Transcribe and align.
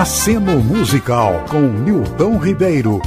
Aceno 0.00 0.62
Musical 0.62 1.44
com 1.48 1.60
Milton 1.60 2.38
Ribeiro. 2.38 3.00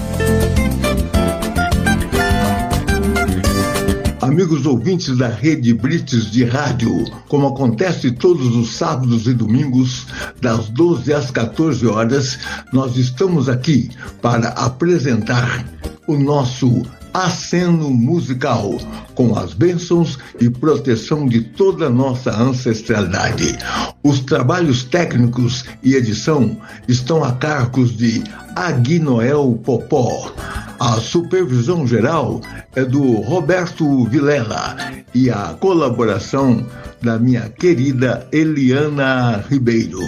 Amigos 4.22 4.66
ouvintes 4.66 5.18
da 5.18 5.28
Rede 5.28 5.74
Brites 5.74 6.32
de 6.32 6.44
Rádio, 6.46 7.06
como 7.28 7.48
acontece 7.48 8.12
todos 8.12 8.56
os 8.56 8.76
sábados 8.76 9.28
e 9.28 9.34
domingos, 9.34 10.08
das 10.42 10.70
12 10.70 11.14
às 11.14 11.30
14 11.30 11.86
horas, 11.88 12.40
nós 12.72 12.96
estamos 12.96 13.50
aqui 13.50 13.90
para 14.22 14.50
apresentar 14.50 15.66
o 16.08 16.16
nosso 16.16 16.84
aceno 17.14 17.90
musical, 17.90 18.78
com 19.14 19.38
as 19.38 19.54
bênçãos 19.54 20.18
e 20.40 20.50
proteção 20.50 21.28
de 21.28 21.42
toda 21.42 21.88
a 21.88 21.90
nossa 21.90 22.32
ancestralidade. 22.36 23.58
Os 24.04 24.20
trabalhos 24.22 24.84
técnicos 24.84 25.66
e 25.84 25.94
edição 25.96 26.58
estão 26.88 27.24
a 27.24 27.32
cargos 27.34 27.96
de 27.96 28.24
Aguinoel 28.56 29.60
Popó. 29.64 30.34
A 30.80 30.94
supervisão 31.00 31.86
geral 31.86 32.42
é 32.76 32.84
do 32.84 33.22
Roberto 33.22 34.06
Vilela 34.06 34.76
e 35.14 35.30
a 35.30 35.56
colaboração 35.60 36.66
da 37.04 37.20
minha 37.20 37.50
querida 37.50 38.26
Eliana 38.32 39.44
Ribeiro. 39.50 40.00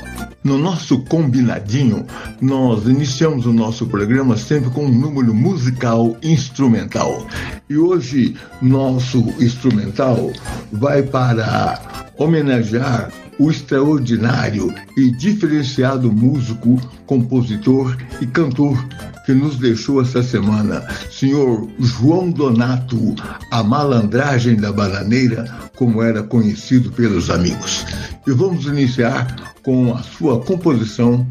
No 0.42 0.58
nosso 0.58 1.04
combinadinho, 1.04 2.06
nós 2.40 2.86
iniciamos 2.86 3.46
o 3.46 3.52
nosso 3.52 3.86
programa 3.86 4.38
sempre 4.38 4.70
com 4.70 4.86
um 4.86 4.98
número 4.98 5.34
musical 5.34 6.16
instrumental. 6.24 7.28
E 7.70 7.78
hoje, 7.78 8.36
nosso 8.62 9.20
instrumental 9.42 10.32
vai 10.72 11.04
para 11.04 11.80
homenagear 12.18 13.12
o 13.38 13.52
extraordinário 13.52 14.74
e 14.96 15.12
diferenciado 15.12 16.10
músico, 16.10 16.80
compositor 17.06 17.98
e 18.22 18.26
cantor 18.26 18.78
que 19.26 19.34
nos 19.34 19.58
deixou 19.58 20.02
essa 20.02 20.22
semana, 20.22 20.86
senhor 21.10 21.68
João 21.80 22.30
Donato, 22.30 23.16
a 23.52 23.64
malandragem 23.64 24.56
da 24.56 24.72
bananeira, 24.72 25.46
como 25.76 26.02
era 26.02 26.22
conhecido 26.22 26.85
pelos 26.92 27.30
amigos. 27.30 27.86
E 28.26 28.32
vamos 28.32 28.66
iniciar 28.66 29.36
com 29.64 29.94
a 29.94 30.02
sua 30.02 30.40
composição 30.42 31.26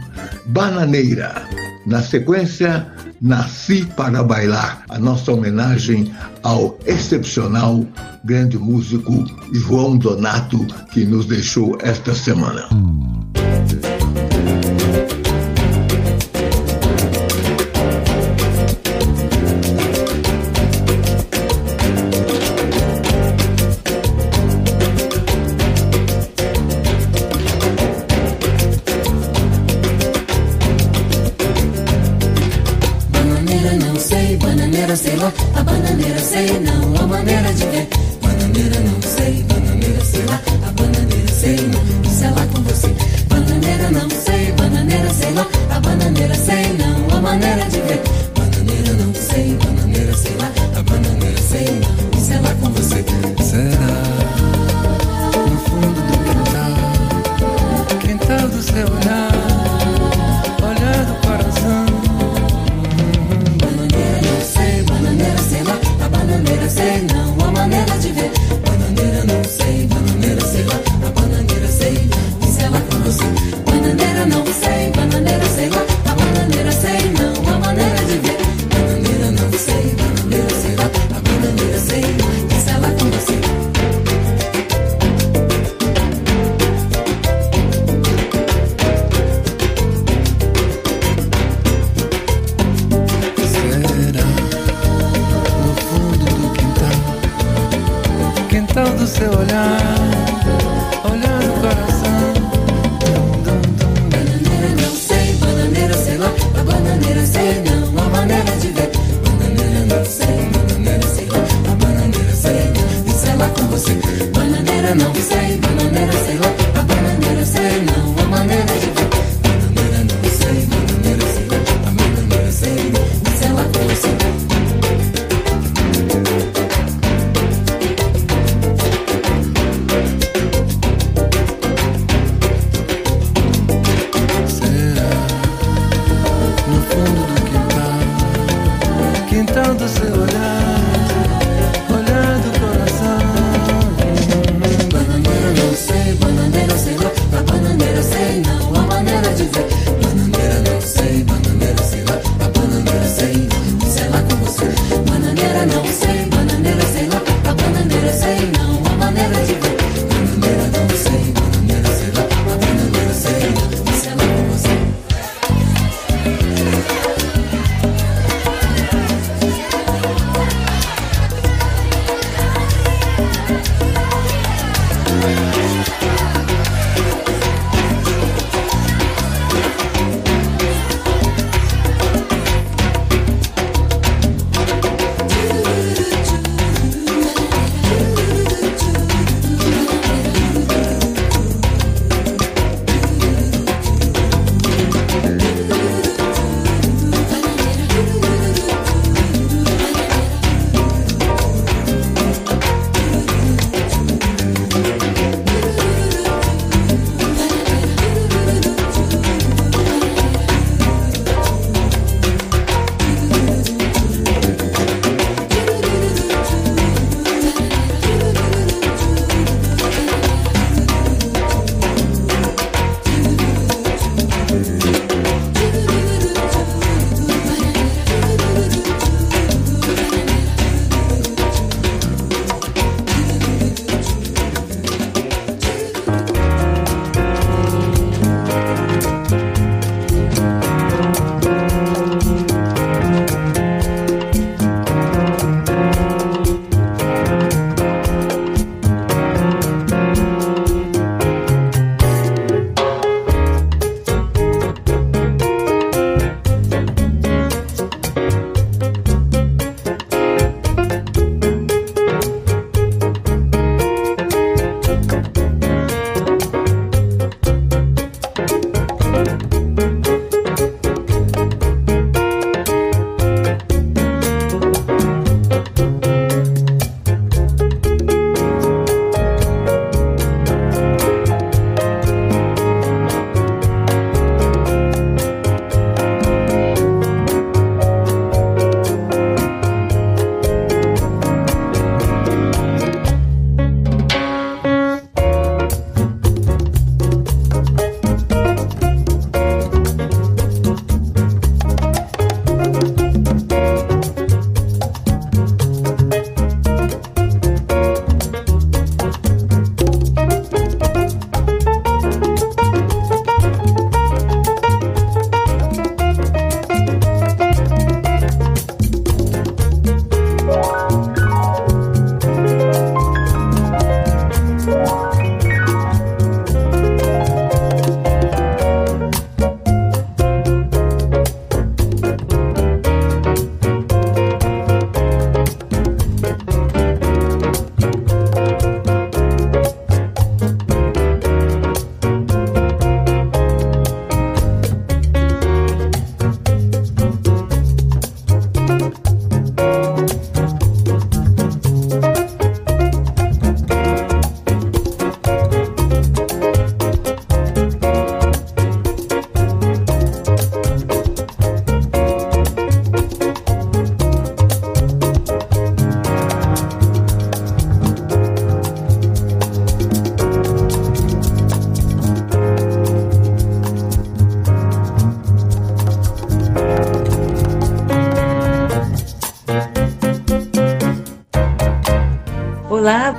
Bananeira. 0.46 1.42
Na 1.86 2.02
sequência, 2.02 2.86
Nasci 3.20 3.86
para 3.96 4.22
Bailar, 4.22 4.84
a 4.88 4.98
nossa 4.98 5.32
homenagem 5.32 6.12
ao 6.42 6.78
excepcional 6.84 7.84
grande 8.24 8.58
músico 8.58 9.24
João 9.52 9.96
Donato, 9.96 10.58
que 10.92 11.04
nos 11.04 11.26
deixou 11.26 11.78
esta 11.80 12.14
semana. 12.14 12.68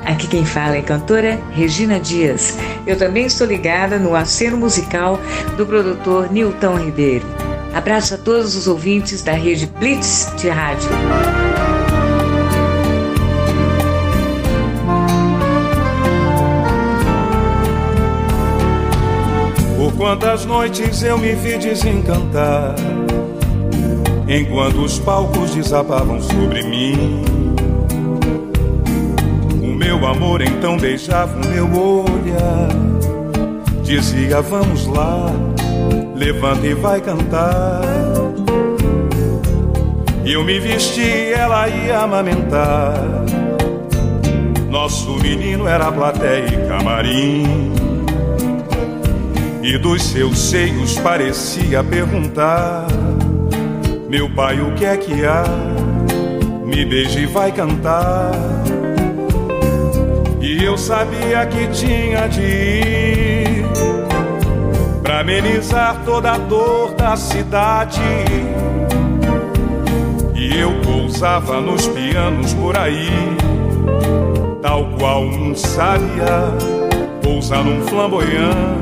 Aqui 0.06 0.28
quem 0.28 0.46
fala 0.46 0.78
é 0.78 0.82
cantora 0.82 1.40
Regina 1.52 2.00
Dias. 2.00 2.58
Eu 2.86 2.98
também 2.98 3.26
estou 3.26 3.46
ligada 3.48 3.98
no 3.98 4.16
aceno 4.16 4.58
musical 4.58 5.20
do 5.58 5.66
produtor 5.66 6.32
Nilton 6.32 6.78
Ribeiro. 6.78 7.26
Abraço 7.74 8.14
a 8.14 8.18
todos 8.18 8.56
os 8.56 8.68
ouvintes 8.68 9.22
da 9.22 9.34
rede 9.34 9.66
Blitz 9.66 10.32
de 10.38 10.48
rádio. 10.50 10.90
Por 19.78 19.94
quantas 19.98 20.46
noites 20.46 21.04
eu 21.04 21.18
me 21.18 21.34
vi 21.34 21.58
desencantar, 21.58 22.76
enquanto 24.28 24.84
os 24.84 24.98
palcos 25.00 25.54
desabavam 25.54 26.22
sobre 26.22 26.64
mim. 26.64 27.45
Meu 29.98 30.08
amor 30.08 30.42
então 30.42 30.76
beijava 30.76 31.34
o 31.40 31.48
meu 31.48 31.68
olhar, 32.04 32.68
dizia: 33.82 34.42
Vamos 34.42 34.86
lá 34.88 35.32
levanta 36.14 36.68
e 36.68 36.74
vai 36.74 37.00
cantar. 37.00 37.82
Eu 40.26 40.44
me 40.44 40.60
vesti, 40.60 41.32
ela 41.34 41.70
ia 41.70 42.00
amamentar. 42.00 42.94
Nosso 44.70 45.12
menino 45.22 45.66
era 45.66 45.90
plateia 45.90 46.46
e 46.46 46.68
camarim. 46.68 47.72
E 49.64 49.78
dos 49.78 50.04
seus 50.04 50.38
seios 50.38 51.00
parecia 51.00 51.82
perguntar: 51.82 52.86
Meu 54.10 54.30
pai, 54.30 54.60
o 54.60 54.74
que 54.74 54.86
é 54.86 54.98
que 54.98 55.26
há? 55.26 55.46
Me 56.66 56.84
beije 56.84 57.20
e 57.20 57.26
vai 57.26 57.54
cantar. 57.54 58.32
Eu 60.76 60.80
sabia 60.80 61.46
que 61.46 61.68
tinha 61.70 62.28
de 62.28 62.42
ir 62.42 63.66
para 65.02 65.22
amenizar 65.22 66.02
toda 66.04 66.34
a 66.34 66.38
dor 66.38 66.94
da 66.96 67.16
cidade. 67.16 68.02
E 70.34 70.60
eu 70.60 70.74
pousava 70.82 71.62
nos 71.62 71.88
pianos 71.88 72.54
por 72.56 72.78
aí, 72.78 73.10
tal 74.62 74.90
qual 75.00 75.24
um 75.24 75.56
sábia 75.56 76.52
pousa 77.24 77.64
num 77.64 77.82
flamboyant. 77.88 78.76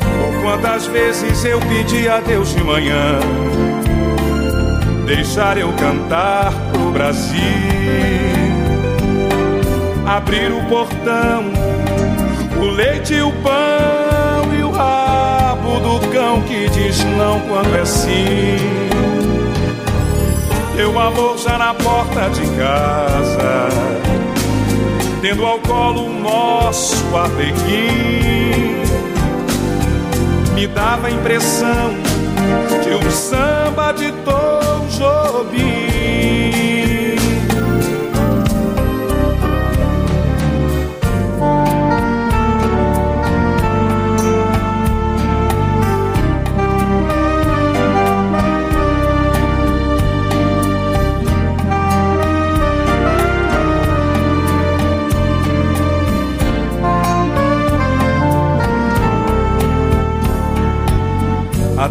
Por 0.00 0.42
quantas 0.44 0.86
vezes 0.86 1.44
eu 1.44 1.60
pedi 1.60 2.08
a 2.08 2.20
Deus 2.20 2.54
de 2.54 2.64
manhã 2.64 3.18
deixar 5.08 5.56
eu 5.56 5.72
cantar 5.72 6.52
pro 6.70 6.90
Brasil, 6.90 7.40
abrir 10.08 10.52
o 10.52 10.64
portão, 10.68 11.44
o 12.60 12.64
leite 12.64 13.14
e 13.14 13.22
o 13.22 13.32
pão 13.42 13.78
do 15.80 16.00
cão 16.08 16.42
que 16.42 16.68
diz 16.70 17.02
não 17.16 17.40
quando 17.40 17.74
é 17.76 17.84
sim. 17.84 18.56
Teu 20.76 20.98
amor 20.98 21.38
já 21.38 21.58
na 21.58 21.74
porta 21.74 22.28
de 22.30 22.46
casa, 22.56 23.68
tendo 25.20 25.44
ao 25.44 25.58
colo 25.60 26.06
o 26.06 26.20
nosso 26.20 27.04
arlequim, 27.16 28.82
me 30.54 30.66
dava 30.68 31.08
a 31.08 31.10
impressão 31.10 31.94
de 32.84 32.94
um 32.94 33.10
samba 33.10 33.92
de 33.92 34.12
Tom 34.24 34.86
Jobim. 34.90 36.77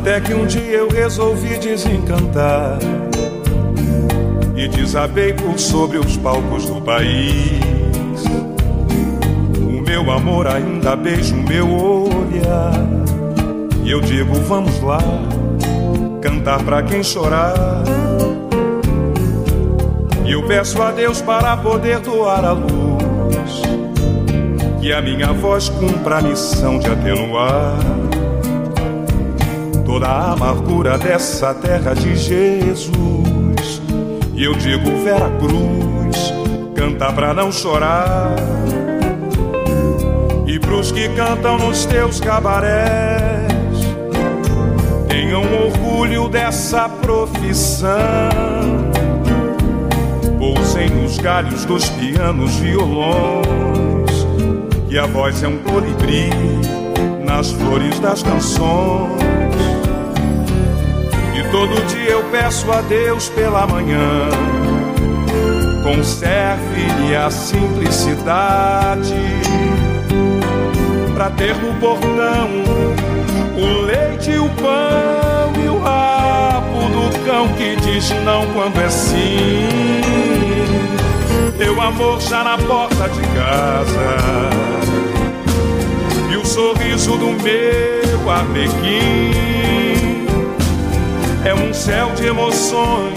Até 0.07 0.21
que 0.21 0.33
um 0.33 0.45
dia 0.45 0.77
eu 0.77 0.87
resolvi 0.87 1.57
desencantar 1.57 2.79
e 4.55 4.65
desabei 4.69 5.33
por 5.33 5.59
sobre 5.59 5.97
os 5.97 6.15
palcos 6.15 6.63
do 6.65 6.81
país. 6.81 7.59
O 9.59 9.81
meu 9.81 10.09
amor 10.09 10.47
ainda 10.47 10.95
beija 10.95 11.35
o 11.35 11.43
meu 11.43 11.67
olhar 11.67 12.71
e 13.83 13.91
eu 13.91 13.99
digo: 13.99 14.33
vamos 14.35 14.81
lá, 14.81 14.99
cantar 16.21 16.63
pra 16.63 16.81
quem 16.83 17.03
chorar. 17.03 17.83
E 20.25 20.31
eu 20.31 20.47
peço 20.47 20.81
a 20.81 20.91
Deus 20.91 21.21
para 21.21 21.57
poder 21.57 21.99
doar 21.99 22.45
a 22.45 22.53
luz, 22.53 23.61
que 24.79 24.93
a 24.93 25.01
minha 25.01 25.33
voz 25.33 25.67
cumpra 25.67 26.19
a 26.19 26.21
missão 26.21 26.79
de 26.79 26.87
atenuar 26.87 27.96
toda 29.97 30.09
a 30.09 30.33
amargura 30.33 30.95
dessa 30.95 31.55
terra 31.55 31.95
de 31.95 32.15
Jesus. 32.15 33.81
E 34.35 34.43
eu 34.43 34.53
digo, 34.53 34.95
Vera 35.03 35.27
Cruz, 35.39 36.31
canta 36.75 37.11
pra 37.11 37.33
não 37.33 37.51
chorar. 37.51 38.35
E 40.45 40.59
pros 40.59 40.91
que 40.91 41.09
cantam 41.09 41.57
nos 41.57 41.85
teus 41.85 42.19
cabarés, 42.19 43.51
tenham 45.07 45.41
orgulho 45.65 46.29
dessa 46.29 46.87
profissão. 46.87 47.89
Pousem 50.37 50.91
nos 50.91 51.17
galhos 51.17 51.65
dos 51.65 51.89
pianos, 51.89 52.55
violões, 52.57 54.27
e 54.91 54.99
a 54.99 55.07
voz 55.07 55.41
é 55.41 55.47
um 55.47 55.57
colibri 55.57 56.29
nas 57.25 57.51
flores 57.51 57.99
das 57.99 58.21
canções. 58.21 59.26
Todo 61.51 61.85
dia 61.87 62.11
eu 62.11 62.23
peço 62.25 62.69
a 62.71 62.81
Deus 62.81 63.29
pela 63.29 63.65
manhã, 63.65 64.29
conserve-lhe 65.81 67.15
a 67.15 67.31
simplicidade, 67.31 69.15
para 71.15 71.29
ter 71.31 71.55
no 71.55 71.73
portão 71.79 72.49
o 73.55 73.81
leite 73.85 74.37
o 74.37 74.49
pão 74.61 75.63
e 75.63 75.69
o 75.69 75.79
rabo 75.79 76.79
do 76.89 77.25
cão 77.25 77.47
que 77.53 77.75
diz 77.77 78.09
não 78.23 78.45
quando 78.53 78.79
é 78.81 78.89
sim. 78.89 79.67
Teu 81.57 81.81
amor 81.81 82.19
já 82.21 82.43
na 82.43 82.57
porta 82.57 83.09
de 83.09 83.21
casa. 83.21 84.17
E 86.29 86.35
o 86.35 86.45
sorriso 86.45 87.17
do 87.17 87.31
meu 87.31 88.29
arlequim 88.29 89.86
é 91.47 91.55
um 91.55 91.73
céu 91.73 92.11
de 92.13 92.27
emoções. 92.27 93.15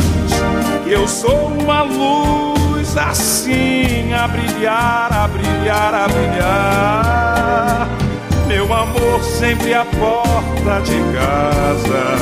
Eu 0.87 1.08
sou 1.08 1.49
uma 1.49 1.82
luz 1.82 2.96
assim 2.96 4.12
a 4.14 4.28
brilhar, 4.28 5.12
a 5.12 5.26
brilhar, 5.26 5.92
a 5.94 6.06
brilhar. 6.06 7.88
Meu 8.46 8.72
amor 8.72 9.20
sempre 9.25 9.75
à 9.75 9.84
porta 9.84 10.80
de 10.82 10.96
casa. 11.12 12.16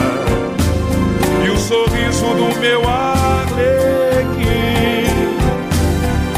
E 1.45 1.51
o 1.51 1.59
sorriso 1.59 2.25
do 2.25 2.59
meu 2.59 2.83
arlequim. 2.89 4.49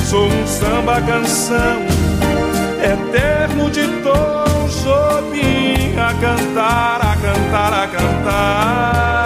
Sou 0.04 0.26
um 0.26 0.46
samba 0.48 1.00
canção 1.00 1.86
eterno 2.82 3.70
de 3.70 3.86
Tom 4.02 4.68
Jobim 4.82 5.96
a 5.96 6.12
cantar, 6.14 7.00
a 7.02 7.16
cantar, 7.16 7.72
a 7.72 7.86
cantar 7.86 9.19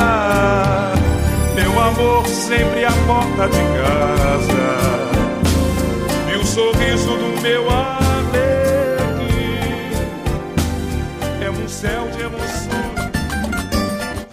amor 1.94 2.26
sempre 2.26 2.84
à 2.84 2.92
porta 3.06 3.48
de 3.48 3.62
casa 3.78 4.66
e 6.32 6.36
o 6.36 6.44
sorriso 6.44 7.10
do 7.10 7.40
meu 7.40 7.70
alegre 7.70 9.24
é 11.40 11.50
um 11.50 11.68
céu 11.68 12.08
de 12.16 12.22
emoção. 12.22 12.74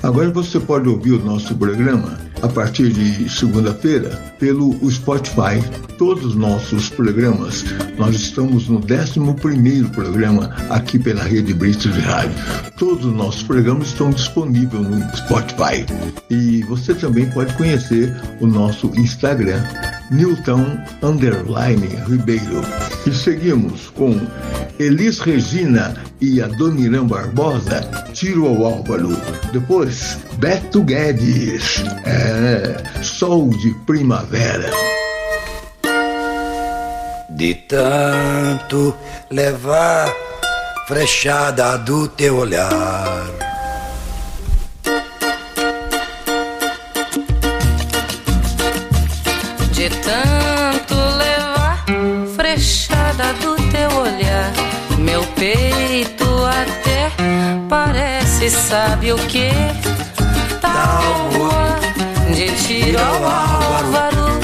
Agora 0.01 0.31
você 0.31 0.59
pode 0.59 0.89
ouvir 0.89 1.11
o 1.11 1.23
nosso 1.23 1.55
programa 1.55 2.30
a 2.41 2.47
partir 2.47 2.89
de 2.91 3.29
segunda-feira 3.29 4.09
pelo 4.39 4.73
Spotify. 4.89 5.61
Todos 5.97 6.25
os 6.25 6.35
nossos 6.35 6.89
programas, 6.89 7.63
nós 7.97 8.15
estamos 8.15 8.67
no 8.67 8.79
11 8.79 9.89
programa 9.93 10.55
aqui 10.69 10.97
pela 10.97 11.23
Rede 11.23 11.53
Brito 11.53 11.89
de 11.89 11.99
Rádio. 11.99 12.33
Todos 12.77 13.05
os 13.05 13.13
nossos 13.13 13.43
programas 13.43 13.89
estão 13.89 14.09
disponíveis 14.09 14.83
no 14.83 15.17
Spotify. 15.17 15.85
E 16.29 16.63
você 16.63 16.93
também 16.95 17.29
pode 17.29 17.53
conhecer 17.55 18.13
o 18.39 18.47
nosso 18.47 18.87
Instagram 18.97 19.61
Newton 20.11 20.77
Underline 21.01 21.87
Ribeiro. 22.07 22.61
E 23.07 23.11
seguimos 23.11 23.89
com 23.89 24.19
Elis 24.77 25.19
Regina 25.19 25.95
e 26.19 26.41
Adoniran 26.41 27.05
Barbosa, 27.05 27.81
Tiro 28.13 28.45
ao 28.47 28.65
Álvaro. 28.65 29.09
Depois, 29.53 30.19
Beto 30.37 30.83
Guedes, 30.83 31.83
é, 32.05 33.01
Sol 33.01 33.49
de 33.49 33.73
Primavera. 33.85 34.69
De 37.29 37.55
tanto 37.55 38.93
levar 39.31 40.13
frechada 40.87 41.77
do 41.77 42.07
teu 42.09 42.35
olhar. 42.37 43.51
Parece, 57.71 58.49
sabe 58.49 59.13
o 59.13 59.15
que? 59.15 59.49
Tábua 60.59 61.79
de 62.35 62.51
tiro 62.57 62.99
ao 62.99 63.23
álvaro, 63.23 64.39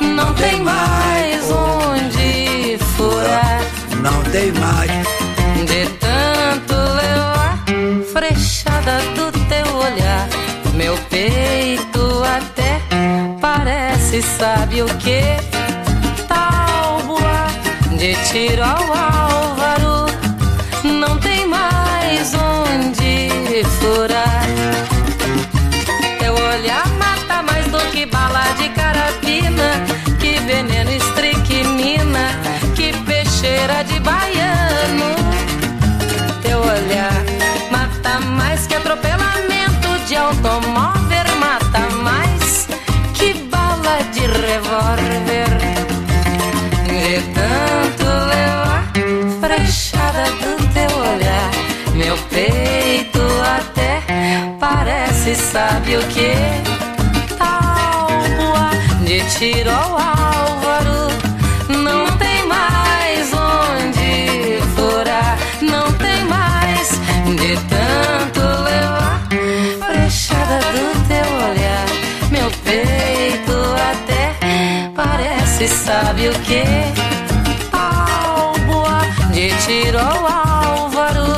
não 0.00 0.34
tem 0.34 0.60
mais 0.60 1.48
onde 1.48 2.76
furar. 2.96 3.60
Não 4.02 4.22
tem 4.32 4.50
mais 4.52 4.90
De 5.64 5.86
tanto 6.00 6.74
levar 6.74 7.62
frechada 8.12 8.98
do 9.14 9.30
teu 9.46 9.76
olhar, 9.76 10.28
meu 10.74 10.96
peito 11.08 12.22
até 12.24 12.80
parece, 13.40 14.22
sabe 14.22 14.82
o 14.82 14.86
que? 14.96 15.22
Tábua 16.26 17.46
de 17.96 18.14
tiro 18.28 18.64
ao 18.64 18.82
álvaro, 18.92 19.29
veneno 30.62 30.90
estricnina, 30.90 32.28
que 32.76 32.92
peixeira 33.06 33.82
de 33.84 33.98
baiano. 34.00 35.10
Teu 36.42 36.58
olhar 36.58 37.24
mata 37.70 38.20
mais 38.20 38.66
que 38.66 38.74
atropelamento 38.74 39.88
de 40.06 40.16
automóvel, 40.16 41.28
mata 41.38 41.80
mais 42.02 42.68
que 43.14 43.32
bala 43.50 44.02
de 44.12 44.20
revólver. 44.20 45.50
De 46.88 47.22
tanto 47.38 48.04
levar 48.34 48.84
frechada 49.40 50.24
do 50.42 50.52
teu 50.74 50.92
olhar, 50.98 51.50
meu 51.94 52.16
peito 52.28 53.22
até 53.56 54.02
parece, 54.60 55.34
sabe 55.36 55.96
o 55.96 56.02
que? 56.08 56.34
Tábua 57.38 58.70
de 59.06 59.20
tiro 59.38 59.70
ao 59.70 59.98
álvaro, 59.98 60.29
parece, 75.60 75.68
sabe 75.68 76.28
o 76.28 76.32
que? 76.40 76.62
Tábua 77.70 79.00
de 79.32 79.50
tiro 79.64 79.98
ao 79.98 80.26
álvaro, 80.26 81.36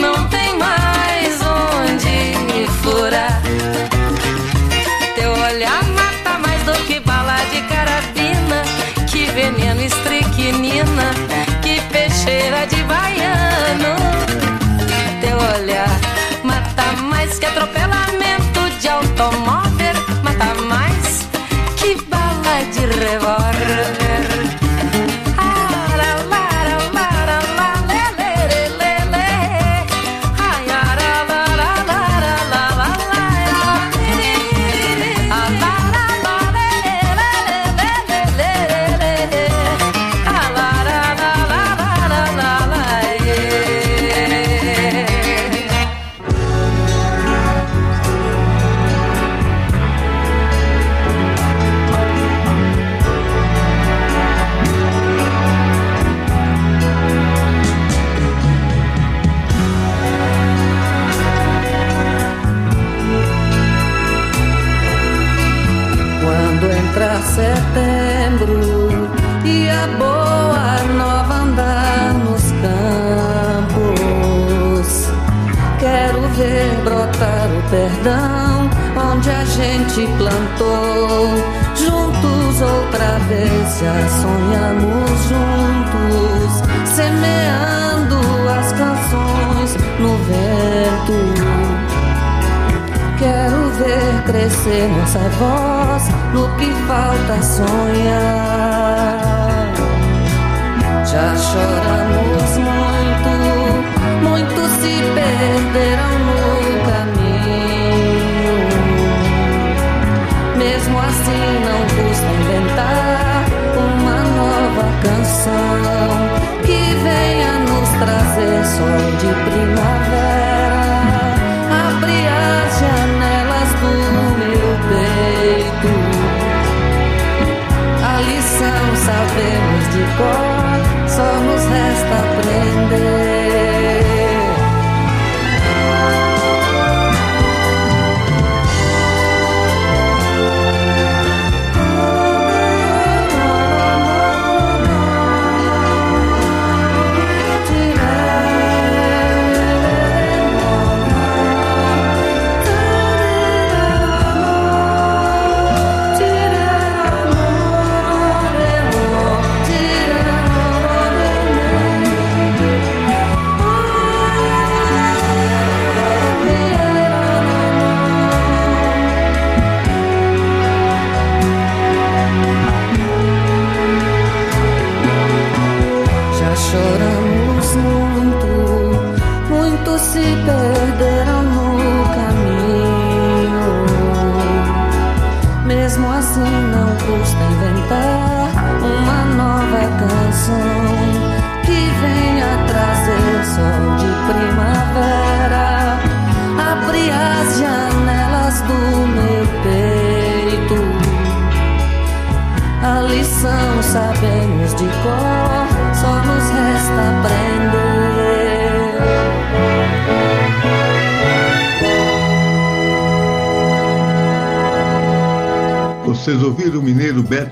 não 0.00 0.28
tem 0.28 0.58
mais 0.58 1.40
onde 1.42 2.66
furar. 2.82 3.40
Teu 5.14 5.32
olhar 5.32 5.82
mata 5.84 6.38
mais 6.38 6.62
do 6.64 6.72
que 6.86 7.00
bala 7.00 7.36
de 7.50 7.62
carabina, 7.62 8.62
que 9.10 9.24
veneno 9.26 9.80
estricnina, 9.80 11.10
que 11.62 11.80
peixeira 11.92 12.66
de 12.66 12.82
baiano. 12.84 13.19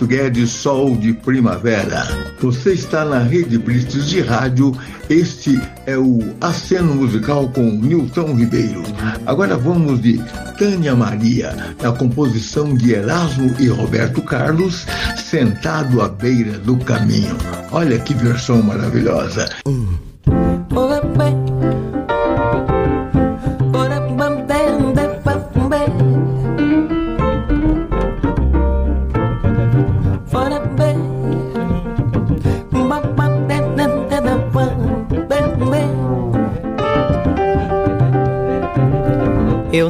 Guedes, 0.08 0.50
Sol 0.50 0.96
de 0.96 1.12
Primavera. 1.12 2.02
Você 2.40 2.72
está 2.72 3.04
na 3.04 3.18
Rede 3.18 3.58
Blitz 3.58 4.08
de 4.08 4.22
Rádio. 4.22 4.74
Este 5.10 5.60
é 5.84 5.98
o 5.98 6.34
Aceno 6.40 6.94
Musical 6.94 7.50
com 7.50 7.70
Nilton 7.70 8.34
Ribeiro. 8.34 8.82
Agora 9.26 9.58
vamos 9.58 10.00
de 10.00 10.18
Tânia 10.58 10.96
Maria, 10.96 11.74
na 11.82 11.92
composição 11.92 12.74
de 12.74 12.94
Erasmo 12.94 13.54
e 13.60 13.68
Roberto 13.68 14.22
Carlos, 14.22 14.86
Sentado 15.16 16.00
à 16.00 16.08
Beira 16.08 16.58
do 16.58 16.78
Caminho. 16.78 17.36
Olha 17.70 17.98
que 17.98 18.14
versão 18.14 18.62
maravilhosa. 18.62 19.46
Eu 19.66 20.07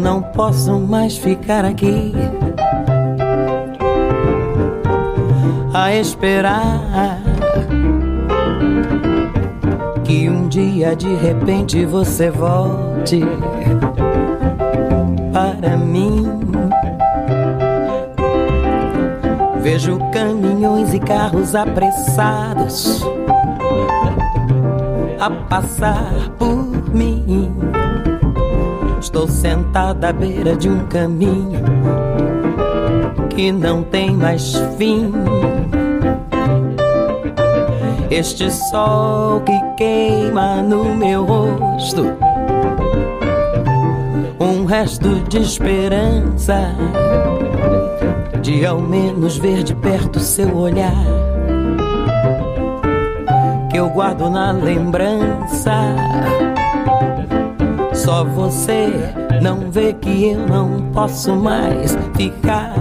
não 0.09 0.23
posso 0.23 0.81
mais 0.81 1.19
ficar 1.19 1.67
aqui 1.67 2.15
a 5.75 5.95
esperar 5.95 7.21
que 10.05 10.31
um 10.31 10.49
dia 10.49 10.97
de 10.97 11.15
repente 11.15 11.85
você 11.85 12.31
volte 12.31 13.21
para 15.31 15.77
mim. 15.77 16.25
Vejo 19.61 19.99
caminhões 20.11 20.95
e 20.95 21.01
carros 21.01 21.55
apressados 21.55 23.03
a 25.21 25.31
passar 25.51 26.31
por 26.39 26.95
mim. 26.95 27.55
Estou 29.09 29.27
sentada 29.27 30.11
à 30.11 30.13
beira 30.13 30.55
de 30.55 30.69
um 30.69 30.87
caminho 30.87 31.63
que 33.31 33.51
não 33.51 33.83
tem 33.83 34.11
mais 34.11 34.55
fim. 34.77 35.11
Este 38.11 38.51
sol 38.51 39.41
que 39.41 39.59
queima 39.79 40.57
no 40.57 40.95
meu 40.95 41.25
rosto, 41.25 42.05
um 44.39 44.67
resto 44.67 45.09
de 45.31 45.39
esperança, 45.39 46.71
de 48.43 48.67
ao 48.67 48.79
menos 48.79 49.39
ver 49.39 49.63
de 49.63 49.75
perto 49.75 50.21
seu 50.21 50.55
olhar, 50.55 50.93
que 53.71 53.79
eu 53.79 53.89
guardo 53.89 54.29
na 54.29 54.53
lembrança. 54.53 55.97
Só 57.99 58.23
você 58.23 59.13
não 59.43 59.73
vê 59.73 59.93
que 59.93 60.29
eu 60.31 60.47
não 60.47 60.83
posso 60.93 61.35
mais 61.35 61.99
ficar 62.17 62.73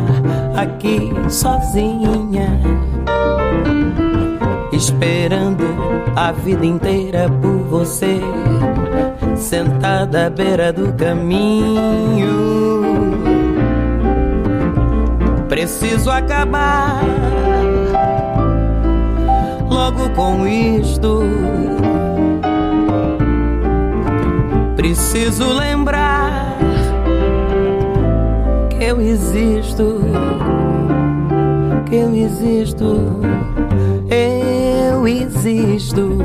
aqui 0.55 1.11
sozinha. 1.27 2.47
Esperando 4.71 5.65
a 6.15 6.31
vida 6.31 6.63
inteira 6.63 7.27
por 7.41 7.57
você, 7.63 8.21
sentada 9.35 10.27
à 10.27 10.29
beira 10.29 10.71
do 10.71 10.93
caminho. 10.93 12.37
Preciso 15.49 16.11
acabar 16.11 17.01
logo 19.67 20.11
com 20.11 20.45
isto. 20.47 21.23
Preciso 24.77 25.53
lembrar 25.53 26.55
que 28.69 28.83
eu 28.83 29.01
existo, 29.01 30.01
que 31.89 31.95
eu 31.95 32.13
existo, 32.13 33.19
eu 34.07 35.07
existo. 35.07 36.19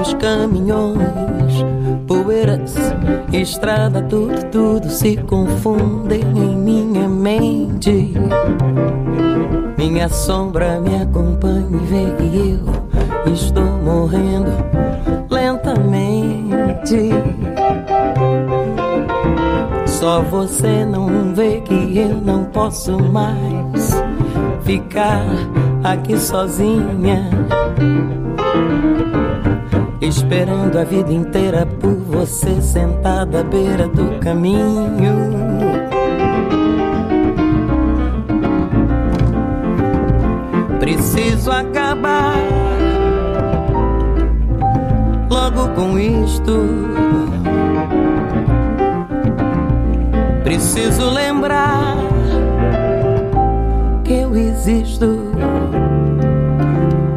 Carros, 0.00 0.14
caminhões, 0.14 1.64
poeiras, 2.06 2.74
estrada, 3.32 4.00
tudo, 4.02 4.44
tudo 4.50 4.88
se 4.88 5.18
confundem 5.18 6.22
em 6.22 6.56
minha 6.56 7.06
mente. 7.06 8.14
Minha 9.76 10.08
sombra 10.08 10.80
me 10.80 11.02
acompanha 11.02 11.66
e 11.70 11.86
vê 11.86 12.14
que 12.16 12.60
eu 13.26 13.34
estou 13.34 13.64
morrendo 13.64 14.50
lentamente. 15.28 17.10
Só 19.86 20.22
você 20.22 20.86
não 20.86 21.34
vê 21.34 21.60
que 21.60 21.98
eu 21.98 22.16
não 22.22 22.44
posso 22.44 22.98
mais 22.98 24.02
ficar 24.64 25.26
aqui 25.84 26.18
sozinha. 26.18 27.28
Esperando 30.00 30.78
a 30.78 30.84
vida 30.84 31.12
inteira 31.12 31.66
por 31.66 31.94
você 31.94 32.62
sentada 32.62 33.40
à 33.40 33.44
beira 33.44 33.86
do 33.86 34.18
caminho. 34.18 35.20
Preciso 40.78 41.50
acabar 41.50 42.34
logo 45.28 45.68
com 45.74 45.98
isto. 45.98 46.66
Preciso 50.42 51.10
lembrar 51.10 51.96
que 54.02 54.14
eu 54.14 54.34
existo. 54.34 55.30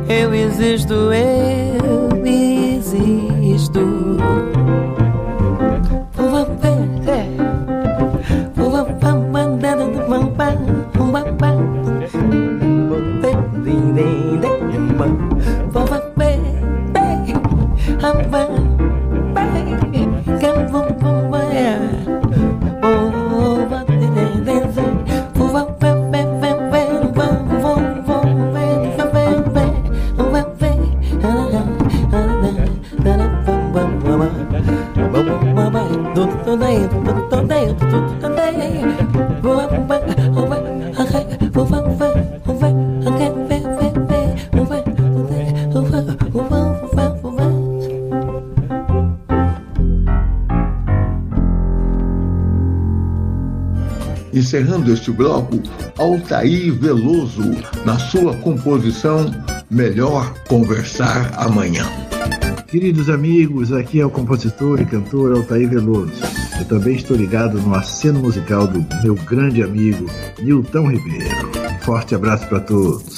Eu 0.10 0.34
existo, 0.34 0.94
eu 0.94 1.83
existo. 3.64 4.63
Encerrando 54.64 54.94
este 54.94 55.12
bloco, 55.12 55.62
Altair 55.98 56.74
Veloso, 56.74 57.44
na 57.86 58.00
sua 58.00 58.34
composição 58.38 59.30
Melhor 59.70 60.34
Conversar 60.48 61.34
Amanhã. 61.36 61.86
Queridos 62.68 63.10
amigos, 63.10 63.74
aqui 63.74 64.00
é 64.00 64.06
o 64.06 64.10
compositor 64.10 64.82
e 64.82 64.86
cantor 64.86 65.36
Altair 65.36 65.70
Veloso. 65.70 66.14
Eu 66.58 66.66
também 66.66 66.96
estou 66.96 67.18
ligado 67.18 67.60
no 67.60 67.76
aceno 67.76 68.20
musical 68.20 68.66
do 68.66 68.86
meu 69.04 69.16
grande 69.16 69.62
amigo 69.62 70.10
Nilton 70.40 70.90
Ribeiro. 70.90 71.52
Forte 71.82 72.16
abraço 72.16 72.48
para 72.48 72.62
todos. 72.62 73.13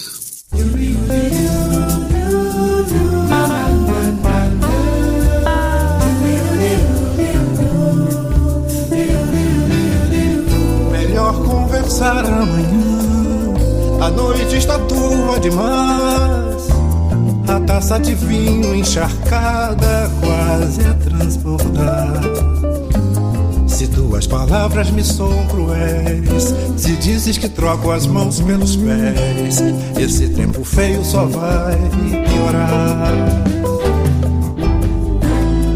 Taça 17.86 18.00
de 18.00 18.16
vinho 18.16 18.74
encharcada 18.74 20.12
quase 20.20 20.82
a 20.88 20.94
transbordar. 20.96 22.20
Se 23.68 23.88
tuas 23.88 24.26
palavras 24.26 24.90
me 24.90 25.04
são 25.04 25.46
cruéis, 25.46 26.52
se 26.78 26.94
dizes 26.94 27.38
que 27.38 27.48
troco 27.48 27.92
as 27.92 28.08
mãos 28.08 28.42
pelos 28.42 28.76
pés, 28.76 29.62
esse 30.00 30.30
tempo 30.30 30.64
feio 30.64 31.06
só 31.06 31.26
vai 31.26 31.78
piorar. 32.28 33.14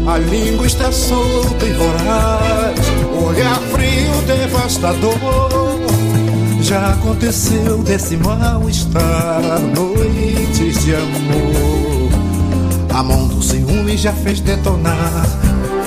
A 0.08 0.18
língua 0.18 0.66
está 0.66 0.90
solta 0.90 1.64
e 1.64 1.72
voraz, 1.74 2.80
olhar 3.24 3.60
frio 3.70 4.22
devastador. 4.26 5.80
Já 6.60 6.90
aconteceu 6.90 7.78
desse 7.84 8.16
mal-estar, 8.16 9.60
noites 9.76 10.84
de 10.84 10.94
amor. 10.96 11.99
A 13.00 13.02
mão 13.02 13.26
do 13.26 13.42
ciúme 13.42 13.96
já 13.96 14.12
fez 14.12 14.40
detonar 14.40 15.26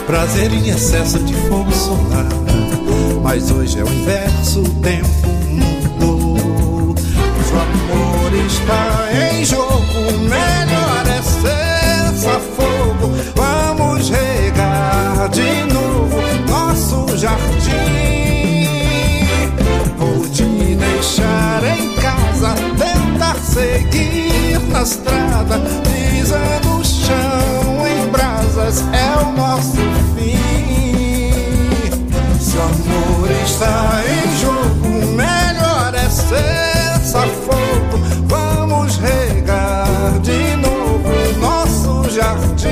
prazer 0.08 0.52
em 0.52 0.69
excesso 0.69 1.19
de 1.19 1.36
fogo 1.47 1.71
solar. 1.71 2.26
Mas 3.21 3.52
hoje 3.52 3.78
é 3.80 3.84
o 3.84 3.88
inverso, 3.88 4.62
o 4.62 4.69
tempo 4.82 5.28
mudou. 5.47 6.95
O 6.95 7.56
amor 7.56 8.34
está 8.47 9.10
em 9.32 9.45
jogo, 9.45 10.12
melhor 10.28 11.06
é 11.08 11.21
cessar 11.21 12.41
fogo. 12.58 13.13
Vamos 13.36 14.10
regar 14.10 15.30
de 15.30 15.71
novo 15.71 16.19
nosso 16.49 17.15
jardim. 17.15 17.43
Vou 19.99 20.28
te 20.30 20.43
deixar 20.76 21.63
em 21.78 21.92
seguir 23.43 24.60
na 24.69 24.82
estrada, 24.82 25.60
pisando 25.84 26.77
o 26.79 26.86
chão 26.86 27.88
em 27.88 28.10
brasas. 28.10 28.84
É 28.93 29.19
o 29.21 29.32
nosso 29.34 29.77
fim. 30.15 31.29
Se 32.39 32.58
o 32.58 32.62
amor 32.62 33.29
está 33.43 34.01
em 34.08 34.39
jogo, 34.39 34.89
melhor 35.15 35.93
é 35.93 36.10
cessar 36.10 37.27
fogo. 37.45 37.99
Vamos 38.27 38.97
regar 38.97 40.19
de 40.21 40.56
novo 40.58 41.10
nosso 41.39 42.10
jardim. 42.10 42.71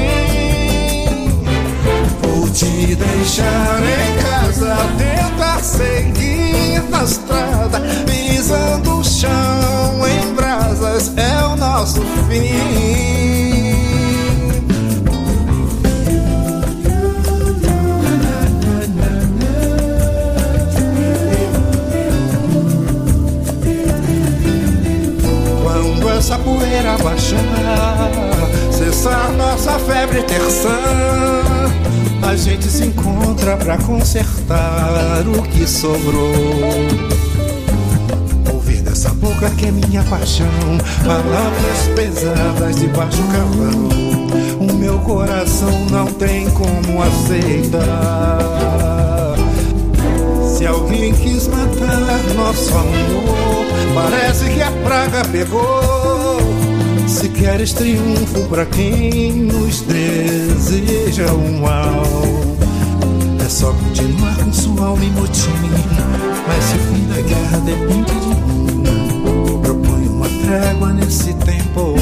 Vou 2.22 2.50
te 2.50 2.96
deixar 2.96 3.80
em 3.84 4.22
casa, 4.24 4.78
tentar 4.98 5.60
seguir 5.60 6.82
na 6.90 7.04
estrada, 7.04 7.82
pisando 8.06 9.00
o 9.00 9.04
chão 9.04 9.81
É 11.10 11.46
o 11.46 11.56
nosso 11.56 12.02
fim. 12.30 12.92
Quando 25.64 26.10
essa 26.10 26.38
poeira 26.38 26.98
baixar, 27.04 27.38
cessar 28.72 29.32
nossa 29.34 29.80
febre 29.80 30.22
terçã, 30.24 30.78
a 32.22 32.36
gente 32.36 32.66
se 32.66 32.86
encontra 32.86 33.58
pra 33.58 33.78
consertar 33.80 35.24
o 35.28 35.42
que 35.44 35.68
sobrou. 35.68 37.11
Boca 39.42 39.56
que 39.56 39.66
é 39.66 39.72
minha 39.72 40.04
paixão, 40.04 40.46
palavras 41.04 41.88
pesadas 41.96 42.76
de 42.76 42.86
baixo 42.90 43.24
calão. 43.24 43.90
O 44.60 44.74
meu 44.74 45.00
coração 45.00 45.72
não 45.90 46.06
tem 46.06 46.48
como 46.52 47.02
aceitar. 47.02 47.76
Se 50.56 50.68
alguém 50.68 51.12
quis 51.14 51.48
matar 51.48 52.22
nosso 52.36 52.70
amor, 52.70 53.66
parece 53.96 54.48
que 54.52 54.62
a 54.62 54.70
praga 54.84 55.26
pegou. 55.32 56.38
Se 57.08 57.28
queres 57.30 57.74
triunfo 57.74 58.44
pra 58.48 58.68
quem 58.68 59.32
nos 59.34 59.82
deseja 59.82 61.34
o 61.34 61.60
mal, 61.60 62.04
é 63.44 63.50
só 63.50 63.74
continuar 63.74 64.36
com 64.38 64.54
sua 64.54 64.86
alma 64.86 65.04
em 65.04 65.10
motim. 65.10 65.50
Mas 66.48 66.64
se 66.64 66.76
o 66.76 66.80
fim 66.94 67.08
da 67.08 67.22
guerra 67.22 67.58
depende 67.66 68.21
trégua 70.52 70.92
nesse 70.92 71.34
temporal. 71.34 72.02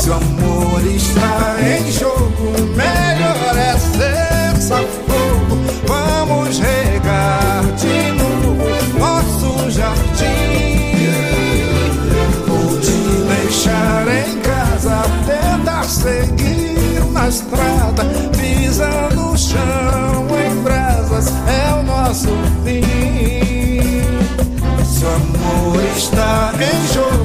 Se 0.00 0.08
o 0.10 0.14
amor 0.14 0.86
está 0.86 1.56
em 1.60 1.90
jogo, 1.90 2.11
está 26.02 26.52
em 26.58 26.92
jogo, 26.92 27.21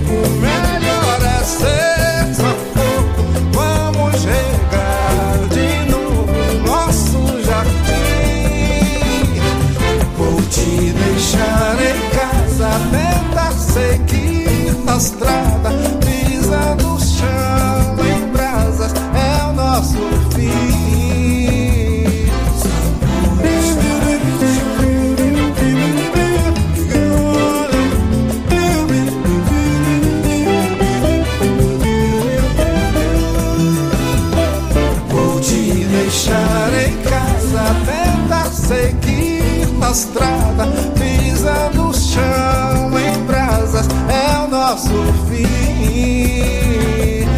estrada, 39.97 40.67
pisando 40.93 41.89
o 41.89 41.93
chão 41.93 42.99
em 42.99 43.23
brasas. 43.25 43.87
É 44.07 44.37
o 44.43 44.47
nosso 44.47 44.93
fim. 45.27 45.47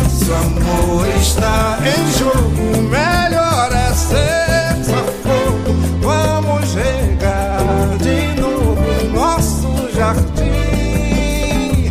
Se 0.10 0.30
o 0.30 0.36
amor 0.36 1.08
está 1.22 1.80
em 1.88 2.12
jogo, 2.20 2.82
melhor 2.90 3.72
é 3.72 3.94
cessar 3.94 5.06
fogo. 5.24 5.74
Vamos 6.02 6.74
regar 6.76 7.98
de 8.00 8.42
novo 8.42 8.76
nosso 9.14 9.90
jardim. 9.96 11.90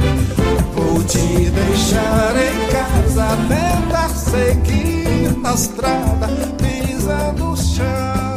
Vou 0.75 1.03
te 1.05 1.51
deixar 1.51 2.35
em 2.37 2.59
casa, 2.71 3.39
tentar 3.49 4.11
seguir 4.11 5.35
na 5.39 5.55
estrada, 5.55 6.29
pisando 6.59 7.57
chão. 7.57 8.28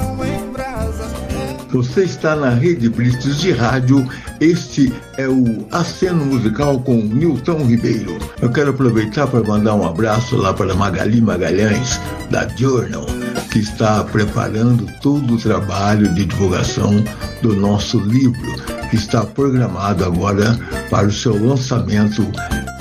Você 1.71 2.03
está 2.03 2.36
na 2.36 2.49
Rede 2.49 2.89
Blitz 2.89 3.38
de 3.38 3.51
Rádio. 3.53 4.05
Este 4.41 4.93
é 5.17 5.27
o 5.27 5.65
Aceno 5.71 6.25
Musical 6.25 6.81
com 6.81 6.95
Nilton 6.95 7.63
Ribeiro. 7.63 8.17
Eu 8.41 8.51
quero 8.51 8.71
aproveitar 8.71 9.27
para 9.27 9.41
mandar 9.41 9.75
um 9.75 9.88
abraço 9.88 10.36
lá 10.36 10.53
para 10.53 10.75
Magali 10.75 11.21
Magalhães, 11.21 11.97
da 12.29 12.45
Journal, 12.49 13.05
que 13.51 13.60
está 13.60 14.03
preparando 14.03 14.86
todo 15.01 15.36
o 15.36 15.38
trabalho 15.38 16.13
de 16.13 16.25
divulgação 16.25 17.01
do 17.41 17.55
nosso 17.55 17.99
livro, 17.99 18.53
que 18.89 18.97
está 18.97 19.25
programado 19.25 20.03
agora 20.03 20.60
para 20.89 21.07
o 21.07 21.12
seu 21.12 21.41
lançamento 21.41 22.27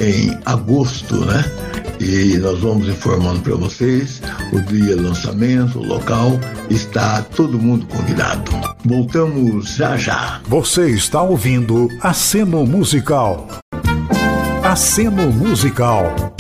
em 0.01 0.37
agosto, 0.47 1.25
né? 1.27 1.45
E 2.01 2.39
nós 2.39 2.59
vamos 2.59 2.89
informando 2.89 3.41
para 3.41 3.55
vocês 3.55 4.21
o 4.53 4.61
dia 4.61 4.97
lançamento, 4.97 5.79
o 5.79 5.87
local, 5.87 6.41
está 6.71 7.23
todo 7.23 7.59
mundo 7.59 7.87
convidado. 7.87 8.60
Voltamos 8.85 9.77
já 9.77 9.97
já. 9.97 10.41
Você 10.47 10.91
está 10.91 11.21
ouvindo 11.23 11.89
Aceno 12.01 12.67
Musical. 12.67 13.47
Aceno 14.65 15.31
Musical. 15.31 16.35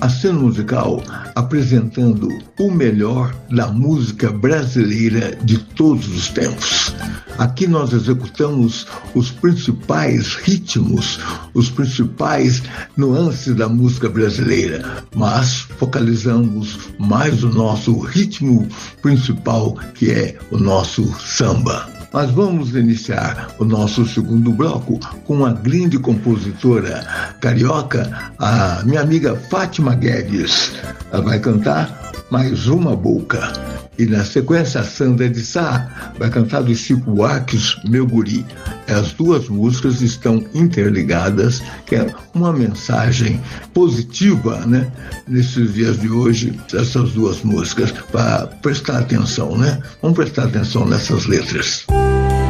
Aceno 0.00 0.40
Musical 0.42 1.02
apresentando 1.34 2.28
o 2.58 2.70
melhor 2.70 3.34
da 3.50 3.66
música 3.66 4.30
brasileira 4.30 5.36
de 5.42 5.58
todos 5.58 6.06
os 6.08 6.28
tempos. 6.28 6.94
Aqui 7.38 7.66
nós 7.66 7.92
executamos 7.92 8.86
os 9.14 9.30
principais 9.30 10.34
ritmos, 10.34 11.18
os 11.52 11.68
principais 11.68 12.62
nuances 12.96 13.54
da 13.56 13.68
música 13.68 14.08
brasileira, 14.08 15.04
mas 15.14 15.66
focalizamos 15.78 16.78
mais 16.98 17.42
o 17.42 17.48
nosso 17.48 17.98
ritmo 17.98 18.68
principal, 19.02 19.74
que 19.94 20.10
é 20.10 20.38
o 20.50 20.58
nosso 20.58 21.04
samba. 21.18 21.88
Mas 22.12 22.30
vamos 22.30 22.76
iniciar 22.76 23.48
o 23.58 23.64
nosso 23.64 24.06
segundo 24.06 24.52
bloco 24.52 25.00
com 25.24 25.34
uma 25.34 25.52
grande 25.52 25.98
compositora 25.98 27.34
carioca, 27.40 28.32
a 28.38 28.82
minha 28.84 29.00
amiga 29.00 29.34
Fátima 29.50 29.96
Guedes. 29.96 30.72
Ela 31.10 31.22
vai 31.22 31.40
cantar 31.40 32.12
Mais 32.30 32.68
Uma 32.68 32.94
Boca. 32.94 33.83
E 33.98 34.06
na 34.06 34.24
sequência, 34.24 34.80
a 34.80 34.84
Sandra 34.84 35.28
de 35.28 35.40
Sá 35.40 36.12
vai 36.18 36.28
cantar 36.28 36.62
do 36.62 36.74
Chico 36.74 37.12
Buarques, 37.12 37.76
Meu 37.84 38.06
Guri. 38.06 38.44
As 38.88 39.12
duas 39.12 39.48
músicas 39.48 40.00
estão 40.00 40.44
interligadas, 40.54 41.62
que 41.86 41.96
é 41.96 42.12
uma 42.34 42.52
mensagem 42.52 43.40
positiva, 43.72 44.64
né? 44.66 44.90
Nesses 45.28 45.74
dias 45.74 46.00
de 46.00 46.08
hoje, 46.08 46.58
essas 46.72 47.12
duas 47.12 47.42
músicas, 47.42 47.92
para 48.10 48.46
prestar 48.62 48.98
atenção, 48.98 49.56
né? 49.56 49.80
Vamos 50.02 50.16
prestar 50.16 50.44
atenção 50.44 50.86
nessas 50.86 51.26
letras. 51.26 51.86
Quem 51.86 52.43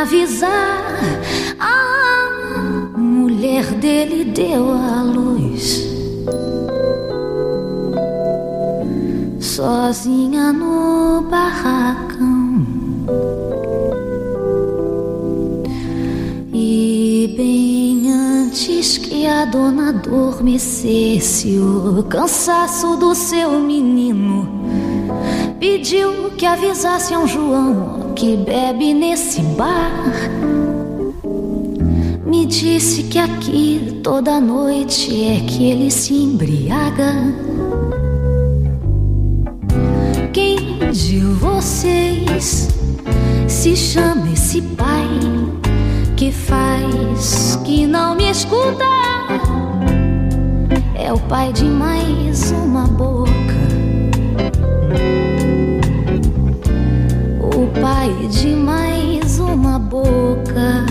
avisar. 0.00 0.98
A 1.58 2.98
mulher 2.98 3.64
dele 3.74 4.24
deu 4.24 4.72
à 4.72 5.02
luz. 5.02 5.86
Sozinha 9.38 10.52
no 10.52 11.22
barracão. 11.22 12.66
E 16.52 17.34
bem 17.36 18.10
antes 18.12 18.96
que 18.96 19.26
a 19.26 19.44
dona 19.44 19.90
adormecesse, 19.90 21.58
o 21.58 22.02
cansaço 22.04 22.96
do 22.96 23.14
seu 23.14 23.60
menino 23.60 24.48
pediu 25.58 26.30
que 26.38 26.46
avisasse 26.46 27.12
a 27.12 27.18
um 27.18 27.26
João 27.26 28.09
que 28.20 28.36
bebe 28.36 28.92
nesse 28.92 29.40
bar. 29.40 30.12
Me 32.26 32.44
disse 32.44 33.04
que 33.04 33.18
aqui 33.18 33.98
toda 34.02 34.38
noite 34.38 35.24
é 35.24 35.40
que 35.46 35.70
ele 35.70 35.90
se 35.90 36.12
embriaga. 36.12 37.14
Quem 40.34 40.90
de 40.90 41.20
vocês 41.20 42.68
se 43.48 43.74
chama 43.74 44.30
esse 44.30 44.60
pai 44.60 45.08
que 46.14 46.30
faz 46.30 47.58
que 47.64 47.86
não 47.86 48.14
me 48.14 48.30
escuta? 48.30 48.84
É 50.94 51.10
o 51.10 51.18
pai 51.20 51.54
de 51.54 51.64
mais 51.64 52.50
uma 52.50 52.86
boca. 52.86 53.30
O 58.00 58.02
pai 58.02 58.28
de 58.28 58.56
mais 58.56 59.38
uma 59.38 59.78
boca. 59.78 60.86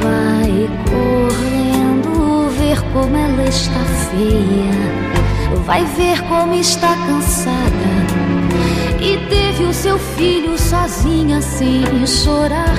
Vai 0.00 0.68
correndo 0.90 2.50
ver 2.58 2.82
como 2.92 3.16
ela 3.16 3.48
está 3.48 3.84
feia. 4.10 5.62
Vai 5.64 5.84
ver 5.84 6.20
como 6.22 6.54
está 6.54 6.88
cansada. 7.06 7.88
E 9.00 9.16
teve 9.28 9.62
o 9.62 9.72
seu 9.72 9.96
filho 9.96 10.58
sozinha 10.58 11.40
sem 11.40 12.04
chorar. 12.04 12.74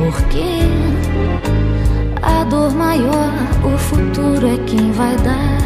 Porque 0.00 0.62
a 2.20 2.42
dor 2.42 2.74
maior, 2.74 3.32
o 3.62 3.78
futuro 3.78 4.48
é 4.48 4.56
quem 4.66 4.90
vai 4.90 5.14
dar. 5.18 5.62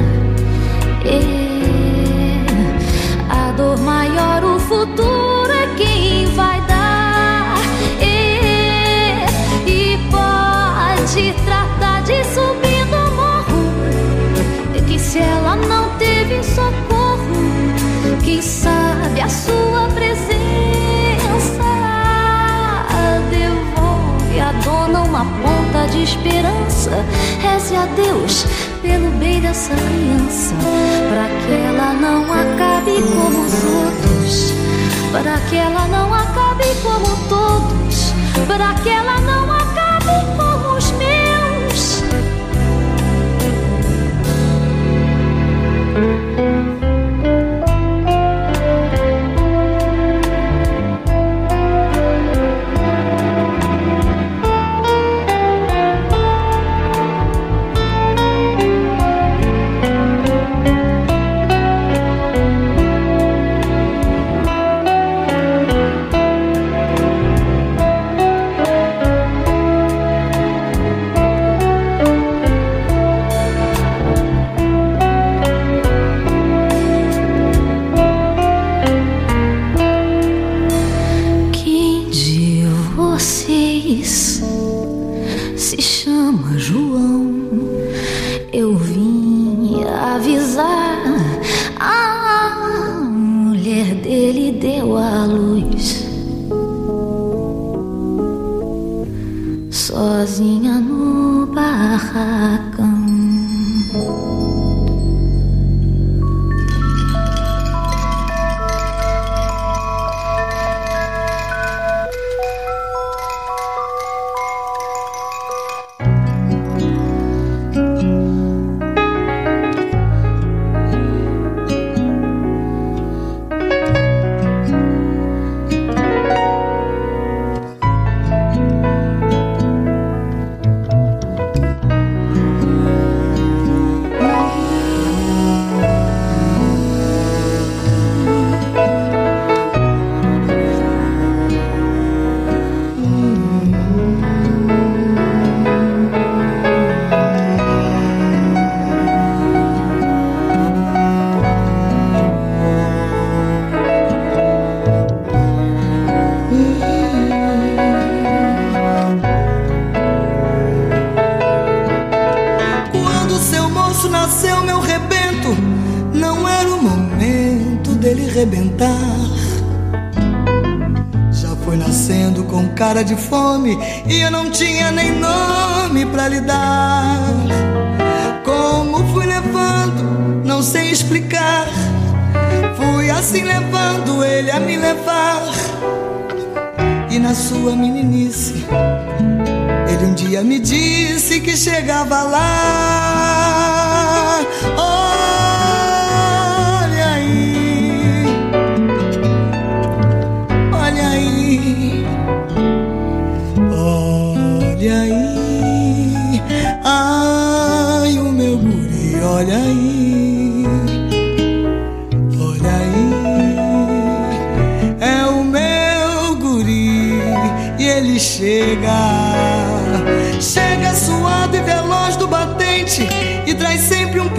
A 3.66 3.74
dor 3.74 3.78
maior, 3.80 4.44
o 4.44 4.60
futuro 4.60 5.50
é 5.50 5.74
quem 5.76 6.26
vai 6.34 6.60
dar. 6.62 7.56
É, 8.00 9.26
e 9.66 9.98
pode 10.10 11.32
tratar 11.44 12.02
de 12.02 12.22
subir 12.24 12.84
no 12.86 13.10
morro. 13.16 13.72
É 14.74 14.80
que 14.86 14.98
se 14.98 15.18
ela 15.18 15.56
não 15.56 15.88
teve 15.98 16.42
socorro, 16.44 17.18
quem 18.24 18.40
sabe 18.40 19.20
a 19.20 19.28
sua 19.28 19.88
presença 19.88 20.36
devolve 23.30 24.40
a 24.40 24.52
dona 24.62 25.02
uma 25.02 25.24
ponta 25.24 25.86
de 25.90 26.04
esperança. 26.04 27.04
Reze 27.40 27.74
a 27.74 27.86
Deus 27.86 28.46
pelo 28.86 29.10
bem 29.18 29.40
dessa 29.40 29.74
criança, 29.74 30.54
para 31.10 31.28
que 31.44 31.52
ela 31.52 31.92
não 31.94 32.22
acabe 32.32 33.02
como 33.02 33.44
os 33.44 33.64
outros, 33.64 34.52
para 35.10 35.38
que 35.48 35.56
ela 35.56 35.88
não 35.88 36.14
acabe 36.14 36.64
como 36.82 37.16
todos, 37.28 38.12
para 38.46 38.74
que 38.74 38.88
ela 38.88 39.20
não 39.20 39.52
acabe 39.52 40.36
como 40.36 40.45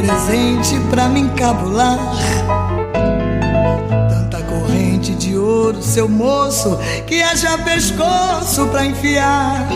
presente 0.07 0.79
pra 0.89 1.09
me 1.09 1.19
encabular. 1.19 1.99
Tanta 4.09 4.41
corrente 4.43 5.13
de 5.13 5.37
ouro, 5.37 5.83
seu 5.83 6.07
moço, 6.07 6.79
que 7.05 7.21
haja 7.21 7.57
pescoço 7.57 8.67
pra 8.67 8.85
enfiar. 8.85 9.67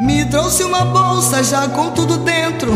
Me 0.00 0.24
trouxe 0.24 0.64
uma 0.64 0.84
bolsa 0.86 1.42
já 1.44 1.68
com 1.68 1.90
tudo 1.90 2.16
dentro, 2.18 2.72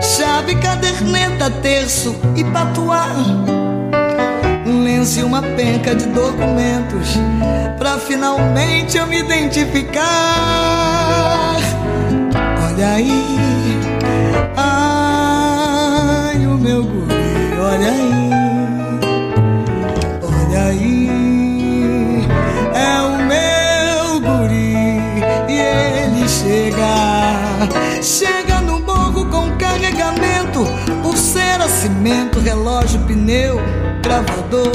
chave, 0.00 0.54
caderneta, 0.54 1.50
terço 1.50 2.16
e 2.34 2.42
patuá. 2.44 3.08
Um 4.64 4.82
lenço 4.82 5.20
e 5.20 5.22
uma 5.22 5.42
penca 5.42 5.96
de 5.96 6.06
documentos 6.06 7.18
Pra 7.76 7.98
finalmente 7.98 8.98
eu 8.98 9.06
me 9.06 9.18
identificar 9.18 10.04
Olha 12.68 12.88
aí 12.92 13.49
olha 17.80 17.90
aí. 17.90 18.30
Olha 20.22 20.62
aí. 20.66 22.28
É 22.74 23.00
o 23.02 23.16
meu 23.24 24.20
guri 24.20 24.74
E 25.48 25.58
ele 25.58 26.28
chega. 26.28 28.02
Chega 28.02 28.60
no 28.60 28.80
morro 28.80 29.26
com 29.26 29.50
carregamento 29.58 30.66
Pulseira, 31.02 31.68
cimento, 31.68 32.40
relógio, 32.40 33.00
pneu 33.00 33.60
Gravador. 34.02 34.72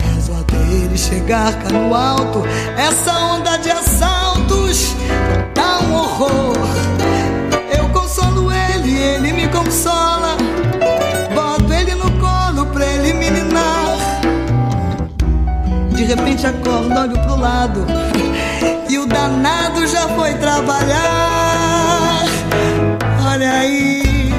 Rezo 0.00 0.32
até 0.32 0.56
ele 0.56 0.96
chegar 0.96 1.52
cá 1.54 1.70
no 1.70 1.94
alto. 1.94 2.42
Essa 2.76 3.12
onda 3.18 3.56
de 3.58 3.70
assaltos 3.70 4.94
Dá 5.54 5.80
um 5.80 5.94
horror 5.94 6.87
De 15.98 16.04
repente 16.04 16.46
acordo, 16.46 16.96
olho 16.96 17.18
pro 17.24 17.34
lado. 17.34 17.84
E 18.88 18.96
o 18.98 19.04
danado 19.04 19.84
já 19.84 20.06
foi 20.10 20.32
trabalhar. 20.34 22.24
Olha 23.28 23.52
aí. 23.52 24.32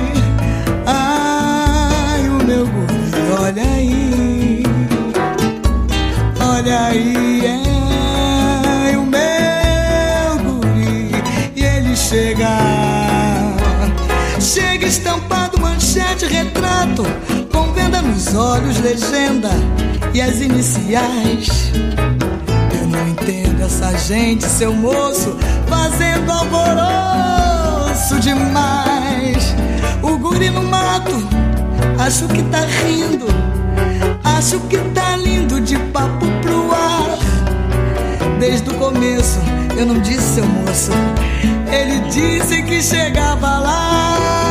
Ai, 0.86 2.30
o 2.30 2.46
meu 2.46 2.66
guri, 2.66 3.32
olha 3.42 3.62
aí. 3.62 4.64
Olha 6.40 6.86
aí, 6.86 7.46
é 7.46 8.98
o 8.98 9.06
meu 9.06 10.38
guri. 10.42 11.12
E 11.58 11.62
ele 11.66 11.94
chega. 11.94 12.48
Chega 14.40 14.88
estampado, 14.88 15.60
manchete, 15.60 16.26
retrato. 16.26 17.04
Com 17.52 17.74
venda 17.74 18.02
nos 18.02 18.34
olhos, 18.34 18.80
legenda 18.80 19.50
E 20.14 20.22
as 20.22 20.42
iniciais. 20.42 21.72
Eu 22.80 22.88
não 22.88 23.08
entendo 23.08 23.64
essa 23.64 23.98
gente, 23.98 24.46
seu 24.46 24.74
moço 24.74 25.38
Fazendo 25.68 26.32
alvoroço 26.32 28.20
demais. 28.20 29.56
O 30.02 30.18
guri 30.18 30.50
no 30.50 30.64
mato 30.64 31.28
Acho 32.00 32.28
que 32.28 32.42
tá 32.44 32.62
rindo. 32.62 33.28
Acho 34.24 34.60
que 34.62 34.78
tá 34.96 35.16
lindo 35.18 35.62
de 35.62 35.78
papo 35.78 36.26
pro 36.42 36.72
ar. 36.72 37.18
Desde 38.40 38.70
o 38.70 38.74
começo 38.76 39.40
eu 39.78 39.86
não 39.86 40.00
disse 40.00 40.36
seu 40.36 40.46
moço. 40.46 40.92
Ele 41.72 42.00
disse 42.10 42.64
que 42.64 42.82
chegava 42.82 43.60
lá 43.60 44.49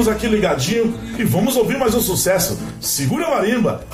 Estamos 0.00 0.16
aqui 0.16 0.28
ligadinho 0.28 0.98
e 1.18 1.24
vamos 1.24 1.56
ouvir 1.56 1.76
mais 1.76 1.94
um 1.94 2.00
sucesso. 2.00 2.58
Segura 2.80 3.26
a 3.26 3.30
marimba! 3.32 3.84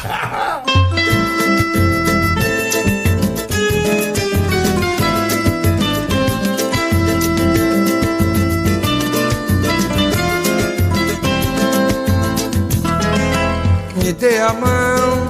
Me 14.01 14.13
dê 14.13 14.39
a 14.39 14.53
mão, 14.53 15.29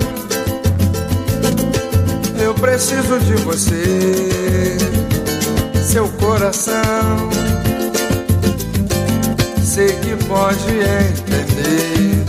eu 2.39 2.53
preciso 2.53 3.19
de 3.21 3.37
você, 3.37 4.77
seu 5.83 6.07
coração. 6.11 7.56
Sei 9.77 9.93
que 9.93 10.17
pode 10.25 10.73
entender 10.73 12.25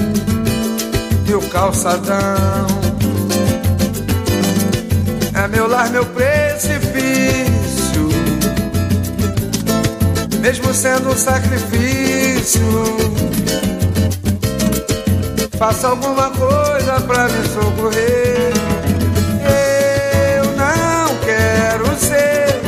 que 1.25 1.33
o 1.33 1.41
calçadão 1.43 2.67
é 5.33 5.47
meu 5.47 5.65
lar, 5.65 5.89
meu 5.89 6.05
precipício, 6.07 6.89
mesmo 10.41 10.73
sendo 10.73 11.11
um 11.11 11.15
sacrifício. 11.15 12.61
Faça 15.57 15.87
alguma 15.87 16.29
coisa 16.31 16.99
pra 17.07 17.29
me 17.29 17.47
socorrer. 17.47 18.51
Eu 20.35 20.43
não 20.57 21.15
quero 21.23 21.97
ser 21.97 22.59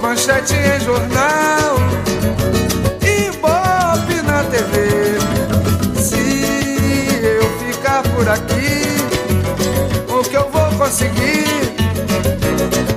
manchete 0.00 0.54
em 0.54 0.80
jornal 0.84 1.85
por 8.26 8.32
aqui, 8.32 8.82
o 10.08 10.28
que 10.28 10.36
eu 10.36 10.50
vou 10.50 10.68
conseguir? 10.78 11.46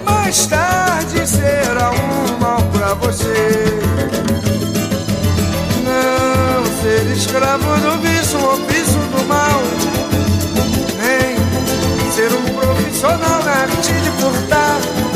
Mais 0.04 0.48
tarde 0.48 1.28
será 1.28 1.92
um 1.92 2.40
mal 2.40 2.64
pra 2.72 2.96
você. 2.96 3.80
Não 5.86 6.66
ser 6.82 7.12
escravo 7.16 7.78
do 7.78 8.02
vício 8.02 8.40
ou 8.40 8.56
vício 8.66 9.00
do 9.14 9.28
mal. 9.28 9.62
Nem 10.98 11.36
ser 12.12 12.34
um 12.34 12.44
profissional 12.60 13.44
na 13.44 13.52
arte 13.52 13.94
de 13.94 14.12
furtar. 14.20 15.09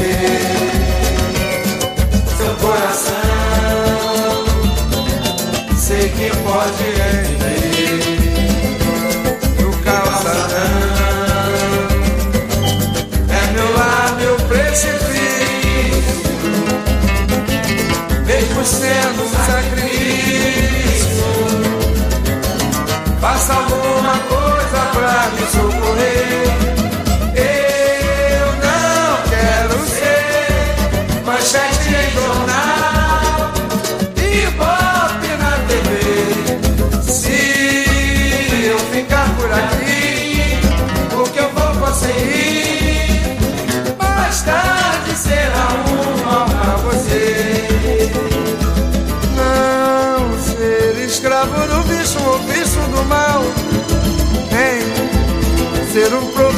Você. 0.00 0.16
Seu 2.36 2.54
coração, 2.56 3.14
sei 5.76 6.08
que 6.08 6.30
pode 6.36 6.84
entender. 7.28 8.00
No 9.60 9.70
calçadão, 9.84 10.66
é 13.28 13.52
meu 13.52 13.68
lar, 13.76 14.16
meu 14.16 14.36
precipício. 14.48 15.00
Mesmo 18.24 18.64
sendo 18.64 19.22
um 19.22 19.30
sacrifício, 19.46 21.20
faça 23.20 23.52
alguma 23.52 24.18
coisa 24.28 24.78
pra 24.92 25.30
me 25.34 25.44
socorrer. 25.50 26.69
Nem 56.20 56.49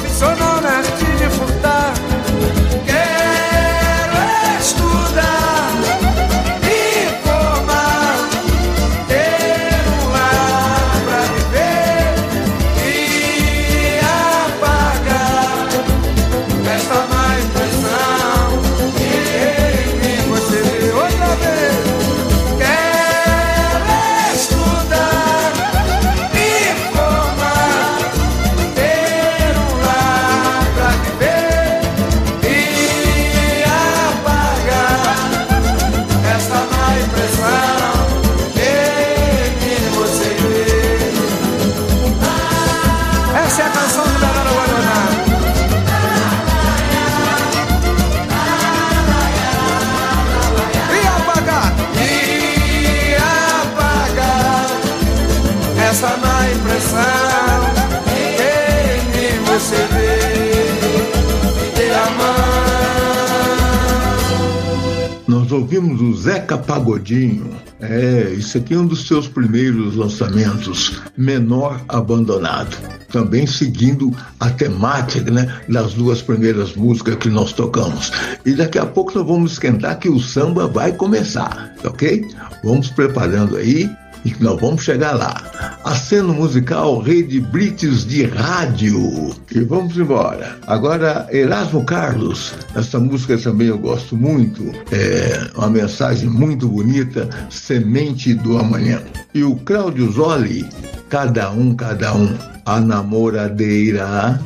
Zeca 66.42 66.58
Pagodinho. 66.58 67.50
É, 67.80 68.34
isso 68.36 68.58
aqui 68.58 68.74
é 68.74 68.78
um 68.78 68.86
dos 68.86 69.06
seus 69.06 69.28
primeiros 69.28 69.94
lançamentos, 69.94 71.00
Menor 71.16 71.80
Abandonado. 71.88 72.76
Também 73.10 73.46
seguindo 73.46 74.14
a 74.40 74.50
temática 74.50 75.30
né, 75.30 75.60
das 75.68 75.94
duas 75.94 76.20
primeiras 76.20 76.74
músicas 76.74 77.16
que 77.16 77.28
nós 77.28 77.52
tocamos. 77.52 78.10
E 78.44 78.54
daqui 78.54 78.78
a 78.78 78.86
pouco 78.86 79.16
nós 79.16 79.26
vamos 79.26 79.52
esquentar 79.52 79.98
que 80.00 80.08
o 80.08 80.18
samba 80.18 80.66
vai 80.66 80.92
começar, 80.92 81.74
ok? 81.84 82.26
Vamos 82.64 82.88
preparando 82.88 83.56
aí 83.56 83.88
e 84.24 84.30
que 84.30 84.42
nós 84.42 84.60
vamos 84.60 84.82
chegar 84.82 85.12
lá. 85.12 85.78
Aceno 85.84 86.32
musical 86.32 87.00
Rede 87.00 87.40
Brites 87.40 88.06
de 88.06 88.24
Rádio. 88.24 89.34
E 89.50 89.60
vamos 89.60 89.96
embora. 89.96 90.58
Agora, 90.66 91.26
Erasmo 91.30 91.84
Carlos. 91.84 92.54
Essa 92.74 92.98
música 92.98 93.36
também 93.38 93.68
eu 93.68 93.78
gosto 93.78 94.16
muito. 94.16 94.72
É 94.92 95.50
uma 95.56 95.70
mensagem 95.70 96.28
muito 96.28 96.68
bonita. 96.68 97.28
Semente 97.50 98.34
do 98.34 98.58
Amanhã. 98.58 99.02
E 99.34 99.42
o 99.42 99.56
Cláudio 99.56 100.10
Zoli. 100.12 100.68
Cada 101.08 101.50
um, 101.50 101.74
cada 101.74 102.14
um. 102.14 102.34
A 102.64 102.80
namoradeira. 102.80 104.40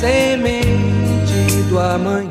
Semente 0.00 1.62
do 1.68 1.78
amanhã. 1.78 2.28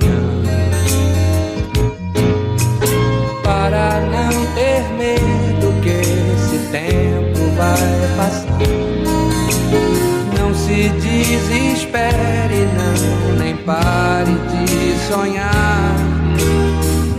Para 3.43 3.99
não 4.01 4.45
ter 4.55 4.84
medo 4.97 5.74
que 5.82 5.89
esse 5.89 6.57
tempo 6.72 7.39
vai 7.57 7.88
passar. 8.15 8.57
Não 10.39 10.53
se 10.55 10.89
desespere, 10.89 12.68
não, 12.78 13.36
nem 13.38 13.55
pare 13.57 14.32
de 14.32 14.97
sonhar. 15.07 15.95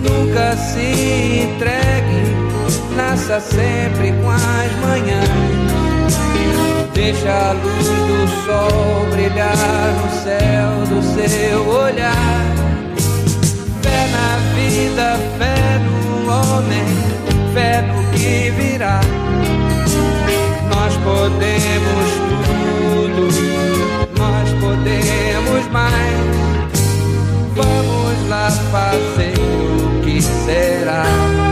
Nunca 0.03 0.57
se 0.57 1.45
entregue, 1.45 2.97
nasça 2.97 3.41
sempre 3.41 4.13
com 4.13 4.31
as 4.31 4.73
manhãs. 4.81 6.68
Deixa 6.99 7.31
a 7.31 7.53
luz 7.53 7.87
do 7.87 8.45
sol 8.45 9.07
brilhar 9.13 9.57
no 9.57 10.11
céu 10.21 10.71
do 10.89 11.01
seu 11.01 11.69
olhar. 11.69 12.43
Fé 13.81 14.09
na 14.11 14.37
vida, 14.57 15.17
fé 15.39 15.79
no 15.79 16.29
homem, 16.29 16.85
fé 17.55 17.83
no 17.83 18.03
que 18.11 18.51
virá. 18.51 19.01
Nós 20.75 20.97
podemos 20.97 22.11
tudo, 22.91 23.29
nós 24.19 24.51
podemos 24.61 25.71
mais. 25.71 26.19
Vamos 27.55 28.29
lá 28.29 28.51
fazer 28.51 29.39
o 29.39 30.03
que 30.03 30.21
será. 30.21 31.48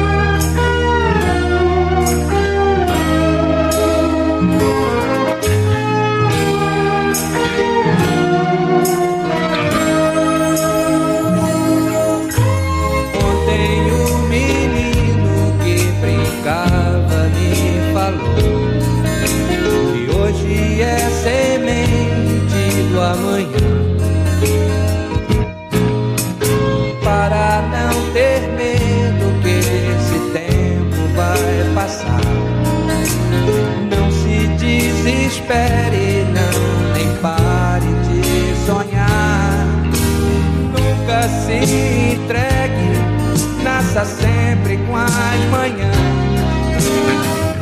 manhã. 45.51 45.91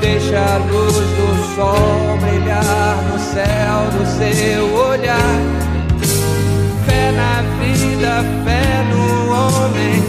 Deixa 0.00 0.38
a 0.38 0.58
luz 0.58 0.94
do 0.94 1.54
sol 1.56 2.18
brilhar 2.20 2.96
no 3.10 3.18
céu 3.18 3.78
do 3.96 4.04
seu 4.06 4.62
olhar. 4.90 5.38
Fé 6.86 7.12
na 7.12 7.42
vida, 7.58 8.24
fé 8.44 8.84
no 8.90 9.04
homem, 9.32 10.02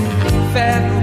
fé 0.54 0.80
no 0.80 0.95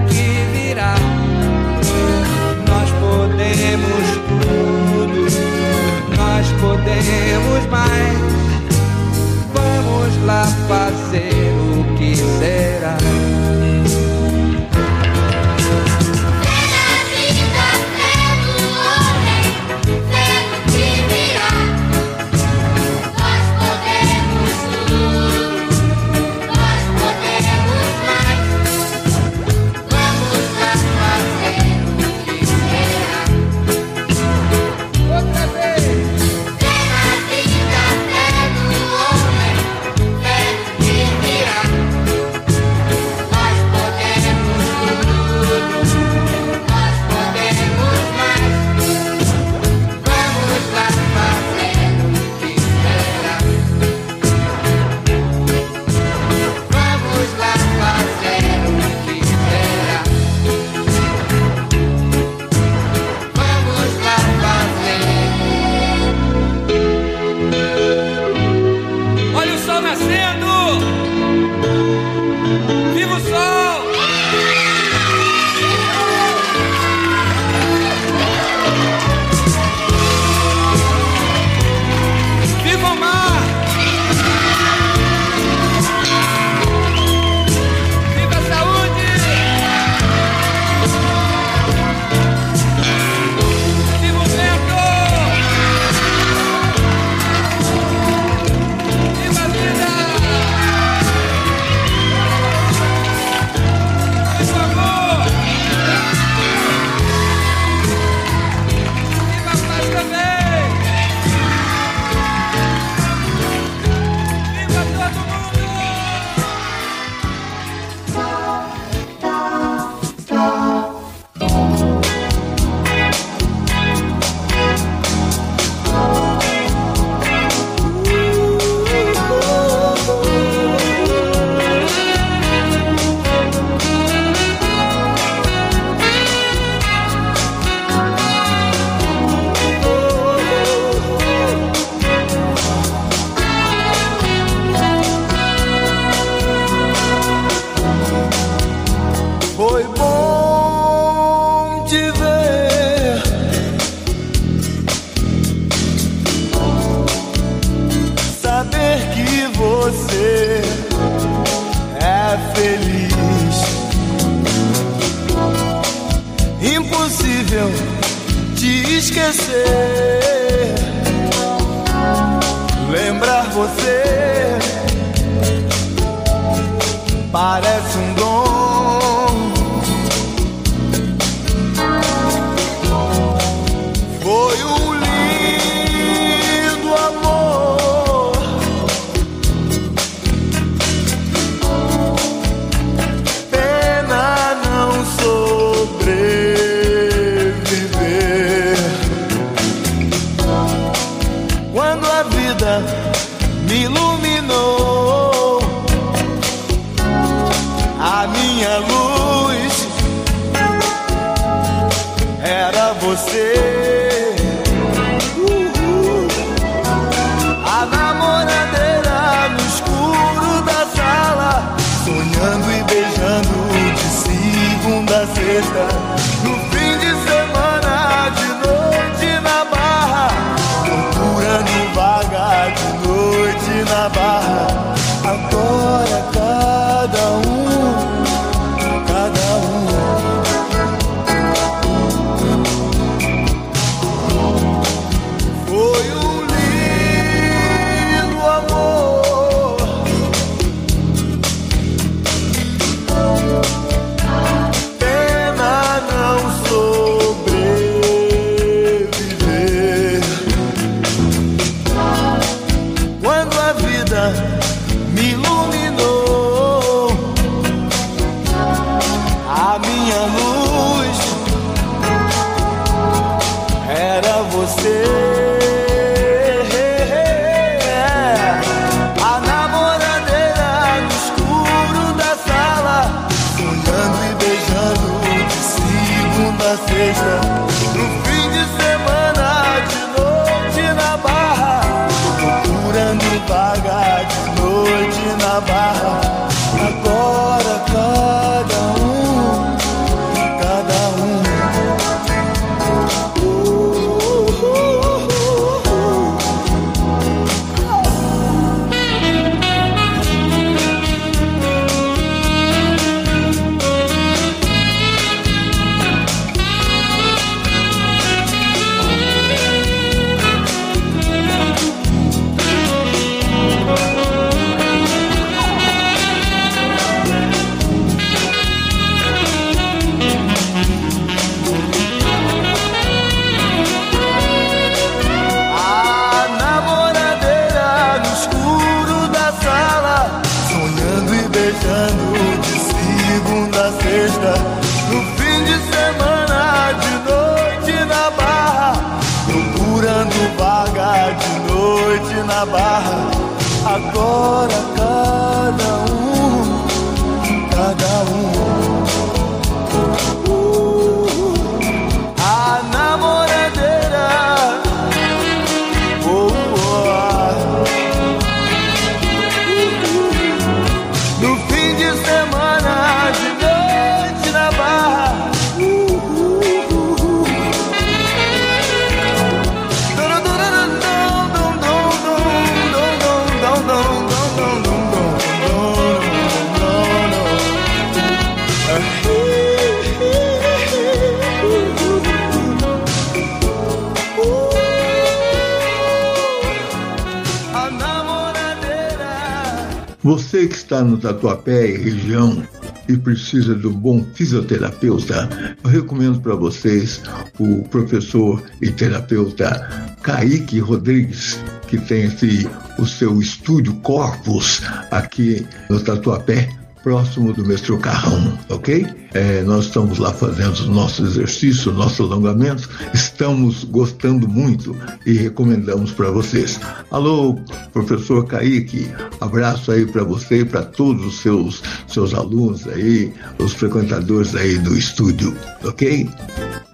precisa 403.23 403.75
um 403.75 403.93
bom 403.93 404.25
fisioterapeuta, 404.35 405.49
eu 405.83 405.91
recomendo 405.91 406.41
para 406.41 406.55
vocês 406.55 407.23
o 407.59 407.83
professor 407.89 408.63
e 408.81 408.91
terapeuta 408.91 410.17
Kaique 410.23 410.79
Rodrigues, 410.79 411.59
que 411.89 411.99
tem 411.99 412.25
esse, 412.25 412.69
o 412.99 413.07
seu 413.07 413.41
estúdio 413.41 413.95
Corpus 413.97 414.83
aqui 415.11 415.67
no 415.89 416.01
Tatuapé, 416.01 416.69
próximo 417.03 417.53
do 417.53 417.65
Mestre 417.67 417.97
Carrão, 417.99 418.57
ok? 418.69 419.07
É, 419.35 419.63
nós 419.63 419.87
estamos 419.87 420.19
lá 420.19 420.33
fazendo 420.33 420.73
os 420.73 420.89
nossos 420.89 421.31
exercícios, 421.31 421.95
nossos 421.95 422.21
alongamentos, 422.21 422.89
estamos 423.13 423.85
gostando 423.85 424.47
muito 424.47 424.97
e 425.27 425.33
recomendamos 425.33 426.13
para 426.13 426.31
vocês. 426.31 426.79
Alô, 427.11 427.59
professor 427.93 428.47
Kaique, 428.47 429.11
abraço 429.41 429.91
aí 429.91 430.07
para 430.07 430.23
você 430.23 430.61
e 430.61 430.65
para 430.65 430.83
todos 430.83 431.27
os 431.27 431.39
seus, 431.41 431.83
seus 432.13 432.35
alunos 432.35 432.87
aí, 432.87 433.33
os 433.59 433.73
frequentadores 433.73 434.55
aí 434.55 434.79
do 434.79 434.97
estúdio, 434.97 435.57
ok? 435.85 436.29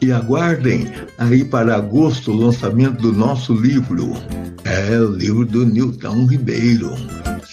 E 0.00 0.12
aguardem 0.12 0.86
aí 1.18 1.44
para 1.44 1.76
agosto 1.76 2.30
o 2.30 2.36
lançamento 2.36 3.02
do 3.02 3.12
nosso 3.12 3.52
livro. 3.52 4.12
É 4.64 4.98
o 4.98 5.10
livro 5.10 5.44
do 5.44 5.66
Nilton 5.66 6.26
Ribeiro. 6.26 6.90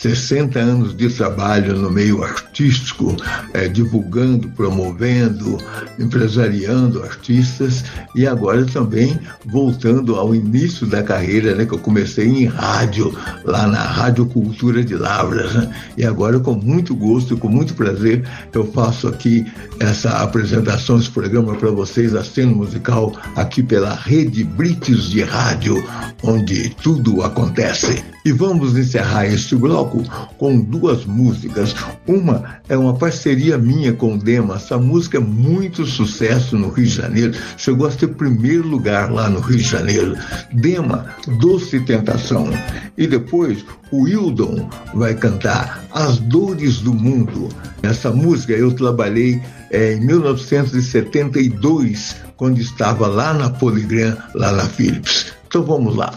60 0.06 0.60
anos 0.60 0.96
de 0.96 1.10
trabalho 1.10 1.76
no 1.76 1.90
meio 1.90 2.24
artístico, 2.24 3.18
eh, 3.56 3.68
divulgando, 3.68 4.48
promovendo, 4.50 5.58
empresariando 5.98 7.02
artistas 7.02 7.84
e 8.14 8.28
agora 8.28 8.64
também 8.66 9.20
voltando 9.48 10.14
ao 10.16 10.36
início 10.36 10.86
da 10.86 11.02
carreira, 11.02 11.56
né, 11.56 11.66
que 11.66 11.74
eu 11.74 11.80
comecei 11.80 12.28
em 12.28 12.46
rádio, 12.46 13.18
lá 13.44 13.66
na 13.66 13.82
Rádio 13.82 14.28
Cultura 14.28 14.84
de 14.84 14.96
Lavras. 14.96 15.56
né? 15.56 15.74
E 15.98 16.06
agora, 16.06 16.40
com 16.40 16.54
muito 16.54 16.96
gosto 16.96 17.34
e 17.34 17.38
com 17.38 17.50
muito 17.50 17.74
prazer, 17.74 18.24
eu 18.54 18.64
faço 18.74 19.08
aqui 19.08 19.44
essa 19.80 20.22
apresentação, 20.22 21.00
esse 21.00 21.10
programa 21.10 21.56
para 21.56 21.72
vocês, 21.72 22.14
a 22.14 22.24
cena 22.24 22.52
musical, 22.52 23.12
aqui 23.36 23.64
pela 23.64 23.96
Rede 23.96 24.44
Brites 24.44 25.06
de 25.06 25.24
Rádio, 25.24 25.84
onde 26.22 26.70
tudo 26.70 27.24
acontece. 27.24 28.15
E 28.26 28.32
vamos 28.32 28.76
encerrar 28.76 29.28
este 29.28 29.56
bloco 29.56 30.02
com 30.40 30.60
duas 30.60 31.06
músicas. 31.06 31.76
Uma 32.08 32.56
é 32.68 32.76
uma 32.76 32.96
parceria 32.96 33.56
minha 33.56 33.94
com 33.94 34.16
o 34.16 34.18
Dema. 34.18 34.56
Essa 34.56 34.80
música 34.80 35.18
é 35.18 35.22
muito 35.22 35.86
sucesso 35.86 36.58
no 36.58 36.70
Rio 36.70 36.88
de 36.88 36.92
Janeiro. 36.92 37.38
Chegou 37.56 37.86
a 37.86 37.92
ser 37.92 38.08
primeiro 38.08 38.68
lugar 38.68 39.12
lá 39.12 39.30
no 39.30 39.42
Rio 39.42 39.58
de 39.58 39.64
Janeiro. 39.64 40.18
Dema, 40.52 41.06
Doce 41.40 41.80
Tentação. 41.82 42.50
E 42.98 43.06
depois 43.06 43.64
o 43.92 44.06
Wildon 44.06 44.72
vai 44.96 45.14
cantar 45.14 45.86
As 45.94 46.18
Dores 46.18 46.80
do 46.80 46.96
Mundo. 46.96 47.50
Essa 47.84 48.12
música 48.12 48.54
eu 48.54 48.72
trabalhei 48.72 49.40
eh, 49.70 49.94
em 49.94 50.02
1972, 50.04 52.16
quando 52.36 52.60
estava 52.60 53.06
lá 53.06 53.36
na 53.36 53.52
Poligram, 53.52 54.18
lá 54.34 54.52
na 54.52 54.66
Philips. 54.66 55.32
Então 55.46 55.64
vamos 55.64 55.96
lá. 55.96 56.12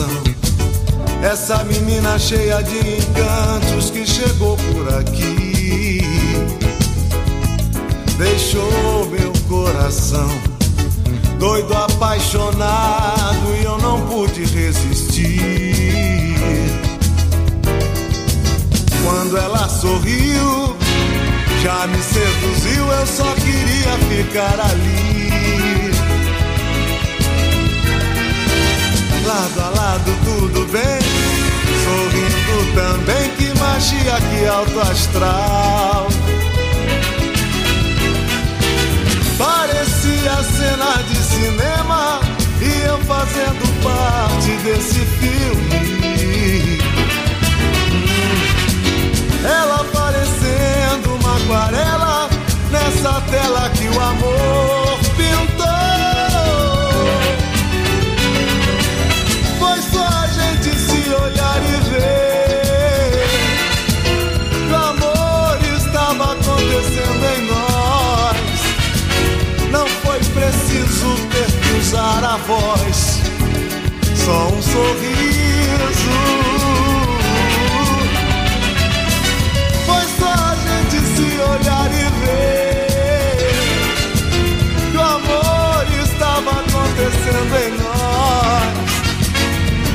Tentação, 0.00 0.08
essa 1.22 1.64
menina 1.64 2.18
cheia 2.18 2.62
de 2.62 2.78
encantos 2.78 3.90
que 3.90 4.06
chegou 4.06 4.56
por 4.56 4.94
aqui 4.94 6.00
deixou 8.16 9.06
meu 9.10 9.32
coração 9.48 10.28
doido, 11.38 11.74
apaixonado 11.74 13.56
e 13.60 13.64
eu 13.64 13.78
não 13.78 14.00
pude 14.06 14.44
resistir. 14.44 16.34
Quando 19.02 19.38
ela 19.38 19.66
sorriu, 19.68 20.76
já 21.62 21.86
me 21.86 22.02
seduziu, 22.02 22.86
eu 22.86 23.06
só 23.06 23.34
queria 23.34 23.98
ficar 24.10 24.60
ali. 24.60 25.89
Lado 29.30 29.60
a 29.60 29.80
lado 29.80 30.10
tudo 30.24 30.66
bem, 30.72 30.98
sorrindo 31.84 32.74
também, 32.74 33.30
que 33.36 33.56
magia, 33.60 34.18
que 34.28 34.44
alto 34.44 34.80
astral. 34.80 36.08
Parecia 39.38 40.34
cena 40.42 41.00
de 41.08 41.14
cinema 41.14 42.20
e 42.60 42.88
eu 42.88 42.98
fazendo 43.04 43.82
parte 43.84 44.50
desse 44.64 44.98
filme. 45.20 46.80
Ela 49.44 49.84
parecendo 49.92 51.14
uma 51.14 51.36
aquarela 51.36 52.28
nessa 52.72 53.20
tela 53.30 53.70
que 53.70 53.86
o 53.86 54.00
amor 54.00 54.99
voz, 72.50 73.22
só 74.16 74.48
um 74.48 74.60
sorriso. 74.60 76.10
Foi 79.86 80.04
só 80.18 80.32
a 80.32 80.56
gente 80.56 80.96
se 81.14 81.28
olhar 81.40 81.88
e 81.92 82.06
ver 82.24 82.88
que 84.90 84.96
o 84.96 85.00
amor 85.00 85.86
estava 86.02 86.50
acontecendo 86.50 87.54
em 87.56 87.70
nós. 87.84 88.90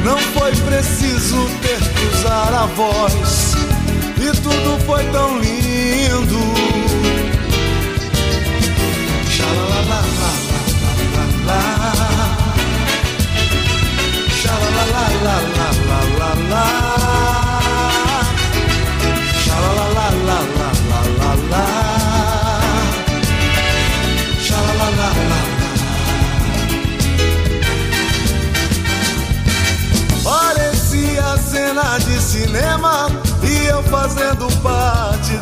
Não 0.05 0.17
foi 0.17 0.55
preciso 0.55 1.49
ter 1.61 1.81
que 1.93 2.05
usar 2.15 2.53
a 2.53 2.65
voz, 2.67 3.55
e 4.17 4.31
tudo 4.41 4.79
foi 4.85 5.03
tão 5.11 5.39
lindo. 5.39 6.54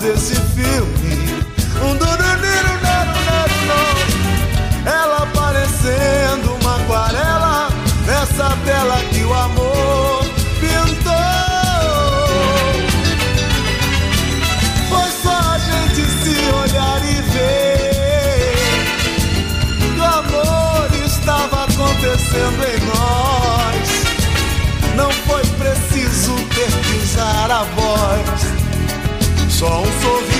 desse 0.03 0.35
filme. 0.35 1.22
só 29.63 29.79
um 29.79 29.85
sorriso. 29.85 30.32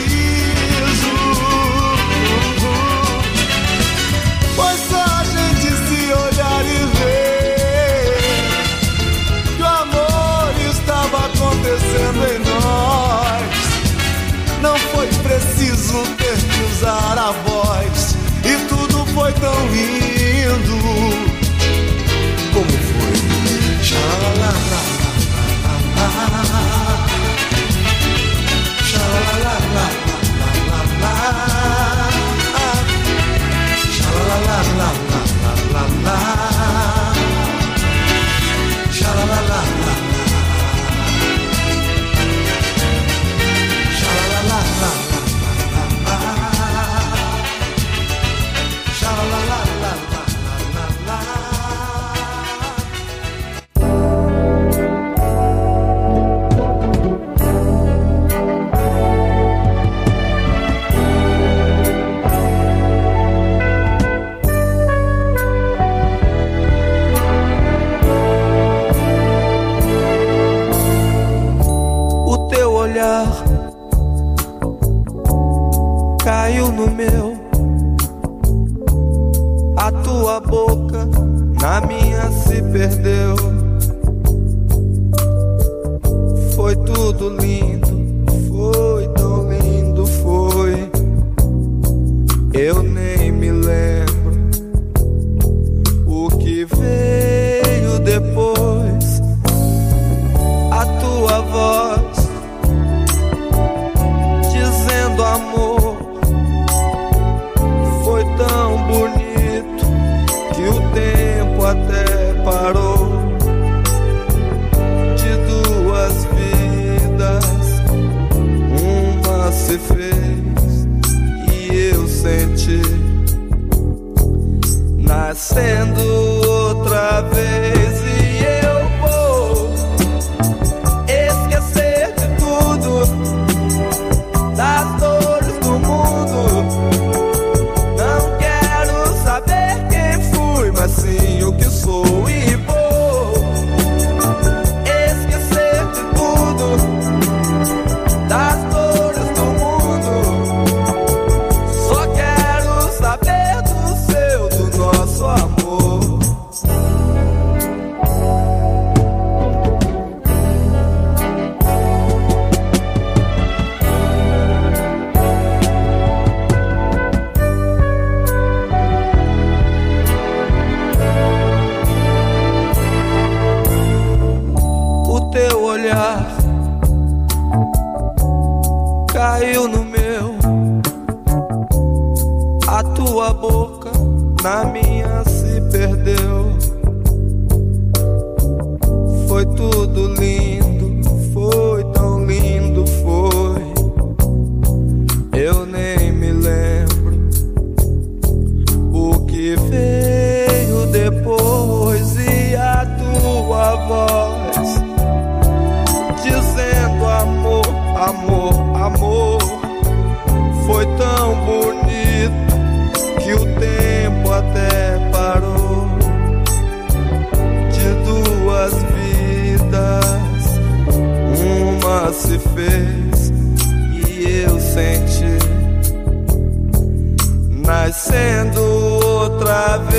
Love. 229.64 229.93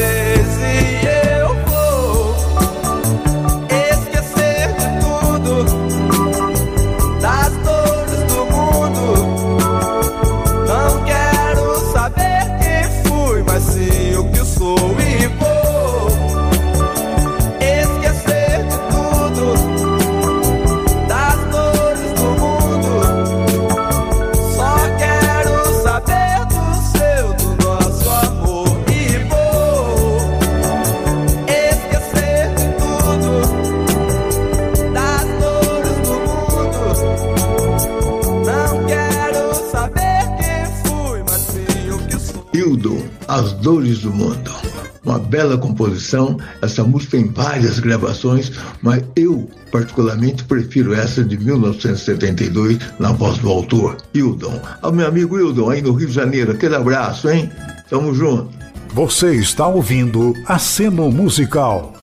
Bela 45.55 45.59
composição, 45.59 46.39
essa 46.61 46.83
música 46.85 47.17
tem 47.17 47.29
várias 47.29 47.79
gravações, 47.79 48.53
mas 48.83 49.03
eu 49.17 49.49
particularmente 49.71 50.45
prefiro 50.45 50.95
essa 50.95 51.25
de 51.25 51.37
1972, 51.39 52.79
na 52.99 53.13
voz 53.13 53.39
do 53.39 53.51
autor, 53.51 53.97
Hildon. 54.13 54.61
Ao 54.83 54.93
meu 54.93 55.07
amigo 55.07 55.39
Hildon, 55.39 55.71
aí 55.71 55.83
no 55.83 55.93
Rio 55.93 56.09
de 56.09 56.15
Janeiro, 56.15 56.53
aquele 56.53 56.77
abraço, 56.77 57.29
hein? 57.29 57.51
Tamo 57.89 58.15
junto. 58.15 58.51
Você 58.93 59.35
está 59.35 59.67
ouvindo 59.67 60.35
Aceno 60.47 61.11
Musical. 61.11 61.95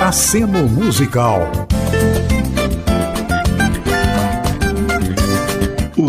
Aceno 0.00 0.68
Musical. 0.68 1.50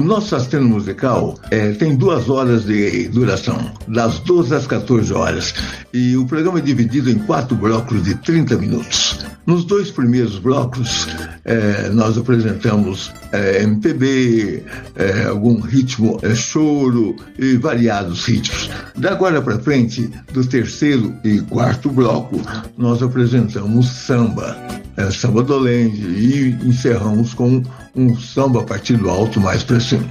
Nosso 0.06 0.36
aceno 0.36 0.68
musical 0.68 1.38
é, 1.50 1.72
tem 1.72 1.96
duas 1.96 2.30
horas 2.30 2.66
de 2.66 3.08
duração, 3.10 3.72
das 3.88 4.20
12 4.20 4.56
às 4.56 4.68
14 4.68 5.12
horas. 5.14 5.54
E 5.94 6.16
o 6.16 6.26
programa 6.26 6.60
é 6.60 6.62
dividido 6.62 7.10
em 7.10 7.18
quatro 7.20 7.56
blocos 7.56 8.04
de 8.04 8.16
30 8.16 8.58
minutos. 8.58 9.26
Nos 9.46 9.64
dois 9.64 9.92
primeiros 9.92 10.40
blocos, 10.40 11.08
é, 11.44 11.90
nós 11.94 12.18
apresentamos 12.18 13.12
é, 13.32 13.62
MPB, 13.64 14.64
é, 14.96 15.26
algum 15.26 15.60
ritmo 15.60 16.20
choro 16.36 17.16
e 17.38 17.56
variados 17.56 18.26
ritmos. 18.26 18.70
Da 18.96 19.12
agora 19.12 19.42
para 19.42 19.60
frente, 19.60 20.10
do 20.34 20.46
terceiro 20.46 21.16
e 21.24 21.40
quarto 21.42 21.90
bloco, 21.90 22.42
nós 22.78 23.04
apresentamos 23.04 23.88
samba, 23.88 24.58
samba 25.12 25.44
dolente 25.44 26.02
e 26.02 26.58
encerramos 26.64 27.34
com 27.34 27.64
um 27.96 28.18
samba 28.18 28.64
partido 28.64 29.10
alto 29.10 29.40
mais 29.40 29.64
para 29.64 29.80
cima. 29.80 30.06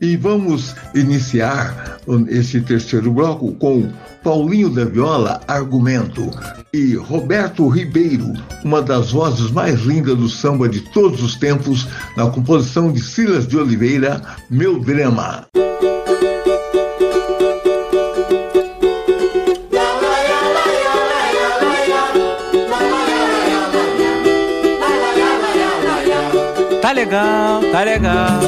E 0.00 0.16
vamos 0.16 0.74
iniciar 0.94 2.00
esse 2.28 2.60
terceiro 2.60 3.12
bloco 3.12 3.52
com 3.54 3.90
Paulinho 4.22 4.70
da 4.70 4.84
Viola, 4.84 5.40
Argumento, 5.46 6.30
e 6.72 6.94
Roberto 6.94 7.68
Ribeiro, 7.68 8.32
uma 8.64 8.80
das 8.80 9.12
vozes 9.12 9.50
mais 9.50 9.80
lindas 9.80 10.16
do 10.16 10.28
samba 10.28 10.68
de 10.68 10.80
todos 10.80 11.22
os 11.22 11.36
tempos, 11.36 11.86
na 12.16 12.28
composição 12.30 12.92
de 12.92 13.00
Silas 13.00 13.46
de 13.46 13.56
Oliveira, 13.56 14.22
Meu 14.50 14.80
Drama. 14.80 15.46
Tá 26.80 26.92
legal, 26.92 27.60
tá 27.70 27.84
legal, 27.84 28.40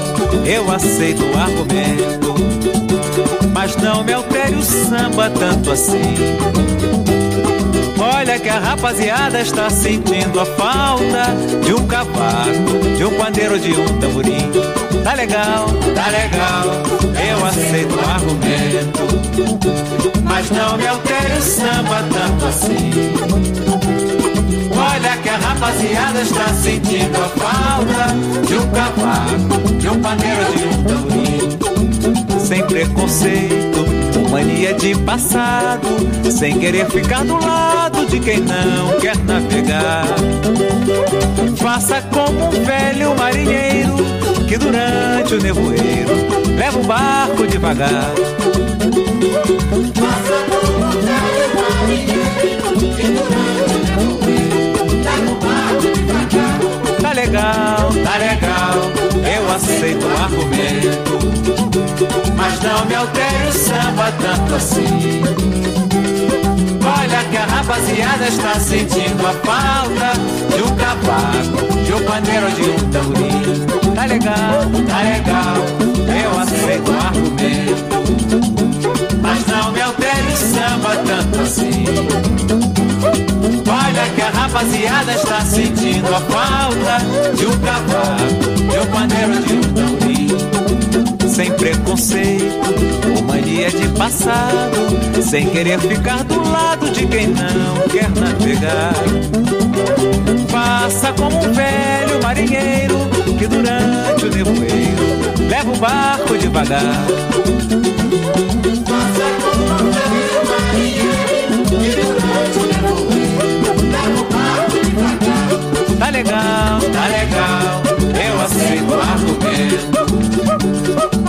eu 0.46 0.70
aceito 0.70 1.22
o 1.22 1.38
argumento. 1.38 2.34
Mas 3.54 3.76
não 3.76 4.02
me 4.02 4.12
altere 4.12 4.56
o 4.56 4.62
samba 4.62 5.30
tanto 5.30 5.70
assim. 5.70 6.16
Olha 7.96 8.38
que 8.38 8.48
a 8.48 8.58
rapaziada 8.58 9.40
está 9.40 9.70
sentindo 9.70 10.40
a 10.40 10.44
falta 10.44 11.26
de 11.64 11.72
um 11.72 11.86
cavaco, 11.86 12.96
de 12.96 13.04
um 13.04 13.16
pandeiro, 13.16 13.58
de 13.58 13.72
um 13.72 13.86
tamborim. 14.00 14.50
Tá 15.04 15.14
legal, 15.14 15.66
tá 15.94 16.08
legal, 16.08 16.64
eu 17.30 17.46
aceito 17.46 17.94
o 17.94 18.10
argumento. 18.10 19.00
Mas 20.24 20.50
não 20.50 20.76
me 20.76 20.86
altere 20.88 21.38
o 21.38 21.42
samba 21.42 22.04
tanto 22.12 22.46
assim. 22.46 22.90
Olha 24.76 25.16
que 25.18 25.28
a 25.28 25.36
rapaziada 25.36 26.22
está 26.22 26.48
sentindo 26.48 27.16
a 27.16 27.28
falta 27.28 28.46
de 28.46 28.54
um 28.54 28.70
cavaco, 28.70 29.74
de 29.78 29.88
um 29.88 30.02
pandeiro, 30.02 30.44
de 30.56 30.64
um 30.64 30.82
tamborim. 30.82 31.73
Sem 32.44 32.62
preconceito, 32.66 33.86
mania 34.30 34.74
de 34.74 34.94
passado, 34.98 35.88
sem 36.30 36.58
querer 36.58 36.86
ficar 36.90 37.24
do 37.24 37.42
lado 37.42 38.04
de 38.04 38.20
quem 38.20 38.40
não 38.40 39.00
quer 39.00 39.16
navegar. 39.24 40.04
Faça 41.56 42.02
como 42.02 42.48
um 42.48 42.64
velho 42.64 43.16
marinheiro 43.16 43.96
que 44.46 44.58
durante 44.58 45.34
o 45.34 45.42
nevoeiro 45.42 46.12
leva 46.58 46.78
o 46.78 46.84
barco 46.84 47.46
devagar. 47.46 48.12
Faça 49.94 50.44
como 50.50 50.84
um 50.84 50.90
velho 51.00 51.48
marinheiro 51.56 52.76
que 52.94 53.06
durante 53.08 53.72
o 53.72 53.96
nevoeiro 53.96 54.84
leva 55.02 55.30
o 55.30 55.34
barco 55.36 55.88
devagar. 55.96 56.60
Tá 57.00 57.12
legal, 57.14 57.90
tá 58.04 58.18
legal, 58.18 58.92
eu 59.34 59.50
aceito 59.50 60.06
o 60.06 60.12
argumento. 60.22 61.43
Mas 62.44 62.60
não 62.60 62.84
me 62.84 62.94
altere 62.94 63.48
o 63.48 63.52
samba 63.52 64.12
tanto 64.20 64.54
assim. 64.54 65.22
Olha 66.84 67.24
que 67.30 67.36
a 67.38 67.46
rapaziada 67.46 68.28
está 68.28 68.60
sentindo 68.60 69.26
a 69.26 69.32
falta 69.32 70.12
de 70.54 70.62
um 70.62 70.76
cavaco, 70.76 71.72
de 71.86 71.92
um 71.94 72.04
pandeiro, 72.04 72.50
de 72.52 72.62
um 72.68 72.90
tamborim. 72.90 73.94
Tá 73.94 74.04
legal, 74.04 74.60
tá 74.86 75.00
legal, 75.00 75.56
eu 76.22 76.38
aceito 76.38 76.90
o 76.90 76.98
argumento. 77.06 77.94
Mas 79.22 79.46
não 79.46 79.72
me 79.72 79.80
altere 79.80 80.28
o 80.28 80.36
samba 80.36 80.96
tanto 80.96 81.40
assim. 81.40 81.84
Olha 83.66 84.08
que 84.14 84.20
a 84.20 84.28
rapaziada 84.28 85.14
está 85.14 85.40
sentindo 85.40 86.14
a 86.14 86.20
falta 86.20 86.98
de 87.34 87.46
um 87.46 87.58
cavaco, 87.60 88.44
de 88.70 88.78
um 88.78 88.86
pandeiro, 88.92 89.42
de 89.42 89.52
um 89.54 89.72
tamborim 89.72 90.63
sem 91.34 91.50
preconceito 91.50 92.44
ou 93.16 93.24
mania 93.24 93.68
de 93.68 93.88
passado, 93.98 94.76
sem 95.20 95.50
querer 95.50 95.80
ficar 95.80 96.22
do 96.22 96.40
lado 96.48 96.88
de 96.90 97.04
quem 97.08 97.26
não 97.26 97.88
quer 97.90 98.08
navegar. 98.10 98.94
Faça 100.48 101.12
como 101.14 101.36
um 101.36 101.52
velho 101.52 102.22
marinheiro 102.22 102.98
que 103.36 103.48
durante 103.48 104.26
o 104.26 104.30
nevoeiro 104.30 105.48
leva 105.48 105.72
o 105.72 105.76
barco 105.76 106.38
devagar. 106.38 107.04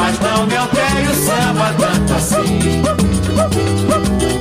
Mas 0.05 0.19
não 0.19 0.45
me 0.45 0.55
altere 0.55 1.07
o 1.07 1.15
samba 1.15 1.73
tanto 1.79 2.13
assim. 2.13 2.59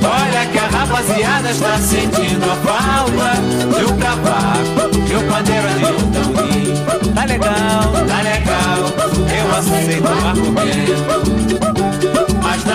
Olha 0.03 0.45
que 0.45 0.59
a 0.59 0.67
rapaziada 0.67 1.49
está 1.49 1.79
sentindo 1.79 2.45
a 2.45 2.55
falta 2.57 3.41
de 3.75 3.85
um 3.85 3.97
cavaco, 3.97 4.91
de 4.91 5.15
um 5.15 5.27
pandeiro, 5.27 5.67
de 5.79 5.85
um. 5.85 7.13
Tá 7.13 7.25
legal, 7.25 7.91
tá 8.07 8.21
legal, 8.21 8.93
eu 9.35 9.55
aceito 9.57 10.07
o 10.07 10.27
argumento. 10.27 12.14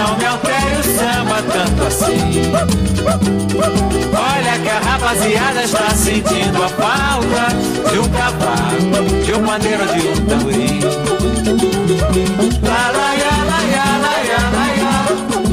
Não 0.01 0.17
me 0.17 0.25
altere 0.25 0.77
o 0.77 0.83
samba 0.83 1.43
tanto 1.53 1.83
assim. 1.87 2.53
Olha 4.17 4.59
que 4.59 4.69
a 4.71 4.81
rapaziada 4.81 5.63
está 5.63 5.91
sentindo 5.91 6.63
a 6.63 6.69
falta 6.71 7.55
de 7.91 7.99
um 7.99 8.09
cavaco, 8.09 9.25
de 9.27 9.35
um 9.35 9.45
pandeiro, 9.45 9.87
de 9.89 10.09
um 10.09 10.25
tamborim. 10.25 10.81
La 12.63 12.91
la 12.97 13.09
ya 13.13 13.35
la 13.51 13.61
ya 13.75 13.85
la 14.05 14.15
ya 14.31 14.41
la 14.57 14.67
ya 14.81 14.95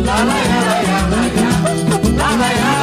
la 0.06 0.18
la 0.24 0.38
ya 0.48 0.60
la 0.64 0.76
ya 0.88 0.98
la 1.12 1.22
ya 1.36 1.52
la 2.16 2.30
la 2.32 2.38
ya 2.38 2.38
la 2.38 2.50
ya 2.50 2.72
la 2.72 2.77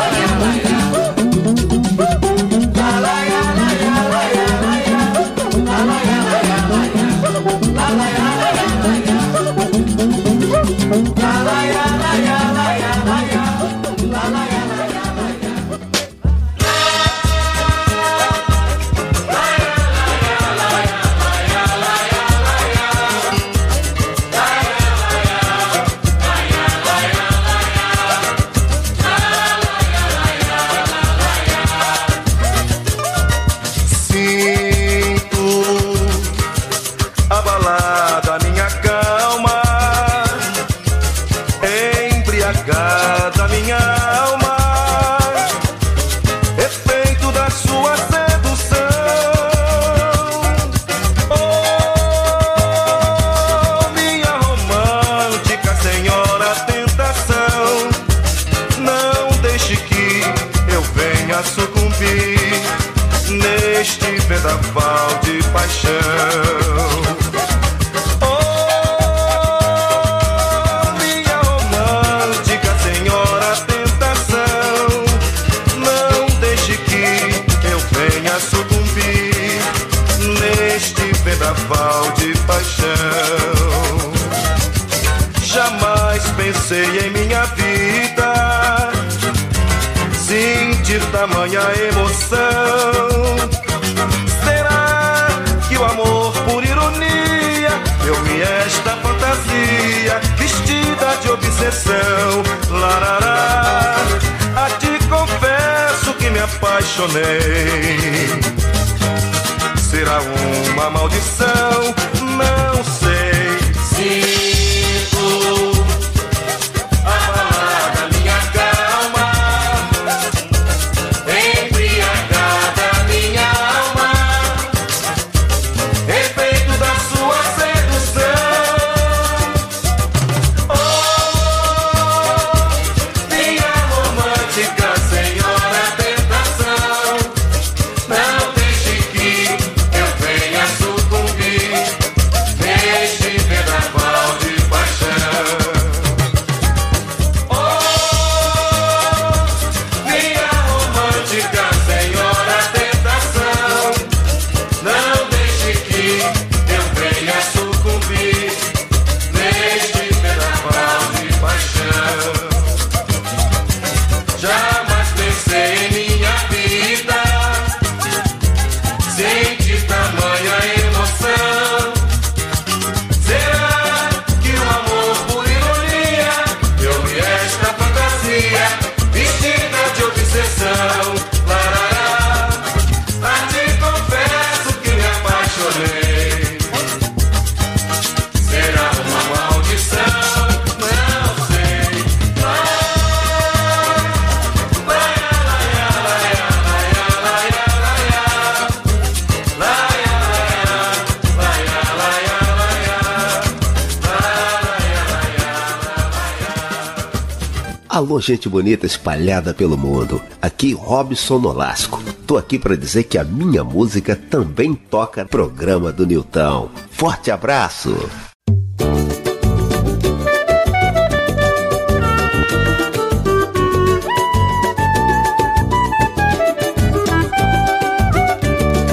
gente 208.24 208.48
bonita 208.48 208.86
espalhada 208.86 209.52
pelo 209.52 209.76
mundo. 209.76 210.20
Aqui 210.40 210.72
Robson 210.72 211.38
Nolasco. 211.38 212.02
Tô 212.26 212.38
aqui 212.38 212.58
para 212.58 212.76
dizer 212.76 213.04
que 213.04 213.18
a 213.18 213.24
minha 213.24 213.62
música 213.62 214.16
também 214.16 214.74
toca 214.74 215.24
programa 215.26 215.92
do 215.92 216.06
Nilton. 216.06 216.70
Forte 216.90 217.30
abraço. 217.30 217.94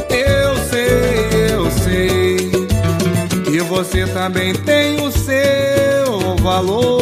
Eu 0.09 0.57
sei, 0.69 1.53
eu 1.53 1.71
sei 1.71 2.51
que 3.45 3.61
você 3.61 4.05
também 4.07 4.53
tem 4.53 4.99
o 5.01 5.11
seu 5.11 6.35
valor. 6.41 7.00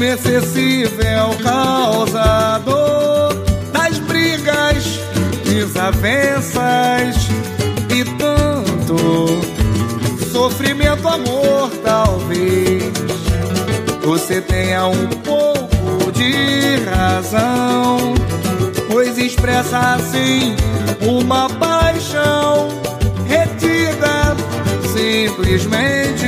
Ciúme 0.00 0.14
excessivo 0.14 1.02
é 1.02 1.22
o 1.22 1.36
causador 1.42 3.34
das 3.70 3.98
brigas, 3.98 4.98
desavenças 5.44 7.28
e 7.90 8.02
tanto 8.16 8.96
sofrimento, 10.32 11.06
amor, 11.06 11.70
talvez 11.84 12.82
você 14.02 14.40
tenha 14.40 14.86
um 14.86 15.06
pouco 15.06 16.10
de 16.12 16.76
razão, 16.88 18.14
pois 18.90 19.18
expressa 19.18 19.96
assim 19.96 20.56
uma 21.02 21.50
paixão 21.50 22.68
retida 23.28 24.34
simplesmente 24.94 26.19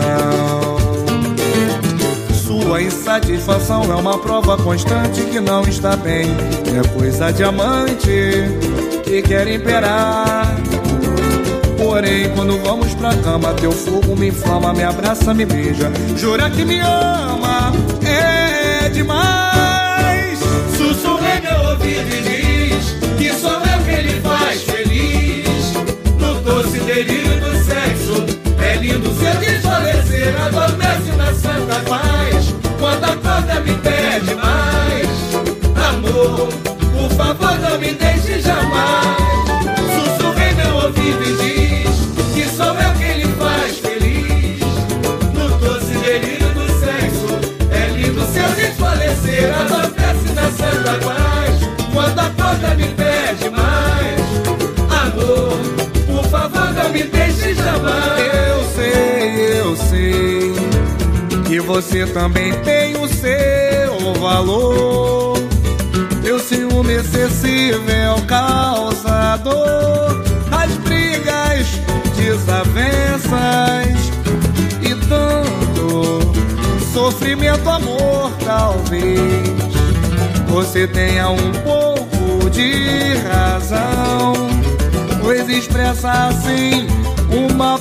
indefinição. 0.00 0.76
Sua 2.34 2.82
insatisfação 2.82 3.84
é 3.84 3.94
uma 3.94 4.18
prova 4.18 4.56
constante 4.56 5.22
que 5.22 5.40
não 5.40 5.62
está 5.62 5.96
bem. 5.96 6.26
É 6.66 6.88
coisa 6.94 7.30
de 7.32 7.42
amante 7.42 8.44
que 9.04 9.22
quer 9.22 9.48
imperar. 9.48 10.56
Porém, 11.78 12.28
quando 12.34 12.58
vamos 12.62 12.94
pra 12.94 13.14
cama, 13.16 13.54
teu 13.54 13.72
fogo 13.72 14.14
me 14.16 14.28
inflama, 14.28 14.72
me 14.72 14.84
abraça, 14.84 15.32
me 15.32 15.46
beija. 15.46 15.90
Jura 16.16 16.50
que 16.50 16.64
me 16.64 16.78
ama, 16.80 17.72
é 18.04 18.88
demais. 18.90 20.38
Sussurra 20.76 21.40
meu 21.42 21.70
ouvido 21.70 22.14
e 22.14 22.22
diz 22.22 22.96
que 23.16 23.32
sou 23.32 23.52
eu 23.52 23.84
que 23.84 23.90
ele 23.90 24.20
faz 24.20 24.62
feliz. 24.62 25.72
No 26.18 26.34
doce 26.42 26.78
delírio 26.80 27.40
do 27.40 27.64
sexo, 27.64 28.26
é 28.62 28.76
lindo 28.76 29.10
seu 29.14 29.49
desfalecer. 30.20 30.36
Adormece 30.36 31.16
na 31.16 31.34
santa 31.34 31.80
paz, 31.88 32.39
você 61.72 62.04
também 62.04 62.52
tem 62.64 62.96
o 62.96 63.06
seu 63.06 64.14
valor. 64.20 65.38
Teu 66.20 66.40
ciúme 66.40 66.94
excessivo 66.94 67.88
é 67.88 68.10
o 68.10 68.20
causador 68.22 70.20
das 70.50 70.72
brigas, 70.78 71.80
desavenças 72.16 73.30
e 74.82 74.94
tanto 75.08 76.32
sofrimento, 76.92 77.68
amor, 77.70 78.32
talvez 78.44 79.20
você 80.48 80.88
tenha 80.88 81.30
um 81.30 81.52
pouco 81.62 82.50
de 82.50 83.14
razão, 83.28 84.32
pois 85.22 85.48
expressa 85.48 86.10
assim 86.10 86.88
uma 87.30 87.78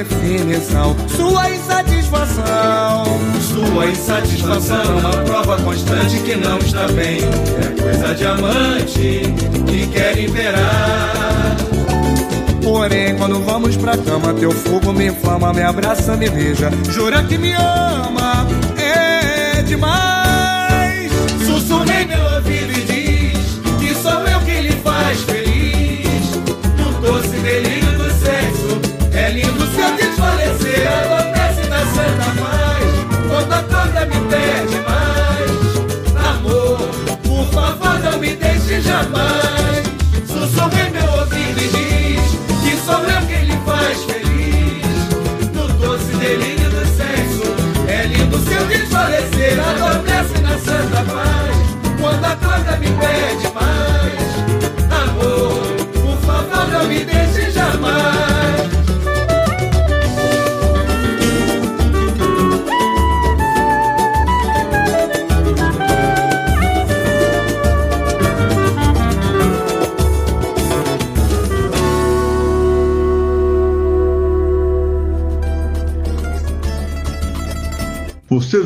indefinição. 0.00 0.96
Sua 1.08 1.50
insatisfação 1.50 1.90
insatisfação. 2.10 3.04
Sua 3.40 3.86
insatisfação 3.86 4.82
é 4.82 5.00
uma 5.00 5.10
prova 5.24 5.56
constante 5.62 6.18
que 6.20 6.34
não 6.36 6.58
está 6.58 6.86
bem. 6.88 7.18
É 7.18 7.80
coisa 7.80 8.14
de 8.14 8.26
amante 8.26 9.22
que 9.66 9.86
quer 9.88 10.18
imperar. 10.18 11.56
Porém, 12.62 13.16
quando 13.16 13.40
vamos 13.44 13.76
pra 13.76 13.96
cama, 13.96 14.34
teu 14.34 14.50
fogo 14.50 14.92
me 14.92 15.06
inflama, 15.06 15.52
me 15.52 15.62
abraça, 15.62 16.16
me 16.16 16.28
beija. 16.28 16.70
Jura 16.90 17.22
que 17.24 17.38
me 17.38 17.52
ama, 17.52 18.46
é 18.76 19.62
demais. 19.62 20.19
Acorda 34.00 34.80
me 34.86 34.89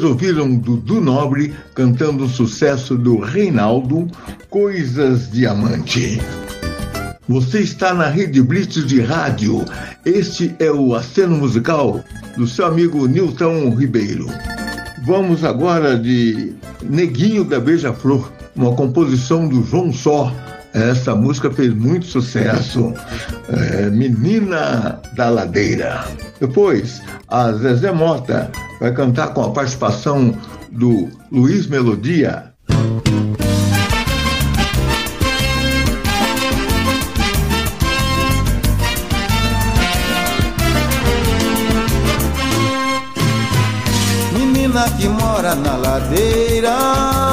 ouviram 0.05 0.55
Dudu 0.55 1.01
Nobre 1.01 1.55
cantando 1.75 2.25
o 2.25 2.29
sucesso 2.29 2.97
do 2.97 3.19
Reinaldo, 3.19 4.07
Coisas 4.51 5.31
Diamante. 5.31 6.21
Você 7.27 7.61
está 7.61 7.95
na 7.95 8.09
Rede 8.09 8.43
Blitz 8.43 8.87
de 8.87 9.01
Rádio. 9.01 9.65
Este 10.05 10.55
é 10.59 10.71
o 10.71 10.95
aceno 10.95 11.37
musical 11.37 12.05
do 12.37 12.47
seu 12.47 12.67
amigo 12.67 13.07
Nilton 13.07 13.75
Ribeiro. 13.75 14.27
Vamos 15.07 15.43
agora 15.43 15.99
de 15.99 16.53
Neguinho 16.83 17.45
da 17.45 17.59
Beija-Flor, 17.59 18.31
uma 18.55 18.75
composição 18.75 19.49
do 19.49 19.63
João 19.65 19.93
Só. 19.93 20.33
Essa 20.75 21.15
música 21.15 21.51
fez 21.53 21.73
muito 21.73 22.05
sucesso. 22.05 22.93
É, 23.49 23.89
Menina 23.91 25.01
da 25.15 25.31
Ladeira. 25.31 26.05
Depois, 26.41 27.01
a 27.29 27.53
Zezé 27.53 27.93
Mota 27.93 28.51
vai 28.81 28.93
cantar 28.93 29.29
com 29.29 29.45
a 29.45 29.51
participação 29.51 30.37
do 30.73 31.09
Luiz 31.31 31.69
Melodia. 31.69 32.53
Menina 44.37 44.91
que 44.99 45.09
mora 45.09 45.55
na 45.55 45.77
ladeira 45.77 47.24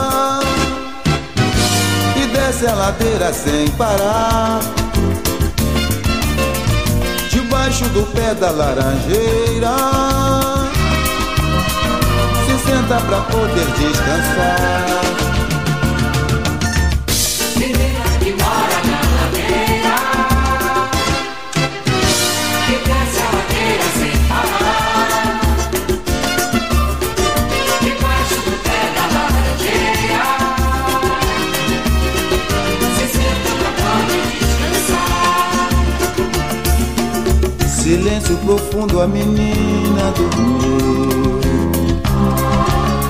desce 2.62 2.68
a 2.68 2.76
ladeira 2.76 3.34
sem 3.34 3.68
parar. 3.72 4.60
Debaixo 7.30 7.86
do 7.90 8.04
pé 8.14 8.36
da 8.36 8.52
laranjeira. 8.52 9.76
Se 12.46 12.70
senta 12.70 13.00
pra 13.02 13.22
poder 13.22 13.66
descansar 13.66 15.31
Silêncio 37.92 38.38
profundo, 38.38 39.02
a 39.02 39.06
menina 39.06 40.14
dormiu. 40.16 41.42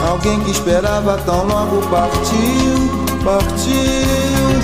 Alguém 0.09 0.39
que 0.39 0.49
esperava 0.49 1.19
tão 1.19 1.45
logo 1.45 1.83
partiu, 1.83 2.89
partiu, 3.23 4.57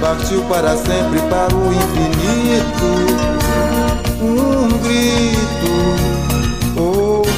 partiu 0.00 0.42
para 0.46 0.76
sempre 0.76 1.20
para 1.30 1.54
o 1.54 1.72
infinito. 1.72 2.84
Um 4.20 4.66
grito 4.80 5.70
ouviu, 6.76 7.36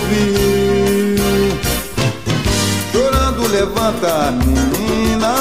chorando 2.93 3.47
levanta 3.49 4.09
a 4.09 4.31
menina, 4.31 5.35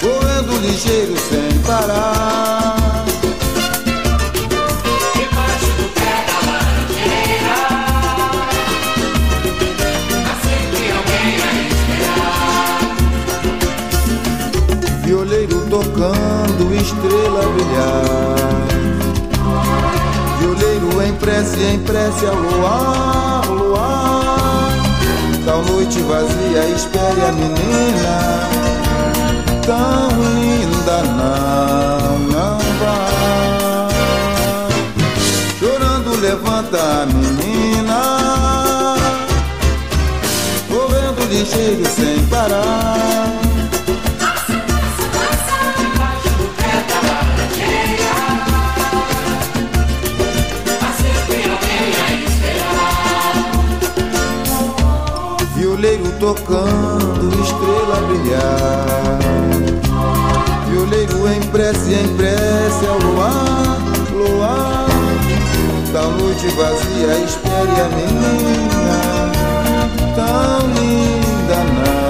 correndo 0.00 0.58
ligeiro 0.62 1.18
sem 1.18 1.58
parar. 1.66 2.61
Prece, 21.22 21.62
em 21.62 21.78
prece 21.78 22.26
ao 22.26 22.34
luar, 22.34 23.46
luar. 23.48 24.76
Tal 25.46 25.62
noite 25.62 26.00
vazia, 26.00 26.66
espere 26.74 27.22
a 27.22 27.32
menina. 27.32 28.48
Tão 29.64 30.10
linda, 30.34 31.02
não, 31.04 32.18
não 32.18 32.58
vá. 32.80 33.88
Chorando, 35.58 36.20
levanta 36.20 36.78
a 36.78 37.06
menina. 37.06 38.00
Correndo 40.68 41.28
ligeiro 41.30 41.88
sem 41.88 42.26
parar. 42.26 43.41
Brilhar. 58.32 59.18
Violeiro 60.68 61.28
em 61.28 61.40
prece, 61.50 61.94
em 61.94 62.16
prece 62.16 62.86
ao 62.86 62.98
luar, 62.98 63.78
luar. 64.12 64.86
Da 65.92 66.02
noite 66.02 66.48
vazia, 66.48 67.18
espere 67.24 67.80
a 67.80 67.88
menina. 67.88 69.00
Tão 70.16 70.66
linda, 70.68 71.58
não, 71.74 72.01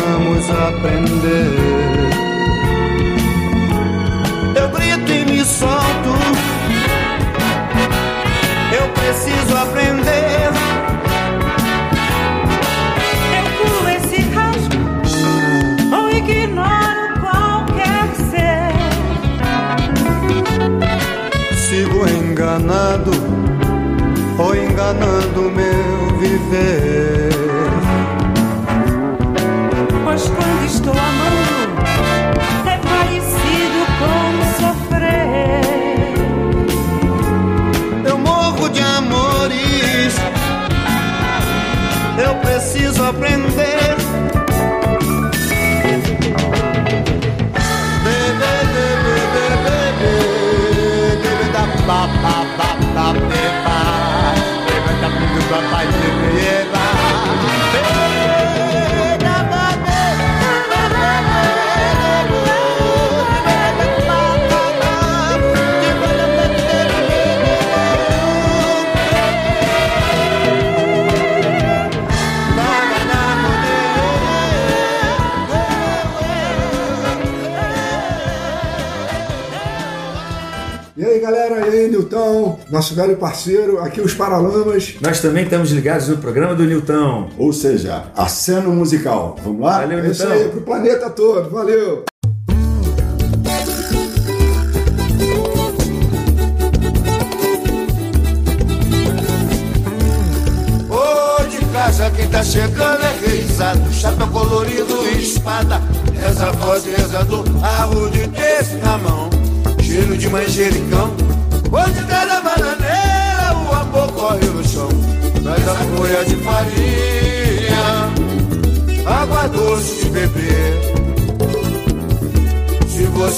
precisamos 0.00 0.50
aprender. 0.50 1.52
Eu 4.56 4.68
grito 4.70 5.12
e 5.12 5.24
me 5.26 5.44
solto. 5.44 6.10
Eu 8.72 8.88
preciso 8.92 9.56
aprender. 9.56 10.50
Eu 13.36 13.44
pulo 13.58 13.88
esse 13.90 14.22
rasgo 14.30 14.80
ou 15.94 16.10
ignoro 16.10 17.20
qualquer 17.20 18.06
ser. 18.30 18.72
Sigo 21.56 22.08
enganado 22.08 23.12
ou 24.38 24.56
enganando 24.56 25.50
meu 25.50 26.18
viver. 26.18 27.09
Aprender. 43.10 43.49
Nosso 82.70 82.94
velho 82.94 83.16
parceiro, 83.16 83.80
aqui 83.80 84.00
os 84.00 84.14
Paralamas. 84.14 84.94
Nós 85.00 85.20
também 85.20 85.44
estamos 85.44 85.70
ligados 85.72 86.08
no 86.08 86.18
programa 86.18 86.54
do 86.54 86.64
Nilton. 86.64 87.28
Ou 87.36 87.52
seja, 87.52 88.04
aceno 88.16 88.70
musical. 88.70 89.36
Vamos 89.42 89.60
lá? 89.60 89.80
Valeu, 89.80 89.98
é 89.98 90.08
isso 90.08 90.26
Nilton. 90.26 90.40
aí, 90.40 90.48
pro 90.48 90.60
planeta 90.60 91.10
todo. 91.10 91.50
Valeu! 91.50 92.04
Ô, 100.88 101.44
de 101.44 101.64
casa 101.72 102.10
quem 102.10 102.28
tá 102.28 102.42
chegando 102.42 103.02
é 103.02 103.26
reizado 103.26 103.92
Chapéu 103.92 104.26
colorido 104.28 105.08
e 105.12 105.22
espada 105.22 105.80
Reza 106.14 106.48
a 106.48 106.52
voz, 106.52 106.84
rezador, 106.84 107.44
arro 107.62 108.10
de 108.10 108.28
terço 108.28 108.76
na 108.78 108.98
mão 108.98 109.30
Cheiro 109.82 110.16
de 110.16 110.28
manjericão 110.28 110.99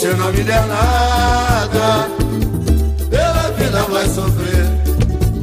Se 0.03 0.09
não 0.15 0.33
me 0.33 0.43
der 0.43 0.67
nada 0.67 2.09
Pela 3.09 3.53
vida 3.57 3.83
vai 3.85 4.05
sofrer. 4.09 4.67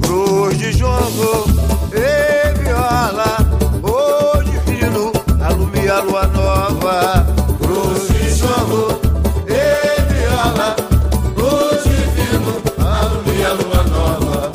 Cruz 0.01 0.57
de 0.57 0.73
jongo 0.73 1.45
e 1.93 2.59
viola 2.59 3.37
Ô 3.81 4.43
divino, 4.43 5.13
alumia 5.39 5.93
a 5.93 6.01
lua 6.01 6.27
nova. 6.27 7.25
Cruz 7.61 8.09
de 8.09 8.35
jongo 8.35 8.99
e 9.47 10.01
viola 10.11 10.75
Ô 11.37 11.77
divino, 11.87 12.61
alumia 12.85 13.47
a 13.47 13.53
lua 13.53 13.83
nova. 13.83 14.51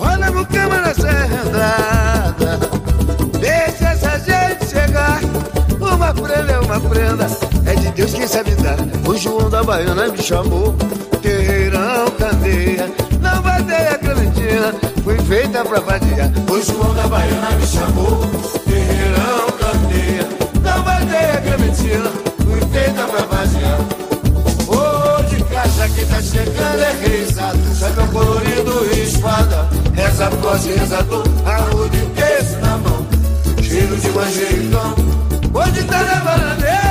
Olha 0.00 0.30
no 0.30 0.46
cama 0.46 0.78
na 0.80 0.94
serrandada 0.94 2.58
Deixa 3.38 3.88
essa 3.90 4.18
gente 4.18 4.64
chegar. 4.64 5.20
Uma 5.78 6.14
prenda 6.14 6.52
é 6.52 6.58
uma 6.60 6.80
prenda 6.80 7.47
Deus 7.98 8.12
sabe 8.30 8.54
dar 8.62 8.78
O 9.08 9.16
João 9.16 9.50
da 9.50 9.64
Baiana 9.64 10.06
me 10.06 10.22
chamou. 10.22 10.72
Terreirão, 11.20 12.06
candeia 12.16 12.86
Não 13.20 13.42
bateia 13.42 13.98
Clementina 13.98 14.72
Fui 15.02 15.18
feita 15.22 15.64
pra 15.64 15.80
vadiar 15.80 16.30
O 16.48 16.62
João 16.62 16.94
da 16.94 17.08
Baiana 17.08 17.50
me 17.50 17.66
chamou. 17.66 18.20
Terreirão, 18.64 19.46
candeia 19.58 20.28
Não 20.62 20.82
bateia 20.84 21.40
Clementina 21.40 22.10
Fui 22.44 22.60
feita 22.70 23.02
pra 23.02 23.38
de 25.28 25.44
caixa 25.44 25.88
quem 25.88 26.06
tá 26.06 26.22
chegando 26.22 26.80
é 26.80 26.92
reizado 27.02 27.58
Chapéu 27.74 28.06
colorido 28.12 28.94
e 28.94 29.02
espada 29.02 29.68
Reza 29.92 30.30
voz, 30.30 30.64
rezador 30.64 31.24
Arrude 31.44 31.96
e 31.96 32.06
terço 32.10 32.58
na 32.60 32.78
mão. 32.78 33.06
Cheiro 33.60 33.96
de 33.96 34.08
manjericão. 34.10 34.94
Onde 35.52 35.82
tá 35.82 36.02
na 36.04 36.14
bananeira 36.20 36.87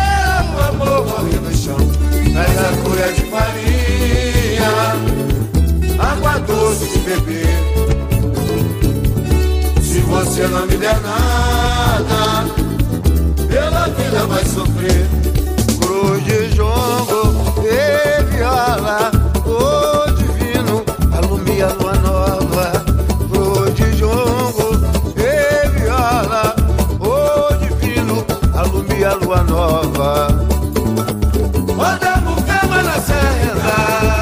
amor 0.81 1.05
morre 1.07 1.39
no 1.39 1.55
chão. 1.55 1.77
Mas 2.33 2.57
a 2.59 2.71
cura 2.83 3.01
é 3.01 3.11
de 3.11 3.25
farinha, 3.25 4.71
água 5.99 6.39
doce 6.39 6.85
de 6.87 6.99
beber. 6.99 7.57
Se 9.81 9.99
você 10.01 10.47
não 10.47 10.67
me 10.67 10.77
der 10.77 10.99
nada, 11.01 12.45
pela 13.47 13.87
vida 13.87 14.25
vai 14.27 14.45
sofrer. 14.45 15.07
Cruz 15.79 16.23
de 16.25 16.49
jongo, 16.55 17.33
e 17.63 18.23
viola, 18.35 19.11
o 19.45 20.11
divino, 20.11 20.83
alumia 21.11 21.67
lua 21.79 21.95
nova. 21.95 22.71
Cruz 23.31 23.73
de 23.73 23.97
jongo, 23.97 24.75
e 25.15 25.67
viola, 25.79 26.55
divino, 27.59 28.23
alumia 28.53 29.15
lua 29.15 29.43
nova. 29.43 30.46
Onde 31.79 32.07
a 32.07 32.17
mucama 32.21 32.81
na 32.81 32.99
senda 32.99 34.16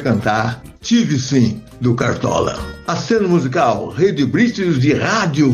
cantar 0.00 0.62
Tive 0.80 1.18
Sim, 1.18 1.62
do 1.80 1.94
Cartola. 1.94 2.58
A 2.86 2.96
cena 2.96 3.28
musical, 3.28 3.88
Rede 3.88 4.24
British 4.24 4.78
de 4.78 4.92
Rádio. 4.94 5.50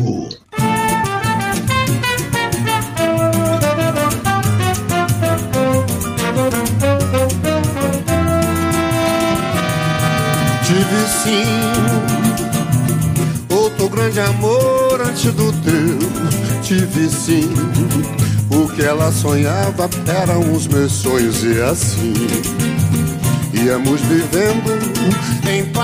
Tive 10.65 11.07
sim 11.07 11.45
outro 13.49 13.89
grande 13.89 14.19
amor 14.19 15.01
antes 15.01 15.33
do 15.33 15.51
teu. 15.61 16.61
Tive 16.61 17.09
sim 17.09 17.49
o 18.49 18.67
que 18.69 18.81
ela 18.81 19.11
sonhava 19.11 19.89
eram 20.07 20.53
os 20.53 20.67
meus 20.67 20.91
sonhos 20.91 21.43
e 21.43 21.61
assim 21.61 22.70
íamos 23.63 24.01
vivendo 24.01 24.79
em 25.49 25.65
paz. 25.65 25.81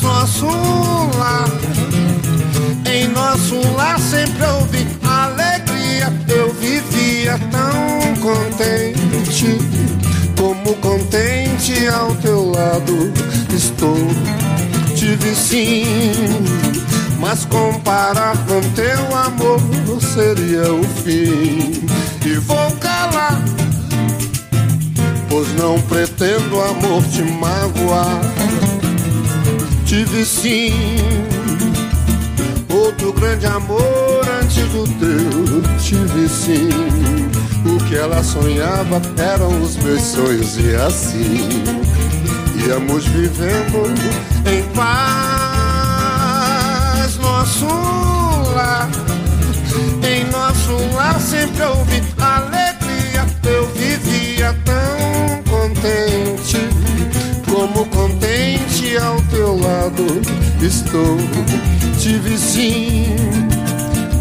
Nosso 0.00 0.46
lar, 1.18 1.48
em 2.90 3.08
nosso 3.08 3.60
lar 3.76 3.98
sempre 3.98 4.44
houve 4.46 4.86
alegria. 5.02 6.12
Eu 6.28 6.52
vivia 6.54 7.38
tão 7.50 8.14
contente 8.20 9.58
como 10.38 10.74
contente 10.76 11.86
ao 11.88 12.14
teu 12.16 12.50
lado 12.50 13.12
estou. 13.54 13.96
Tive 14.94 15.34
sim, 15.34 15.84
mas 17.20 17.44
comparar 17.44 18.36
com 18.46 18.60
teu 18.70 19.16
amor 19.16 19.60
seria 20.00 20.72
o 20.72 20.82
fim. 21.02 21.86
E 22.24 22.34
vou 22.38 22.70
calar, 22.80 23.40
pois 25.36 25.52
não 25.52 25.78
pretendo 25.82 26.58
amor 26.62 27.02
te 27.08 27.20
magoar. 27.22 28.20
Tive 29.84 30.24
sim, 30.24 30.72
outro 32.70 33.12
grande 33.12 33.44
amor 33.44 34.26
antes 34.42 34.66
do 34.68 34.84
teu. 34.98 35.62
Tive 35.78 36.26
sim. 36.26 36.70
O 37.66 37.76
que 37.84 37.96
ela 37.96 38.24
sonhava 38.24 39.02
eram 39.18 39.60
os 39.60 39.76
meus 39.76 40.00
sonhos 40.00 40.56
e 40.56 40.74
assim 40.74 41.46
íamos 42.66 43.04
vivendo 43.04 43.92
em 44.50 44.62
paz. 44.74 44.86
Nosso 47.18 47.66
lar, 48.54 48.88
em 50.02 50.24
nosso 50.30 50.78
lar 50.94 51.20
sempre 51.20 51.62
houve 51.62 52.02
alegria. 52.18 52.55
Contente, 55.86 56.58
como 57.48 57.86
contente 57.86 58.96
ao 58.98 59.20
teu 59.22 59.58
lado 59.58 60.04
estou. 60.60 61.16
Tive 61.98 62.36
sim, 62.36 63.16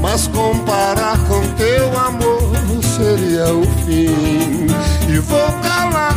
mas 0.01 0.27
comparar 0.27 1.17
com 1.27 1.41
teu 1.55 1.97
amor 1.99 2.51
seria 2.95 3.53
o 3.53 3.63
fim. 3.85 4.67
E 5.09 5.19
vou 5.19 5.51
calar, 5.63 6.15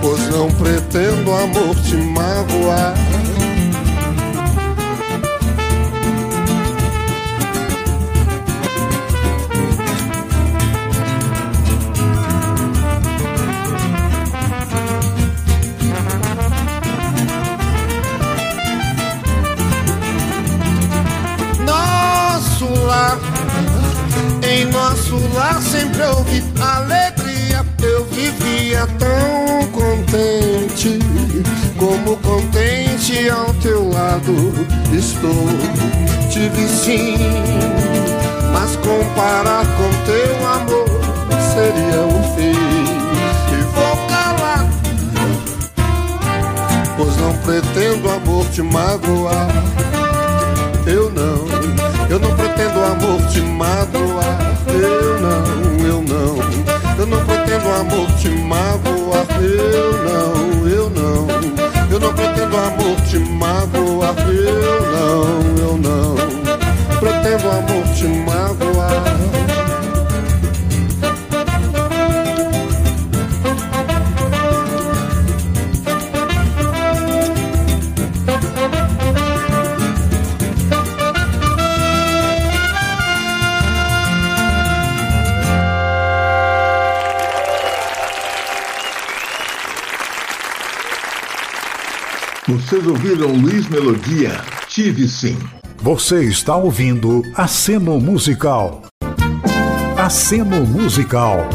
pois 0.00 0.28
não 0.30 0.48
pretendo 0.50 1.32
amor 1.32 1.74
te 1.82 1.96
magoar. 1.96 2.94
Sempre 26.08 26.16
houve 26.16 26.42
alegria. 26.60 27.64
Eu 27.82 28.04
vivia 28.06 28.86
tão 28.98 29.66
contente, 29.68 30.98
como 31.76 32.16
contente 32.18 33.28
ao 33.28 33.52
teu 33.54 33.88
lado 33.88 34.32
estou. 34.92 35.46
Tive 36.30 36.66
sim, 36.68 37.16
mas 38.52 38.76
comparar 38.76 39.66
com 39.76 39.90
teu 40.04 40.46
amor 40.46 40.88
seria 41.54 42.02
o 42.04 42.22
fim. 42.34 42.58
E 43.52 43.62
vou 43.74 43.96
calar, 44.08 44.68
pois 46.96 47.16
não 47.16 47.34
pretendo 47.38 48.10
amor 48.10 48.46
te 48.50 48.62
magoar. 48.62 49.48
Eu 50.86 51.10
não, 51.10 51.57
eu 52.18 52.20
não 52.20 52.36
pretendo 52.36 52.80
amor 52.80 53.22
te 53.30 53.40
magoar. 53.40 54.38
Eu 54.66 55.20
não, 55.20 55.86
eu 55.86 56.02
não, 56.02 56.98
eu 56.98 57.06
não 57.06 57.24
pretendo 57.24 57.68
amor 57.68 58.10
te 58.18 58.28
magoar. 58.28 59.26
Eu 59.40 59.92
não, 60.04 60.68
eu 60.68 60.90
não, 60.90 61.28
eu 61.90 62.00
não 62.00 62.12
pretendo 62.12 62.56
amor 62.56 63.00
te 63.08 63.18
magoar. 63.18 64.14
Eu 64.28 64.82
não, 64.92 65.58
eu 65.58 65.76
não, 65.76 66.16
pretendo 66.98 67.48
amor 67.48 67.84
te 67.94 68.08
magoar. 68.08 69.27
Vocês 92.48 92.86
ouviram 92.86 93.30
Luiz 93.30 93.68
Melodia, 93.68 94.30
Tive 94.68 95.06
Sim. 95.06 95.36
Você 95.82 96.24
está 96.24 96.56
ouvindo 96.56 97.22
Aceno 97.34 98.00
Musical. 98.00 98.84
Aceno 99.98 100.64
Musical. 100.66 101.46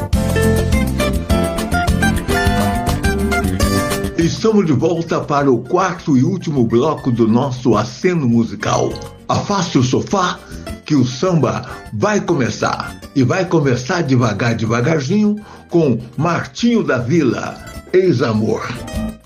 Estamos 4.20 4.68
de 4.68 4.74
volta 4.74 5.20
para 5.20 5.52
o 5.52 5.64
quarto 5.64 6.15
e 6.15 6.24
último 6.24 6.64
bloco 6.64 7.11
do 7.11 7.28
nosso 7.28 7.76
aceno 7.76 8.30
musical. 8.30 8.94
Afaste 9.28 9.80
o 9.80 9.84
sofá 9.84 10.40
que 10.86 10.94
o 10.94 11.03
samba 11.03 11.68
vai 11.91 12.22
começar. 12.22 13.02
E 13.15 13.24
vai 13.24 13.45
começar 13.45 14.03
devagar, 14.03 14.53
devagarzinho, 14.53 15.44
com 15.72 15.99
Martinho 16.15 16.84
da 16.84 16.99
Vila, 16.99 17.57
Ex-Amor. 17.91 18.61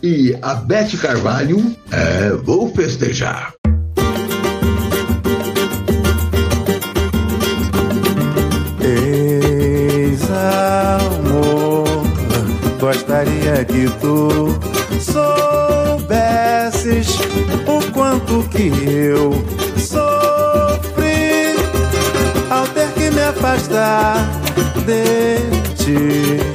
E 0.02 0.38
a 0.44 0.53
Bete 0.53 0.95
Carvalho, 0.95 1.76
é, 1.91 2.30
vou 2.44 2.72
festejar. 2.72 3.53
Ex-amor, 10.80 11.88
gostaria 12.80 13.65
que 13.65 13.90
tu 13.99 14.56
soubesses 15.02 16.38
o 17.65 17.91
quanto 17.91 18.48
que 18.49 18.68
eu 18.86 19.32
sofri 19.80 21.56
ao 22.52 22.68
ter 22.68 22.91
que 22.91 23.10
me 23.10 23.22
afastar 23.22 24.30
de 24.86 25.38
ti. 25.74 26.47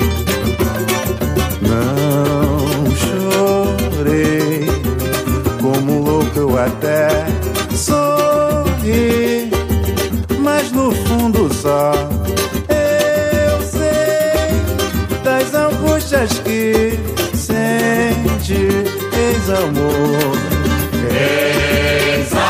Chorei, 4.03 4.67
como 5.61 6.01
louco 6.01 6.39
eu 6.39 6.59
até 6.59 7.09
sorri, 7.75 9.51
mas 10.41 10.73
no 10.73 10.91
fundo 10.93 11.53
só 11.55 11.93
eu 12.69 13.61
sei 13.63 14.51
das 15.23 15.55
angústias 15.55 16.39
que 16.41 16.99
sente. 17.35 18.69
Ex-amor. 19.15 20.37
Ex-amor, 22.19 22.49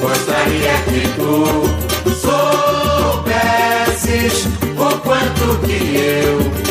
gostaria 0.00 0.76
que 0.88 1.02
tu 1.16 1.68
soubesses 2.14 3.66
o 4.76 4.98
quanto 5.00 5.58
que 5.66 5.78
eu 5.96 6.67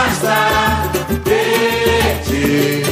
basta 0.00 0.36
ter-te. 1.24 2.82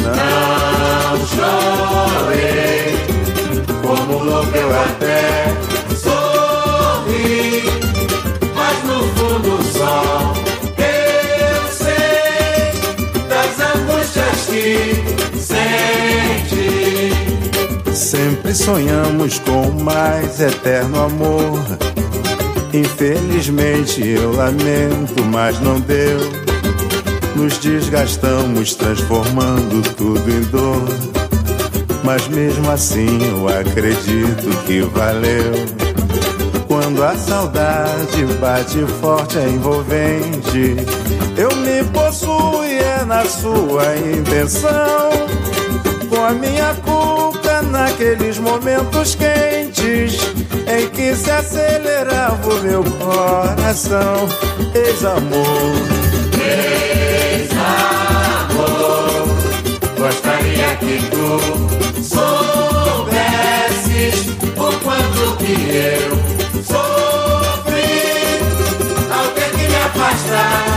Não 0.00 1.12
chorei, 1.26 2.94
como 3.82 4.22
louco 4.22 4.56
eu 4.56 4.70
até 4.80 5.52
sorri, 5.96 7.64
mas 8.54 8.76
no 8.84 8.98
fundo 9.14 9.52
só 9.72 10.34
eu 10.78 11.62
sei 11.72 12.72
das 13.28 13.54
angústias 13.74 14.38
que 14.46 14.70
sente. 15.40 16.66
Sempre 17.92 18.54
sonhamos 18.54 19.40
com 19.40 19.82
mais 19.82 20.40
eterno 20.40 21.02
amor 21.02 21.93
Infelizmente 22.74 24.04
eu 24.04 24.32
lamento, 24.32 25.22
mas 25.30 25.60
não 25.60 25.78
deu. 25.78 26.18
Nos 27.36 27.56
desgastamos, 27.58 28.74
transformando 28.74 29.80
tudo 29.94 30.28
em 30.28 30.40
dor. 30.50 30.82
Mas 32.02 32.26
mesmo 32.26 32.68
assim 32.68 33.20
eu 33.28 33.48
acredito 33.48 34.64
que 34.66 34.80
valeu. 34.80 35.52
Quando 36.66 37.04
a 37.04 37.14
saudade 37.14 38.24
bate 38.40 38.84
forte, 39.00 39.38
é 39.38 39.48
envolvente. 39.48 40.74
Eu 41.36 41.54
me 41.54 41.84
possuo 41.92 42.64
e 42.64 42.74
é 42.74 43.04
na 43.04 43.24
sua 43.24 43.84
intenção. 43.98 45.10
Com 46.10 46.24
a 46.24 46.32
minha 46.32 46.74
cuca 46.84 47.62
naqueles 47.62 48.36
momentos 48.38 49.14
quentes 49.14 50.33
em 50.76 50.88
que 50.88 51.14
se 51.14 51.30
acelerava 51.30 52.54
o 52.54 52.60
meu 52.62 52.82
coração. 52.82 54.28
Ex-amor, 54.74 55.72
Ex-amor, 57.36 58.08
gostaria 59.96 60.76
que 60.76 60.98
tu 61.10 61.38
soubesses 62.02 63.16
o 64.56 64.72
quanto 64.82 65.36
que 65.36 65.54
eu 65.70 66.10
sofri 66.64 68.02
ao 69.12 69.26
ter 69.28 69.50
que 69.50 69.64
me 69.68 69.76
afastar 69.76 70.73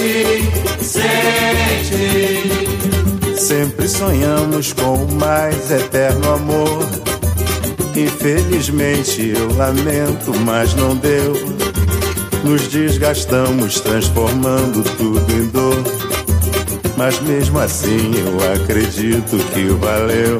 que 0.00 0.82
sente. 0.82 2.48
sempre 3.36 3.86
sonhamos 3.86 4.72
com 4.72 4.94
o 4.94 5.14
mais 5.14 5.70
eterno 5.70 6.32
amor. 6.32 6.88
Infelizmente 7.94 9.34
eu 9.36 9.54
lamento, 9.56 10.32
mas 10.40 10.74
não 10.74 10.96
deu. 10.96 11.34
Nos 12.44 12.66
desgastamos, 12.68 13.80
transformando 13.80 14.82
tudo 14.96 15.30
em 15.32 15.46
dor. 15.48 15.84
Mas 16.96 17.20
mesmo 17.20 17.58
assim 17.58 18.10
eu 18.16 18.38
acredito 18.54 19.36
que 19.52 19.64
valeu. 19.74 20.38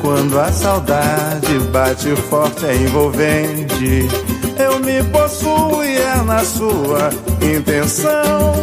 Quando 0.00 0.38
a 0.38 0.52
saudade 0.52 1.58
bate 1.72 2.14
forte, 2.28 2.66
é 2.66 2.76
envolvente. 2.76 4.06
Na 6.24 6.44
sua 6.44 7.10
intenção. 7.42 8.54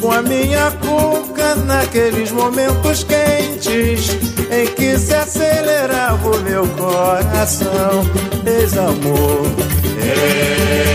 Com 0.00 0.10
a 0.10 0.22
minha 0.22 0.70
cuca 0.72 1.54
naqueles 1.54 2.32
momentos 2.32 3.04
quentes 3.04 4.10
em 4.50 4.66
que 4.74 4.98
se 4.98 5.14
acelerava 5.14 6.30
o 6.30 6.40
meu 6.40 6.66
coração. 6.68 8.04
Ex-amor, 8.44 9.46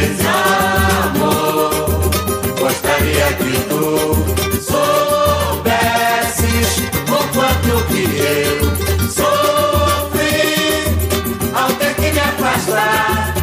Ex-amor, 0.07 0.51
gostaria 2.59 3.33
que 3.33 3.51
tu 3.69 4.15
soubesses 4.61 5.87
o 7.07 7.17
quanto 7.33 7.85
que 7.87 8.03
eu 8.19 8.57
sofri 9.09 10.57
ao 11.53 11.69
que 11.95 12.11
me 12.11 12.19
afastar 12.19 13.36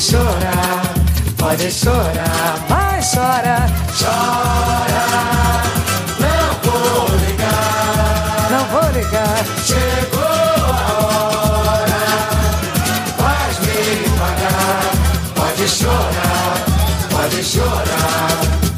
chorar, 0.00 0.94
pode 1.36 1.70
chorar, 1.70 2.54
mas 2.70 3.12
chora, 3.12 3.66
chora. 3.98 5.04
Não 6.18 6.48
vou 6.64 7.16
ligar, 7.18 8.50
não 8.50 8.64
vou 8.68 8.90
ligar. 8.92 9.44
Chegou 9.62 10.22
a 10.22 10.78
hora, 11.04 12.02
vais 13.18 13.58
me 13.58 14.08
pagar. 14.18 14.82
Pode 15.34 15.68
chorar, 15.68 16.54
pode 17.10 17.44
chorar. 17.44 18.69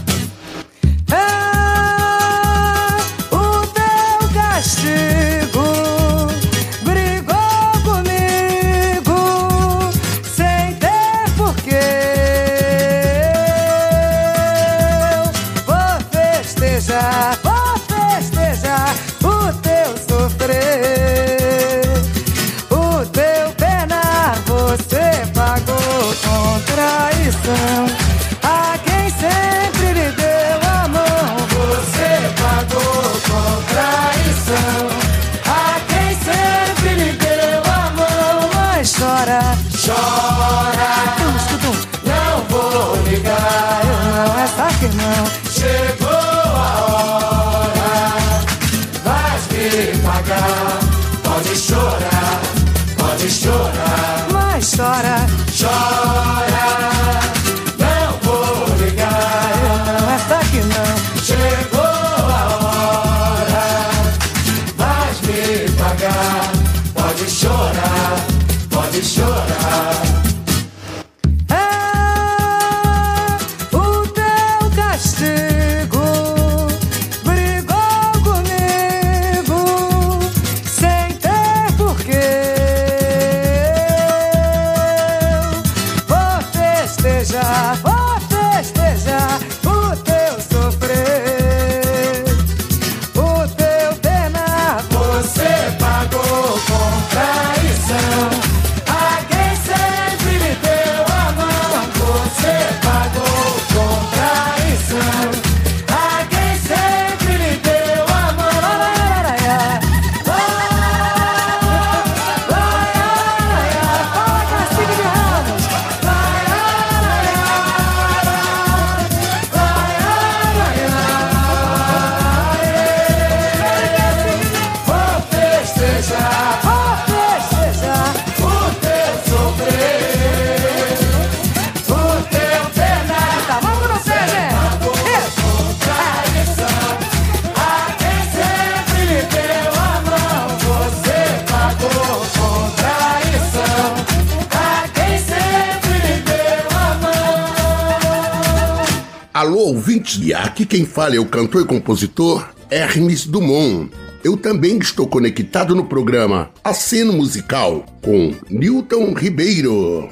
Quem 150.72 150.86
fala 150.86 151.14
é 151.14 151.20
o 151.20 151.26
cantor 151.26 151.60
e 151.60 151.64
compositor 151.66 152.48
Hermes 152.70 153.26
Dumont. 153.26 153.90
Eu 154.24 154.38
também 154.38 154.78
estou 154.78 155.06
conectado 155.06 155.74
no 155.74 155.84
programa 155.84 156.48
Aceno 156.64 157.12
Musical 157.12 157.84
com 158.00 158.34
Newton 158.48 159.12
Ribeiro. 159.12 160.08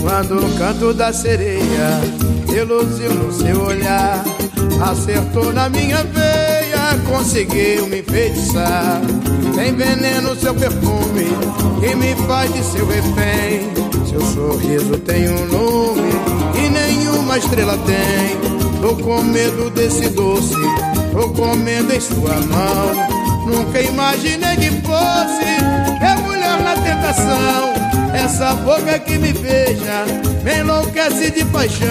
Quando 0.00 0.46
o 0.46 0.58
canto 0.58 0.94
da 0.94 1.12
sereia 1.12 2.37
reluziu 2.58 3.14
no 3.14 3.32
seu 3.32 3.62
olhar, 3.62 4.24
acertou 4.90 5.52
na 5.52 5.68
minha 5.68 6.02
veia, 6.02 6.98
conseguiu 7.06 7.86
me 7.86 8.00
enfeitiçar. 8.00 9.00
Tem 9.54 9.72
veneno 9.76 10.34
seu 10.34 10.52
perfume 10.54 11.26
que 11.78 11.94
me 11.94 12.16
faz 12.26 12.52
de 12.52 12.64
seu 12.64 12.84
refém. 12.84 13.70
Seu 14.08 14.20
sorriso 14.20 14.98
tem 14.98 15.28
um 15.28 15.46
nome 15.46 16.10
que 16.52 16.68
nenhuma 16.68 17.38
estrela 17.38 17.78
tem. 17.86 18.80
Tô 18.80 18.96
com 19.04 19.22
medo 19.22 19.70
desse 19.70 20.08
doce, 20.08 20.54
tô 21.12 21.28
comendo 21.30 21.94
em 21.94 22.00
sua 22.00 22.34
mão. 22.40 23.46
Nunca 23.46 23.80
imaginei 23.80 24.56
que 24.56 24.70
fosse 24.82 25.48
mergulhar 26.48 26.62
na 26.62 26.74
tentação. 26.74 27.74
Essa 28.14 28.54
boca 28.54 28.98
que 28.98 29.18
me 29.18 29.32
beija 29.32 30.04
me 30.42 30.60
enlouquece 30.60 31.30
de 31.30 31.44
paixão. 31.46 31.88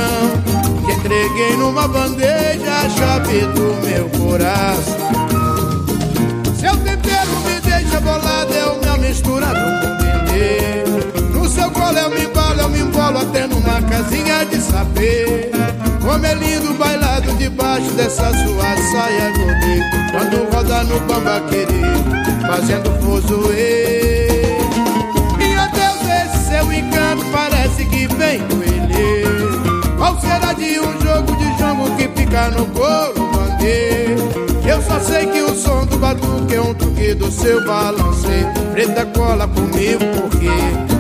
Que 0.85 0.93
entreguei 0.93 1.55
numa 1.57 1.88
bandeja 1.88 2.73
a 2.85 2.89
chave 2.89 3.41
do 3.41 3.75
meu 3.85 4.09
coração. 4.09 4.97
Seu 6.59 6.75
tempero 6.77 7.31
me 7.45 7.59
deixa 7.61 7.99
bolado, 7.99 8.53
é 8.53 8.65
o 8.65 8.79
meu 8.84 8.97
misturado 8.97 9.59
com. 9.59 9.97
No 11.38 11.47
seu 11.49 11.69
colo 11.71 11.97
eu 11.97 12.09
me 12.09 12.23
embalo, 12.23 12.61
eu 12.61 12.69
me 12.69 12.79
embolo 12.79 13.19
até 13.19 13.47
numa 13.47 13.81
casinha 13.81 14.45
de 14.45 14.61
saber. 14.61 15.51
Como 16.01 16.25
é 16.25 16.34
lindo 16.35 16.73
bailado 16.75 17.34
debaixo 17.34 17.91
dessa 17.91 18.31
sua 18.31 18.77
saia 18.77 19.29
godê 19.31 19.84
Quando 20.11 20.49
roda 20.53 20.84
no 20.85 21.01
bamba 21.01 21.41
querer, 21.49 22.47
fazendo 22.47 22.89
fuzuê 23.01 24.26
encanto 26.77 27.25
parece 27.31 27.85
que 27.85 28.07
vem 28.07 28.39
do 28.47 28.63
ele 28.63 29.97
Qual 29.97 30.19
será 30.19 30.53
de 30.53 30.79
um 30.79 31.01
jogo 31.01 31.35
de 31.37 31.57
jongo 31.57 31.95
que 31.95 32.07
fica 32.19 32.49
no 32.51 32.65
couro 32.67 33.29
bandê 33.31 34.15
Eu 34.65 34.81
só 34.81 34.99
sei 34.99 35.25
que 35.27 35.41
o 35.41 35.55
som 35.55 35.85
do 35.85 35.97
batuque 35.97 36.55
é 36.55 36.61
um 36.61 36.73
truque 36.73 37.13
do 37.13 37.31
seu 37.31 37.65
balancê. 37.65 38.45
Preta 38.73 39.05
cola 39.07 39.47
comigo 39.47 40.03
porque 40.21 40.49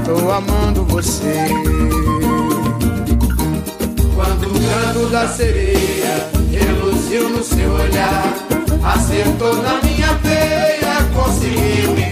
tô 0.05 0.31
amando 0.31 0.83
você. 0.85 1.47
Quando 4.15 4.47
o 4.47 4.53
canto 4.53 5.09
da 5.11 5.27
sereia 5.27 6.29
reluziu 6.49 7.29
no 7.29 7.43
seu 7.43 7.71
olhar, 7.71 8.33
acertou 8.83 9.61
na 9.61 9.81
minha 9.83 10.13
veia, 10.23 11.03
conseguiu 11.13 11.91
me. 11.93 12.07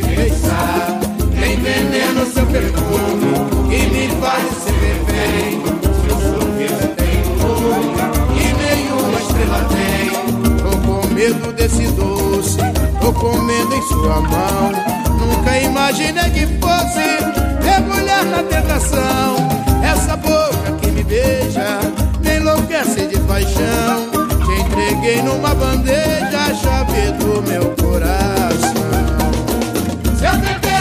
Tem 1.45 1.57
veneno 1.57 2.25
seu 2.25 2.45
perfume 2.47 3.54
que 3.69 3.77
me 3.87 4.07
faz 4.21 4.43
ser 4.63 4.73
refém. 4.73 5.61
Seu 6.01 6.17
sorriso 6.19 6.87
tem 6.95 7.15
um 7.41 7.55
que 8.33 8.47
nenhuma 8.53 9.19
estrela 9.19 9.61
tem. 9.69 10.05
Tô 10.57 10.71
com 10.87 11.07
medo 11.13 11.53
desse 11.53 11.87
doce, 11.93 12.57
tô 13.01 13.13
comendo 13.13 13.75
em 13.75 13.81
sua 13.83 14.21
mão. 14.21 14.71
Nunca 15.19 15.57
imaginei 15.59 16.29
que 16.31 16.45
fosse 16.59 17.05
mergulhar 17.63 18.25
na 18.25 18.43
tentação. 18.43 19.35
Essa 19.83 20.15
boca 20.17 20.71
que 20.81 20.91
me 20.91 21.03
beija 21.03 21.79
me 22.21 22.37
enlouquece 22.37 23.07
de 23.07 23.19
paixão. 23.21 24.09
Te 24.45 24.61
entreguei 24.61 25.21
numa 25.21 25.53
bandeja 25.55 26.39
a 26.49 26.53
chave 26.53 27.11
do 27.19 27.41
meu 27.43 27.75
coração. 27.81 28.75
Seu 30.19 30.31
tempero 30.41 30.65
me 30.65 30.74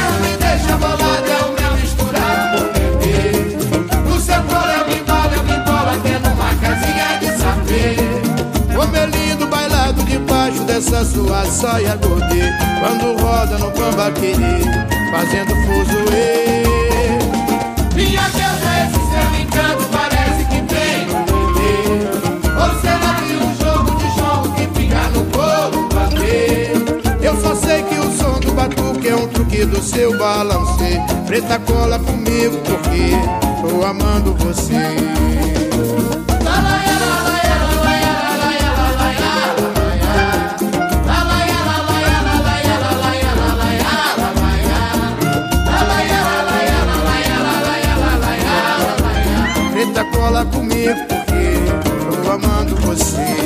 dessa 10.75 11.05
sua 11.05 11.45
saia 11.45 11.97
godê. 11.97 12.53
Quando 12.81 13.23
roda 13.23 13.59
no 13.59 13.71
bambaquiri, 13.71 14.65
fazendo 15.13 15.55
fuzuê. 15.63 16.65
Minha 17.95 18.23
deusa, 18.31 18.71
esse 18.83 19.01
seu 19.13 19.41
encanto 19.41 19.85
parece 19.93 20.45
que 20.47 20.61
vem 20.75 21.07
do 21.07 21.15
bebê. 21.31 21.79
Ou 22.61 22.81
será 22.81 23.15
que 23.23 23.35
um 23.37 23.55
jogo 23.55 23.91
de 24.01 24.09
jogo 24.19 24.53
que 24.55 24.81
fica 24.81 25.03
no 25.11 25.25
couro 25.27 25.89
bater? 25.95 26.73
Eu 27.23 27.41
só 27.41 27.55
sei 27.55 27.85
que 27.85 27.95
o 27.95 28.11
som 28.11 28.41
do 28.41 28.53
batuque 28.53 29.09
é 29.09 29.15
um 29.15 29.29
truque 29.29 29.65
do 29.65 29.81
seu 29.81 30.19
balancê. 30.19 31.01
Preta 31.29 31.61
cola 31.61 32.01
comigo 32.01 32.59
porque 32.65 33.13
tô 33.63 33.85
amando 33.85 34.35
você. 34.35 35.64
Cola 50.25 50.43
comigo 50.47 50.95
porque 51.07 52.23
tô 52.23 52.31
amando 52.31 52.75
você. 52.77 53.45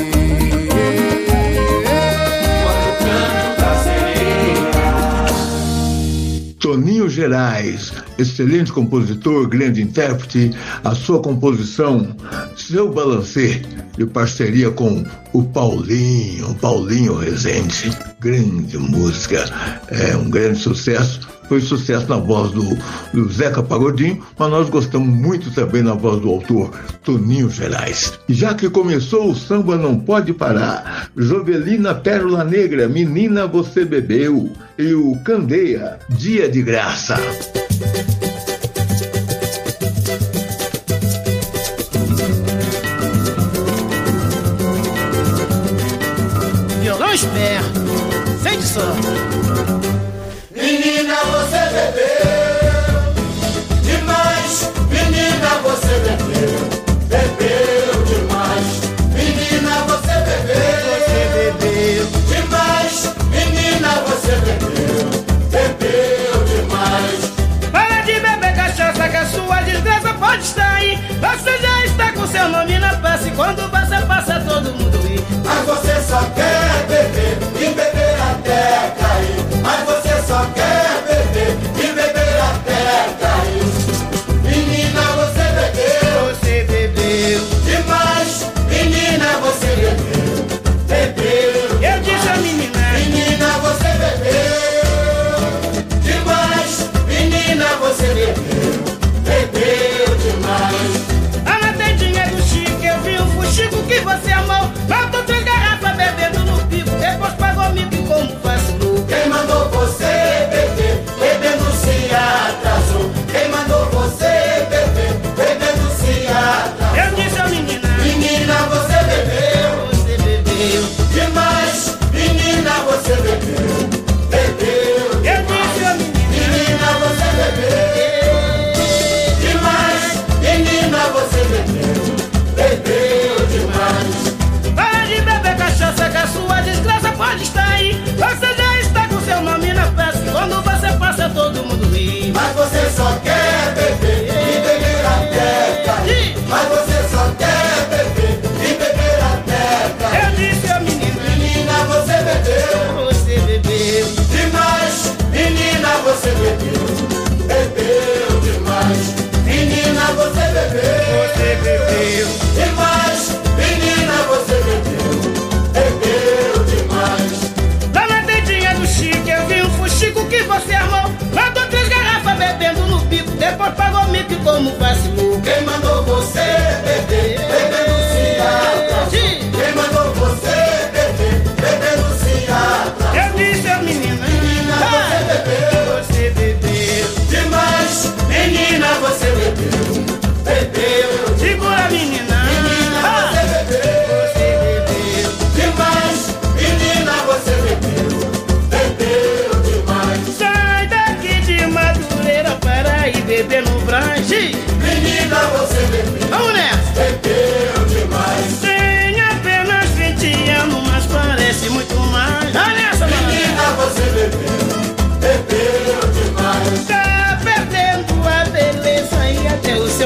Toninho 6.57 7.09
Gerais, 7.09 7.91
excelente 8.17 8.71
compositor, 8.71 9.47
grande 9.49 9.81
intérprete, 9.81 10.51
a 10.81 10.95
sua 10.95 11.21
composição, 11.21 12.15
seu 12.55 12.89
balancê, 12.93 13.61
de 13.97 14.05
parceria 14.05 14.71
com 14.71 15.03
o 15.33 15.43
Paulinho, 15.43 16.55
Paulinho 16.61 17.17
Rezende. 17.17 17.91
Grande 18.21 18.77
música, 18.77 19.45
é 19.89 20.15
um 20.15 20.29
grande 20.29 20.59
sucesso. 20.59 21.38
Foi 21.49 21.59
sucesso 21.59 22.07
na 22.07 22.17
voz 22.17 22.51
do, 22.51 22.77
do 23.11 23.27
Zeca 23.29 23.63
Pagodinho, 23.63 24.23
mas 24.37 24.49
nós 24.51 24.69
gostamos 24.69 25.09
muito 25.09 25.51
também 25.51 25.81
na 25.81 25.95
voz 25.95 26.21
do 26.21 26.29
autor 26.29 26.69
Toninho 27.03 27.49
Gerais. 27.49 28.19
Já 28.29 28.53
que 28.53 28.69
começou, 28.69 29.31
o 29.31 29.35
samba 29.35 29.75
não 29.75 29.99
pode 29.99 30.31
parar. 30.31 31.09
Jovelina 31.17 31.95
Pérola 31.95 32.43
Negra, 32.43 32.87
Menina 32.87 33.47
Você 33.47 33.83
Bebeu. 33.83 34.51
E 34.77 34.93
o 34.93 35.17
Candeia, 35.25 35.97
Dia 36.09 36.47
de 36.47 36.61
Graça. 36.61 37.17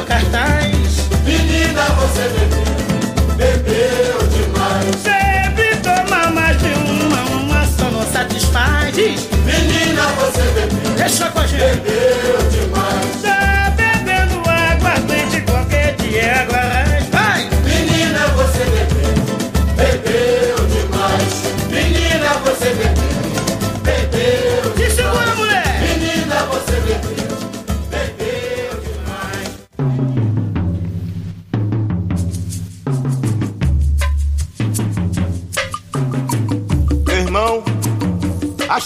Seu 0.03 0.05
cartaz 0.05 1.07
Menina, 1.25 1.84
você 1.95 2.30
bebeu. 2.30 2.73
Bebeu 3.38 4.27
demais. 4.27 4.95
Sempre 5.01 5.75
toma 5.77 6.30
mais 6.31 6.57
de 6.59 6.67
uma, 6.67 7.21
uma 7.41 7.65
só 7.65 7.89
não 7.89 8.05
satisfaz 8.11 8.95
Menina, 8.95 10.03
você 10.19 10.41
bebeu. 10.41 10.95
deixa 10.95 11.30
com 11.30 11.39
a 11.39 11.47
gente 11.47 11.59
Bebeu 11.59 12.38
demais. 12.51 12.62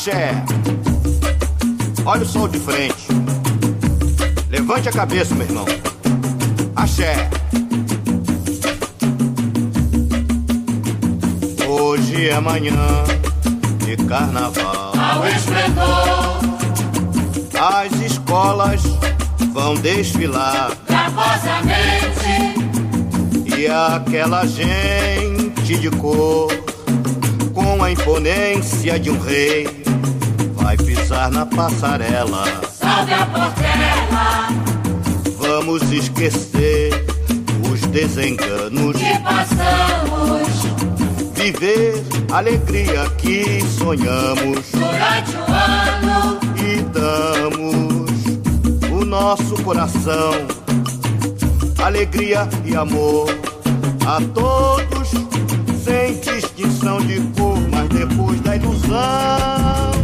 Axé. 0.08 0.32
Olha 2.06 2.24
o 2.24 2.26
sol 2.26 2.48
de 2.48 2.60
frente. 2.60 3.08
Levante 4.50 4.88
a 4.90 4.92
cabeça, 4.92 5.36
meu 5.36 5.46
irmão. 5.46 5.66
Axé. 6.76 7.30
Hoje 11.68 12.30
é 12.30 12.40
manhã 12.40 13.04
de 13.86 13.98
carnaval. 14.06 14.94
Ao 14.98 15.28
esplendor 15.28 16.40
As 17.54 17.92
escolas 18.02 18.82
vão 19.52 19.76
desfilar. 19.76 20.72
gravosamente. 20.88 22.18
E 23.58 23.68
aquela 23.68 24.46
gente 24.46 25.78
de 25.78 25.90
cor, 25.92 26.48
com 27.54 27.84
a 27.84 27.92
imponência 27.92 29.00
de 29.00 29.10
um 29.10 29.20
rei, 29.20 29.77
pisar 31.08 31.32
na 31.32 31.46
passarela. 31.46 32.44
Salve 32.74 33.14
a 33.14 33.26
portela 33.26 34.48
Vamos 35.38 35.82
esquecer 35.92 37.06
os 37.72 37.80
desenganos, 37.88 38.98
que 38.98 39.20
passamos 39.20 40.48
viver 41.34 42.04
a 42.32 42.38
alegria 42.40 43.10
que 43.18 43.62
sonhamos 43.78 44.66
durante 44.74 45.38
o 45.38 45.46
ano. 45.50 46.40
e 46.58 46.82
damos 46.92 48.12
o 48.92 49.06
nosso 49.06 49.56
coração, 49.64 50.34
alegria 51.82 52.50
e 52.66 52.76
amor 52.76 53.30
a 54.06 54.20
todos, 54.34 55.12
sem 55.84 56.20
distinção 56.20 57.00
de 57.00 57.22
cor, 57.38 57.58
mas 57.72 57.88
depois 57.90 58.42
da 58.42 58.56
ilusão. 58.58 59.97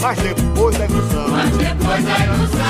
Mas 0.00 0.18
depois 0.18 0.76
da 0.76 0.84
ilusão. 0.86 1.28
Mas 1.28 1.50
depois 1.56 2.04
da 2.04 2.18
ilusão, 2.24 2.64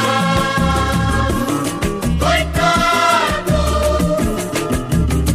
coitado, 2.18 3.58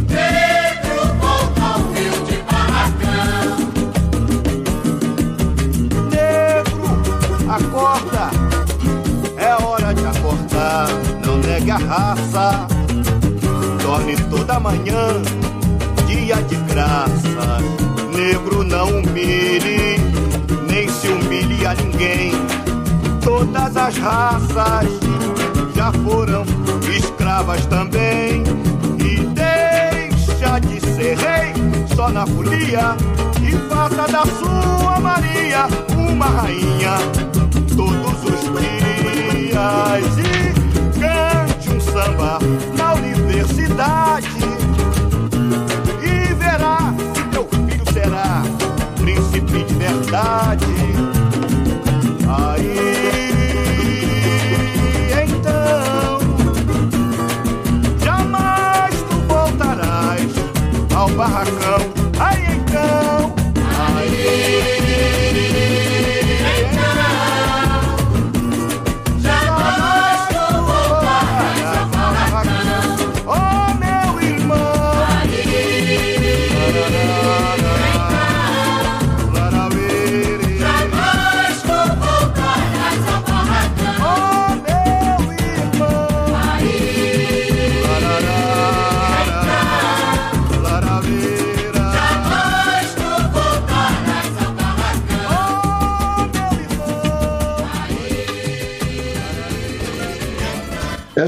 negro 0.08 1.00
volta 1.20 1.66
humilde 1.78 2.36
barracão. 2.50 3.56
Negro, 6.10 6.86
acorda, 7.48 8.30
é 9.36 9.62
hora 9.62 9.94
de 9.94 10.06
acordar, 10.06 10.88
não 11.24 11.36
negue 11.38 11.70
a 11.70 11.78
raça, 11.78 12.66
dorme 13.82 14.16
toda 14.30 14.60
manhã, 14.60 15.22
dia 16.06 16.36
de 16.42 16.56
graça. 16.56 17.62
Negro 18.14 18.62
não 18.62 19.00
humilhe, 19.00 20.00
nem 20.74 20.88
se 20.88 21.06
humilhe 21.06 21.64
a 21.64 21.74
ninguém. 21.74 22.32
Todas 23.22 23.76
as 23.76 23.96
raças 23.96 24.88
já 25.72 25.92
foram 26.04 26.44
escravas 26.96 27.64
também. 27.66 28.42
E 28.98 29.20
deixa 29.20 30.58
de 30.58 30.80
ser 30.80 31.16
rei 31.16 31.54
só 31.94 32.08
na 32.08 32.26
folia 32.26 32.96
e 33.40 33.52
faça 33.68 34.10
da 34.10 34.26
sua 34.26 34.98
Maria 34.98 35.68
uma 35.96 36.26
rainha 36.26 36.96
todos 37.76 38.24
os 38.24 38.40
dias. 38.58 40.18
E 40.18 40.98
cante 40.98 41.70
um 41.70 41.80
samba 41.80 42.40
na 42.76 42.94
universidade 42.94 44.33
verdade. 49.84 50.64
Aí 52.26 52.78
então 55.28 56.20
jamais 58.02 58.94
tu 59.02 59.16
voltarás 59.28 60.32
ao 60.94 61.08
barracão. 61.10 62.03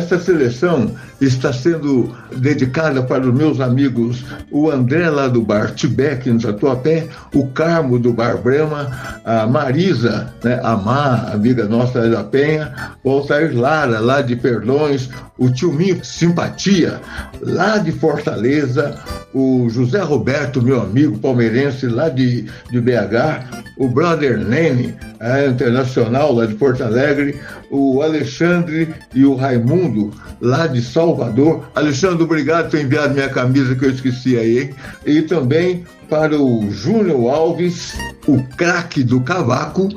Esta 0.07 0.21
seleção 0.21 0.93
está 1.21 1.53
sendo 1.53 2.15
dedicada 2.37 3.03
para 3.03 3.27
os 3.27 3.35
meus 3.35 3.59
amigos, 3.61 4.25
o 4.53 4.71
André 4.71 5.11
lá 5.11 5.27
do 5.27 5.43
Bar 5.43 5.75
Tibete, 5.75 6.31
no 6.31 6.41
Tatuapé, 6.41 7.09
o 7.35 7.49
Carmo 7.49 7.99
do 7.99 8.13
Bar 8.13 8.37
Brema, 8.37 8.89
a 9.25 9.49
Marisa, 9.49 10.33
né, 10.45 10.61
a 10.63 10.77
Má, 10.77 11.33
amiga 11.33 11.65
nossa 11.65 12.09
da 12.09 12.23
Penha, 12.23 12.73
o 13.03 13.11
Altair 13.11 13.59
Lara, 13.59 13.99
lá 13.99 14.23
de 14.23 14.37
Perdões, 14.37 15.11
o 15.37 15.51
tio 15.51 15.73
Minho 15.73 16.05
Simpatia, 16.05 17.01
lá 17.41 17.79
de 17.79 17.91
Fortaleza, 17.91 18.97
o 19.35 19.69
José 19.69 20.01
Roberto, 20.03 20.63
meu 20.63 20.81
amigo 20.81 21.19
palmeirense, 21.19 21.89
lá 21.89 22.09
de, 22.09 22.47
de 22.71 22.81
BH, 22.81 23.75
o 23.77 23.89
Brother 23.89 24.39
Nene, 24.39 24.95
é, 25.19 25.47
internacional, 25.47 26.33
lá 26.33 26.47
de 26.47 26.55
Porto 26.55 26.85
Alegre, 26.85 27.41
o 27.71 28.03
Alexandre 28.03 28.95
e 29.15 29.25
o 29.25 29.35
Raimundo, 29.35 30.13
lá 30.41 30.67
de 30.67 30.83
Salvador. 30.83 31.65
Alexandre, 31.75 32.23
obrigado 32.23 32.65
por 32.65 32.73
ter 32.73 32.85
enviado 32.85 33.15
minha 33.15 33.29
camisa 33.29 33.75
que 33.75 33.85
eu 33.85 33.91
esqueci 33.91 34.39
aí, 34.39 34.59
hein? 34.61 34.71
E 35.05 35.23
também 35.23 35.85
para 36.09 36.41
o 36.41 36.71
Júnior 36.71 37.33
Alves, 37.33 37.95
o 38.27 38.43
craque 38.57 39.03
do 39.03 39.21
cavaco, 39.21 39.89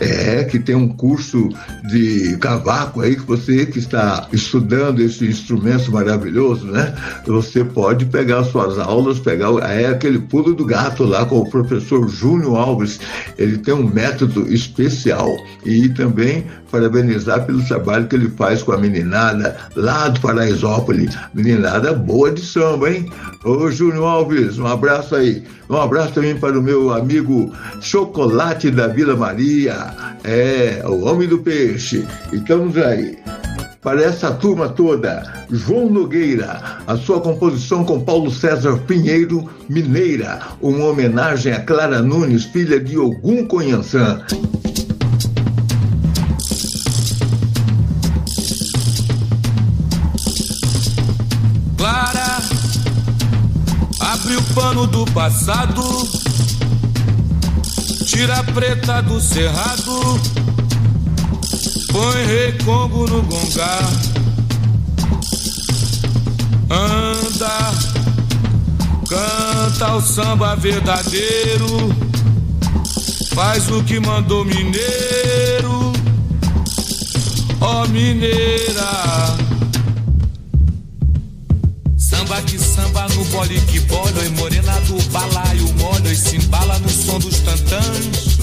é, 0.00 0.44
que 0.44 0.58
tem 0.58 0.74
um 0.74 0.88
curso 0.88 1.48
de 1.90 2.36
cavaco 2.38 3.00
aí, 3.00 3.16
que 3.16 3.22
você 3.22 3.66
que 3.66 3.78
está 3.78 4.28
estudando 4.32 5.00
esse 5.00 5.26
instrumento 5.26 5.90
maravilhoso, 5.90 6.66
né? 6.66 6.94
Você 7.26 7.64
pode 7.64 8.06
pegar 8.06 8.44
suas 8.44 8.78
aulas, 8.78 9.18
pegar 9.18 9.48
é 9.70 9.86
aquele 9.86 10.18
pulo 10.18 10.54
do 10.54 10.64
gato 10.64 11.04
lá 11.04 11.24
com 11.24 11.40
o 11.40 11.50
professor 11.50 12.08
Júnior 12.08 12.56
Alves. 12.56 13.00
Ele 13.36 13.58
tem 13.58 13.74
um 13.74 13.88
método 13.88 14.52
especial 14.52 15.28
e 15.64 15.88
também 15.88 16.46
parabenizar 16.70 17.44
pelo 17.44 17.64
trabalho 17.64 18.06
que 18.06 18.16
ele 18.16 18.30
faz 18.30 18.62
com 18.62 18.72
a 18.72 18.78
meninada 18.78 19.56
lá 19.74 20.08
do 20.08 20.20
Paraisópolis. 20.20 21.16
Meninada 21.34 21.92
boa 21.92 22.30
de 22.30 22.44
samba, 22.44 22.90
hein? 22.90 23.10
Ô 23.44 23.70
Júnior 23.70 24.06
Alves, 24.06 24.58
um 24.58 24.66
abraço 24.66 25.14
aí. 25.14 25.44
Um 25.68 25.76
abraço 25.76 26.14
também 26.14 26.36
para 26.38 26.58
o 26.58 26.62
meu 26.62 26.92
amigo 26.92 27.52
Chocolate 27.80 28.70
da 28.70 28.88
Vila 28.88 29.16
Maria, 29.16 29.94
é, 30.24 30.82
o 30.86 31.04
Homem 31.04 31.28
do 31.28 31.38
Peixe. 31.38 32.06
E 32.32 32.36
estamos 32.36 32.76
aí. 32.76 33.18
Para 33.80 34.02
essa 34.02 34.32
turma 34.32 34.68
toda, 34.68 35.22
João 35.50 35.88
Nogueira, 35.88 36.60
a 36.86 36.96
sua 36.96 37.20
composição 37.20 37.84
com 37.84 38.00
Paulo 38.00 38.30
César 38.30 38.76
Pinheiro, 38.86 39.48
Mineira, 39.68 40.40
uma 40.60 40.86
homenagem 40.86 41.52
a 41.52 41.60
Clara 41.60 42.02
Nunes, 42.02 42.44
filha 42.44 42.80
de 42.80 42.98
Ogum 42.98 43.46
Conhançã. 43.46 44.20
Pano 54.54 54.86
do 54.86 55.04
passado, 55.06 55.82
tira 58.06 58.38
a 58.38 58.44
preta 58.44 59.02
do 59.02 59.20
cerrado, 59.20 60.20
põe 61.92 62.26
recongo 62.26 63.06
no 63.06 63.22
gongar, 63.22 63.90
anda, 66.70 67.72
canta 69.08 69.96
o 69.96 70.00
samba 70.00 70.56
verdadeiro, 70.56 71.90
faz 73.34 73.70
o 73.70 73.82
que 73.82 74.00
mandou 74.00 74.44
mineiro, 74.44 75.92
ó 77.60 77.86
mineira. 77.88 79.38
Samba 81.96 82.40
que 82.42 82.58
samba 82.78 83.08
no 83.14 83.24
bole 83.26 83.60
que 83.62 83.80
bola, 83.80 84.24
e 84.24 84.28
morena 84.30 84.80
do 84.86 85.02
balaio 85.10 85.74
molha, 85.74 86.12
e 86.12 86.16
se 86.16 86.36
embala 86.36 86.78
no 86.78 86.88
som 86.88 87.18
dos 87.18 87.40
tantãs. 87.40 88.38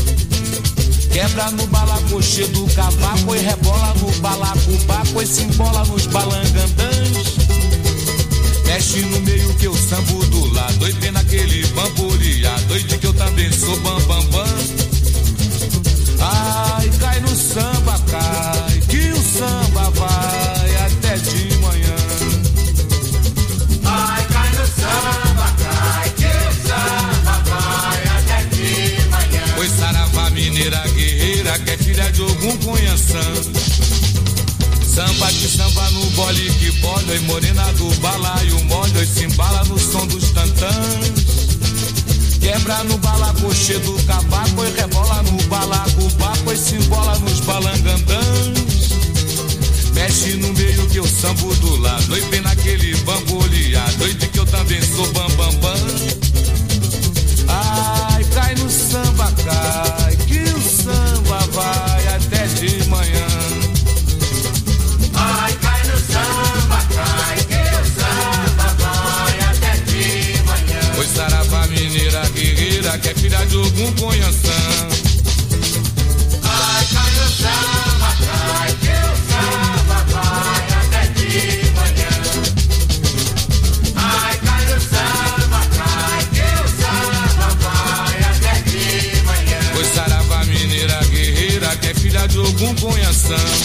Quebra 1.11 1.51
no 1.51 1.65
balacoche 1.67 2.45
do 2.47 2.67
cavaco, 2.75 3.35
e 3.35 3.39
rebola 3.39 3.93
no 4.01 4.11
balacobaco, 4.19 5.21
e 5.21 5.25
se 5.25 5.43
embola 5.43 5.85
nos 5.85 6.05
balangandãs. 6.07 7.35
Mexe 8.65 8.99
no 9.03 9.21
meio 9.21 9.53
que 9.55 9.67
eu 9.67 9.75
sambo 9.75 10.25
do 10.25 10.53
lado, 10.53 10.79
doido 10.79 10.99
vem 10.99 11.11
naquele 11.11 11.65
bambolia, 11.67 12.51
doido 12.67 12.99
que 12.99 13.07
eu 13.07 13.13
também 13.13 13.49
sou 13.53 13.79
bam 13.79 14.01
bam 14.01 14.25
bam. 14.25 14.45
Ai, 16.19 16.89
cai 16.99 17.19
no 17.21 17.35
samba, 17.35 17.97
cai, 18.09 18.79
que 18.89 19.11
o 19.11 19.23
samba 19.23 19.89
vai 19.91 20.44
conhançã. 32.95 33.19
Samba 34.83 35.27
que 35.27 35.47
samba 35.47 35.89
no 35.91 36.05
bole 36.11 36.49
que 36.51 36.71
bola, 36.79 37.15
e 37.15 37.19
morena 37.21 37.73
do 37.73 37.89
balaio 37.95 38.63
molha, 38.65 39.03
e 39.03 39.05
se 39.05 39.25
embala 39.25 39.63
no 39.65 39.77
som 39.77 40.07
dos 40.07 40.31
tantãs. 40.31 41.35
Quebra 42.39 42.83
no 42.85 42.97
balacoche 42.99 43.77
do 43.79 43.93
cavaco, 44.03 44.63
e 44.63 44.79
rebola 44.79 45.23
no 45.23 45.43
balacobaco, 45.43 46.51
e 46.51 46.57
se 46.57 46.75
embola 46.75 47.19
nos 47.19 47.39
balangandãs. 47.41 48.65
Mexe 49.93 50.33
no 50.35 50.53
meio 50.53 50.87
que 50.87 50.97
eu 50.99 51.07
sambo 51.07 51.53
do 51.55 51.75
lado, 51.77 52.17
e 52.17 52.21
vem 52.29 52.41
naquele 52.41 52.95
bambolia, 52.97 53.83
doido 53.97 54.27
que 54.27 54.39
eu 54.39 54.45
também 54.45 54.81
sou 54.81 55.07
bam 55.11 55.27
bam 55.31 55.53
bam. 55.55 55.75
Ai, 57.47 58.23
cai 58.33 58.55
no 58.55 58.69
samba, 58.69 59.31
cai, 59.43 60.15
que 60.27 60.39
o 60.39 60.61
samba 60.61 61.24
de 62.65 62.83
manhã. 62.89 63.27
Ai, 65.13 65.53
cai 65.61 65.83
no 65.83 65.97
samba, 65.97 66.79
cai, 66.95 67.37
que 67.37 67.61
o 67.75 67.85
samba 67.95 68.75
vai 68.79 69.39
até 69.49 69.77
de 69.83 70.43
manhã. 70.43 70.79
Pois 70.95 71.09
saravá 71.09 71.67
mineira 71.67 72.27
guerreira, 72.29 72.97
que 72.97 73.09
é 73.09 73.13
filha 73.13 73.45
de 73.45 73.55
algum 73.55 73.91
conhançã. 73.93 74.74
Conhançã. 93.25 93.64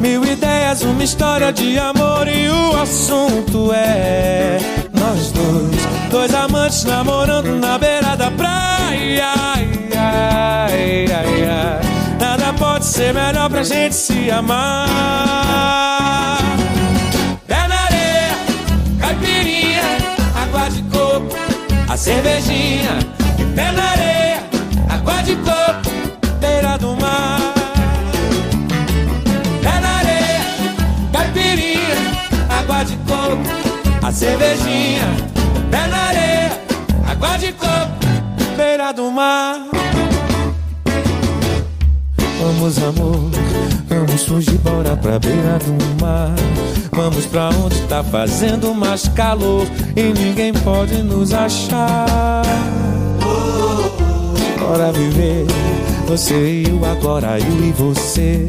Mil 0.00 0.24
ideias, 0.24 0.82
uma 0.82 1.04
história 1.04 1.52
de 1.52 1.78
amor 1.78 2.26
e 2.26 2.48
o 2.48 2.80
assunto 2.80 3.70
é 3.72 4.58
nós 4.94 5.30
dois. 5.30 5.88
Dois 6.10 6.34
amantes 6.34 6.84
namorando 6.84 7.54
na 7.60 7.76
beira 7.76 8.16
da 8.16 8.30
praia. 8.30 9.26
Ai, 9.36 9.68
ai, 9.94 11.06
ai. 11.12 11.80
Nada 12.18 12.52
pode 12.54 12.86
ser 12.86 13.12
melhor 13.12 13.50
pra 13.50 13.62
gente 13.62 13.94
se 13.94 14.30
amar. 14.30 14.88
Pé 17.46 17.68
na 17.68 17.80
areia, 17.84 18.34
caipirinha, 19.00 19.82
água 20.34 20.70
de 20.70 20.82
coco, 20.84 21.36
a 21.88 21.96
cervejinha. 21.96 22.98
Pé 23.54 23.70
na 23.72 23.84
areia, 23.90 24.42
água 24.88 25.22
de 25.22 25.36
coco, 25.36 25.59
cervejinha. 34.12 35.06
Pé 35.70 35.86
na 35.86 35.96
areia, 35.96 36.60
água 37.06 37.36
de 37.36 37.52
coco, 37.52 38.56
beira 38.56 38.92
do 38.92 39.10
mar. 39.10 39.66
Vamos, 42.40 42.78
amor, 42.78 43.30
vamos 43.88 44.24
fugir, 44.24 44.58
bora 44.58 44.96
pra 44.96 45.18
beira 45.18 45.58
do 45.58 46.02
mar. 46.02 46.34
Vamos 46.92 47.24
pra 47.26 47.50
onde 47.50 47.80
tá 47.82 48.02
fazendo 48.02 48.74
mais 48.74 49.08
calor 49.08 49.66
e 49.96 50.02
ninguém 50.02 50.52
pode 50.52 51.02
nos 51.02 51.32
achar. 51.32 52.42
Bora 54.58 54.92
viver, 54.92 55.46
você 56.10 56.64
eu, 56.68 56.84
agora 56.84 57.38
eu 57.38 57.64
e 57.64 57.70
você. 57.70 58.48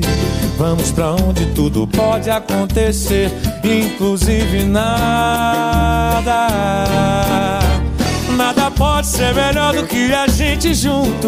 Vamos 0.57 0.91
pra 0.91 1.11
onde 1.11 1.45
tudo 1.53 1.85
pode 1.85 2.27
acontecer, 2.27 3.31
inclusive 3.63 4.63
nada. 4.63 6.47
Nada 8.35 8.71
pode 8.71 9.05
ser 9.05 9.35
melhor 9.35 9.75
do 9.75 9.85
que 9.85 10.11
a 10.11 10.25
gente 10.25 10.73
junto. 10.73 11.27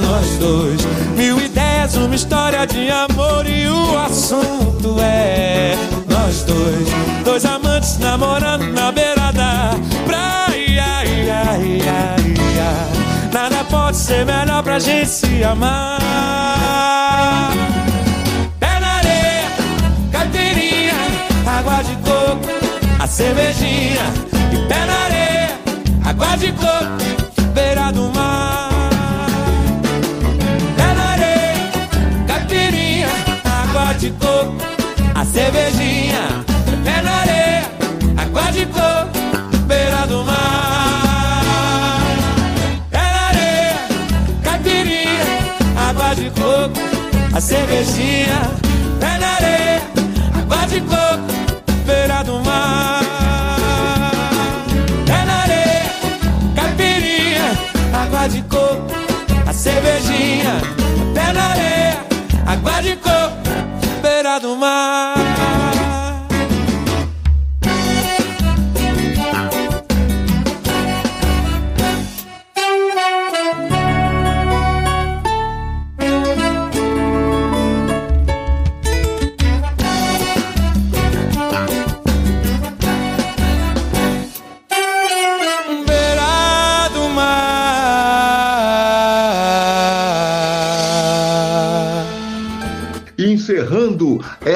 Nós 0.00 0.38
dois, 0.38 0.80
mil 1.14 1.38
ideias, 1.38 1.94
uma 1.96 2.14
história 2.14 2.66
de 2.66 2.88
amor 2.88 3.46
e 3.46 3.68
o 3.68 3.98
assunto 3.98 4.96
é 4.98 5.76
nós 6.08 6.42
dois, 6.44 6.88
dois 7.22 7.44
amantes 7.44 7.98
namorando 7.98 8.72
na 8.72 8.90
beira 8.90 9.30
da 9.32 9.74
ai, 10.78 11.78
ai. 11.82 11.82
Nada 11.82 12.21
pode 13.72 13.96
ser 13.96 14.26
melhor 14.26 14.62
pra 14.62 14.78
gente 14.78 15.08
se 15.08 15.42
amar. 15.42 15.98
Pé 18.60 18.78
na 18.78 18.90
areia, 18.98 19.48
caipirinha, 20.12 20.98
água 21.58 21.82
de 21.82 21.94
coco, 22.06 22.48
a 23.02 23.06
cervejinha. 23.06 24.06
E 24.52 24.58
pé 24.68 24.80
na 24.90 24.96
areia, 25.06 25.50
água 26.04 26.36
de 26.36 26.52
coco, 26.52 26.98
beira 27.54 27.90
do 27.92 28.12
mar. 28.12 28.90
Pé 30.76 30.88
na 30.98 31.04
areia, 31.14 31.54
caipirinha, 32.28 33.08
água 33.62 33.94
de 33.94 34.10
coco, 34.10 34.56
a 35.14 35.24
cervejinha. 35.24 36.24
Pé 36.84 36.96
na 37.00 37.12
areia, 37.22 37.64
água 38.22 38.52
de 38.52 38.66
coco, 38.66 39.11
cervejinha. 47.42 48.40
Pé 49.00 49.18
na 49.18 49.34
areia, 49.34 49.82
água 50.38 50.66
de 50.66 50.80
coco, 50.80 51.32
beira 51.86 52.22
do 52.22 52.38
mar. 52.44 53.02
Pé 55.06 55.24
na 55.28 55.42
areia, 55.42 55.90
caipirinha, 56.54 57.48
água 58.02 58.28
de 58.28 58.42
coco, 58.42 58.86
a 59.46 59.52
cervejinha. 59.52 60.54
Pé 61.14 61.32
na 61.32 61.44
areia, 61.50 61.96
água 62.46 62.80
de 62.80 62.96
coco, 62.96 63.50
beira 64.02 64.38
do 64.38 64.56
mar. 64.56 65.31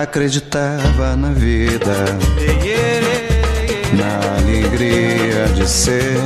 Acreditava 0.00 1.14
na 1.14 1.28
vida, 1.28 1.94
na 3.92 4.38
alegria 4.38 5.46
de 5.54 5.68
ser, 5.68 6.16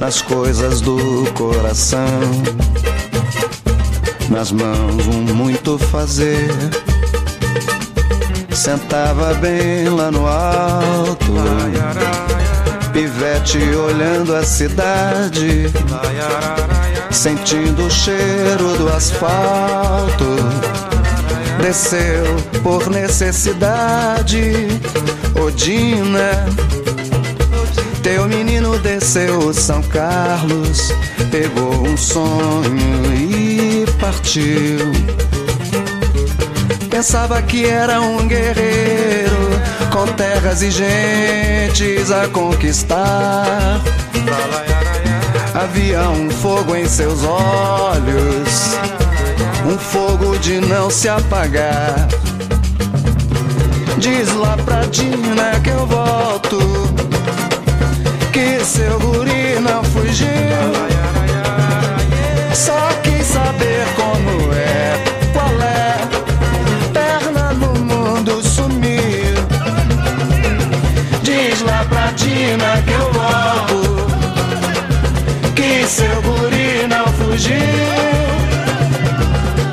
nas 0.00 0.22
coisas 0.22 0.80
do 0.80 1.30
coração, 1.34 2.08
nas 4.30 4.50
mãos 4.52 5.06
um 5.06 5.34
muito 5.34 5.76
fazer. 5.76 6.48
Sentava 8.54 9.34
bem 9.34 9.86
lá 9.90 10.10
no 10.10 10.26
alto, 10.26 11.34
pivete 12.90 13.58
olhando 13.58 14.34
a 14.34 14.42
cidade, 14.42 15.70
sentindo 17.10 17.84
o 17.84 17.90
cheiro 17.90 18.78
do 18.78 18.88
asfalto 18.88 20.85
desceu 21.66 22.24
por 22.62 22.88
necessidade. 22.90 24.68
Odina, 25.34 26.46
teu 28.04 28.28
menino 28.28 28.78
desceu 28.78 29.52
São 29.52 29.82
Carlos, 29.82 30.94
pegou 31.28 31.88
um 31.88 31.96
sonho 31.96 33.12
e 33.16 33.84
partiu. 33.98 34.92
Pensava 36.88 37.42
que 37.42 37.66
era 37.66 38.00
um 38.00 38.28
guerreiro 38.28 39.60
com 39.90 40.06
terras 40.12 40.62
e 40.62 40.70
gentes 40.70 42.12
a 42.12 42.28
conquistar. 42.28 43.80
Havia 45.52 46.08
um 46.10 46.30
fogo 46.30 46.76
em 46.76 46.86
seus 46.86 47.24
olhos 47.24 49.05
um 49.66 49.76
fogo 49.78 50.38
de 50.38 50.60
não 50.60 50.88
se 50.88 51.08
apagar. 51.08 52.06
Diz 53.98 54.32
lá 54.34 54.56
pra 54.64 54.82
Dina 54.82 55.58
que 55.62 55.70
eu 55.70 55.86
volto, 55.86 56.58
que 58.32 58.64
seu 58.64 58.98
guri 59.00 59.58
não 59.60 59.82
fugiu. 59.82 60.26
Só 62.54 62.90
quis 63.02 63.26
saber 63.26 63.86
como 63.96 64.52
é, 64.52 64.98
qual 65.32 65.60
é, 65.60 65.98
perna 66.92 67.52
no 67.54 67.74
mundo 67.74 68.42
sumiu. 68.42 69.34
Diz 71.22 71.60
lá 71.62 71.84
pra 71.88 72.12
Dina 72.12 72.82
que 72.82 72.92
eu 72.92 73.12
volto, 73.12 74.06
que 75.54 75.86
seu 75.86 76.22
guri 76.22 76.86
não 76.88 77.06
fugiu. 77.14 78.25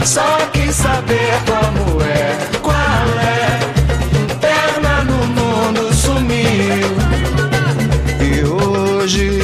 Só 0.05 0.37
quis 0.51 0.75
saber 0.75 1.33
como 1.45 2.01
é, 2.01 2.37
qual 2.61 2.75
é. 3.19 3.59
Perna 4.39 5.03
no 5.05 5.25
mundo 5.27 5.93
sumiu. 5.93 6.93
E 8.19 8.43
hoje 8.43 9.39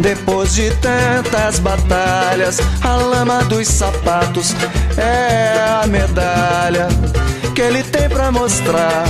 Depois 0.00 0.54
de 0.54 0.70
tantas 0.76 1.58
batalhas, 1.58 2.60
a 2.80 2.94
lama 2.94 3.44
dos 3.44 3.66
sapatos 3.66 4.54
é 4.96 5.82
a 5.82 5.86
medalha 5.86 6.86
que 7.54 7.60
ele 7.60 7.82
tem 7.82 8.08
pra 8.08 8.30
mostrar. 8.30 9.04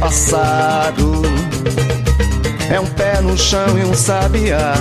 Passado 0.00 1.22
é 2.70 2.80
um 2.80 2.86
pé 2.86 3.20
no 3.20 3.36
chão 3.36 3.78
e 3.78 3.84
um 3.84 3.94
sabiá. 3.94 4.74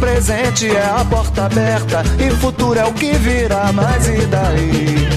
Presente 0.00 0.68
é 0.68 0.84
a 0.84 1.04
porta 1.04 1.46
aberta 1.46 2.02
e 2.18 2.30
futuro 2.30 2.78
é 2.78 2.84
o 2.84 2.92
que 2.92 3.12
virá. 3.12 3.72
Mas 3.72 4.08
e 4.08 4.26
daí? 4.26 5.08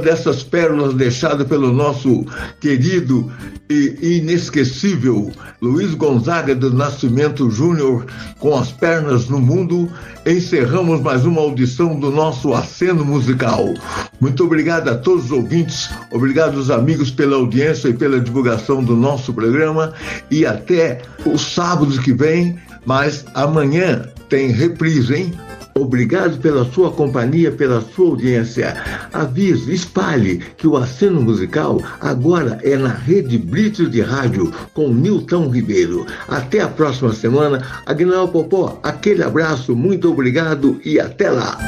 Dessas 0.00 0.42
pérolas 0.42 0.94
deixadas 0.94 1.46
pelo 1.46 1.72
nosso 1.72 2.26
querido 2.60 3.30
e 3.68 4.18
inesquecível 4.18 5.30
Luiz 5.60 5.94
Gonzaga 5.94 6.54
do 6.54 6.72
Nascimento 6.72 7.50
Júnior, 7.50 8.06
com 8.38 8.56
as 8.56 8.72
pernas 8.72 9.28
no 9.28 9.38
mundo, 9.38 9.90
encerramos 10.26 11.00
mais 11.02 11.24
uma 11.24 11.42
audição 11.42 12.00
do 12.00 12.10
nosso 12.10 12.54
aceno 12.54 13.04
musical. 13.04 13.74
Muito 14.18 14.42
obrigado 14.44 14.88
a 14.88 14.96
todos 14.96 15.26
os 15.26 15.30
ouvintes, 15.32 15.90
obrigado 16.10 16.56
aos 16.56 16.70
amigos 16.70 17.10
pela 17.10 17.36
audiência 17.36 17.88
e 17.88 17.94
pela 17.94 18.18
divulgação 18.18 18.82
do 18.82 18.96
nosso 18.96 19.34
programa 19.34 19.92
e 20.30 20.46
até 20.46 21.02
o 21.26 21.36
sábado 21.36 22.00
que 22.00 22.12
vem, 22.12 22.58
mas 22.86 23.24
amanhã 23.34 24.08
tem 24.28 24.48
reprise, 24.48 25.14
hein? 25.14 25.49
Obrigado 25.80 26.38
pela 26.38 26.64
sua 26.66 26.90
companhia, 26.90 27.50
pela 27.50 27.80
sua 27.80 28.10
audiência. 28.10 28.76
Avise, 29.12 29.72
espalhe 29.72 30.38
que 30.56 30.66
o 30.66 30.76
aceno 30.76 31.22
musical 31.22 31.80
agora 32.00 32.58
é 32.62 32.76
na 32.76 32.90
Rede 32.90 33.38
Brito 33.38 33.88
de 33.88 34.02
Rádio 34.02 34.52
com 34.74 34.88
Nilton 34.88 35.48
Ribeiro. 35.48 36.06
Até 36.28 36.60
a 36.60 36.68
próxima 36.68 37.14
semana. 37.14 37.64
Agnaldo 37.86 38.30
Popó, 38.32 38.78
aquele 38.82 39.22
abraço, 39.22 39.74
muito 39.74 40.10
obrigado 40.10 40.78
e 40.84 41.00
até 41.00 41.30
lá. 41.30 41.58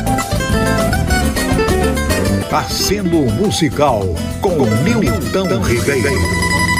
Aceno 2.52 3.22
Musical 3.32 4.14
com 4.42 4.66
Nilton 4.84 5.62
Ribeiro. 5.62 6.71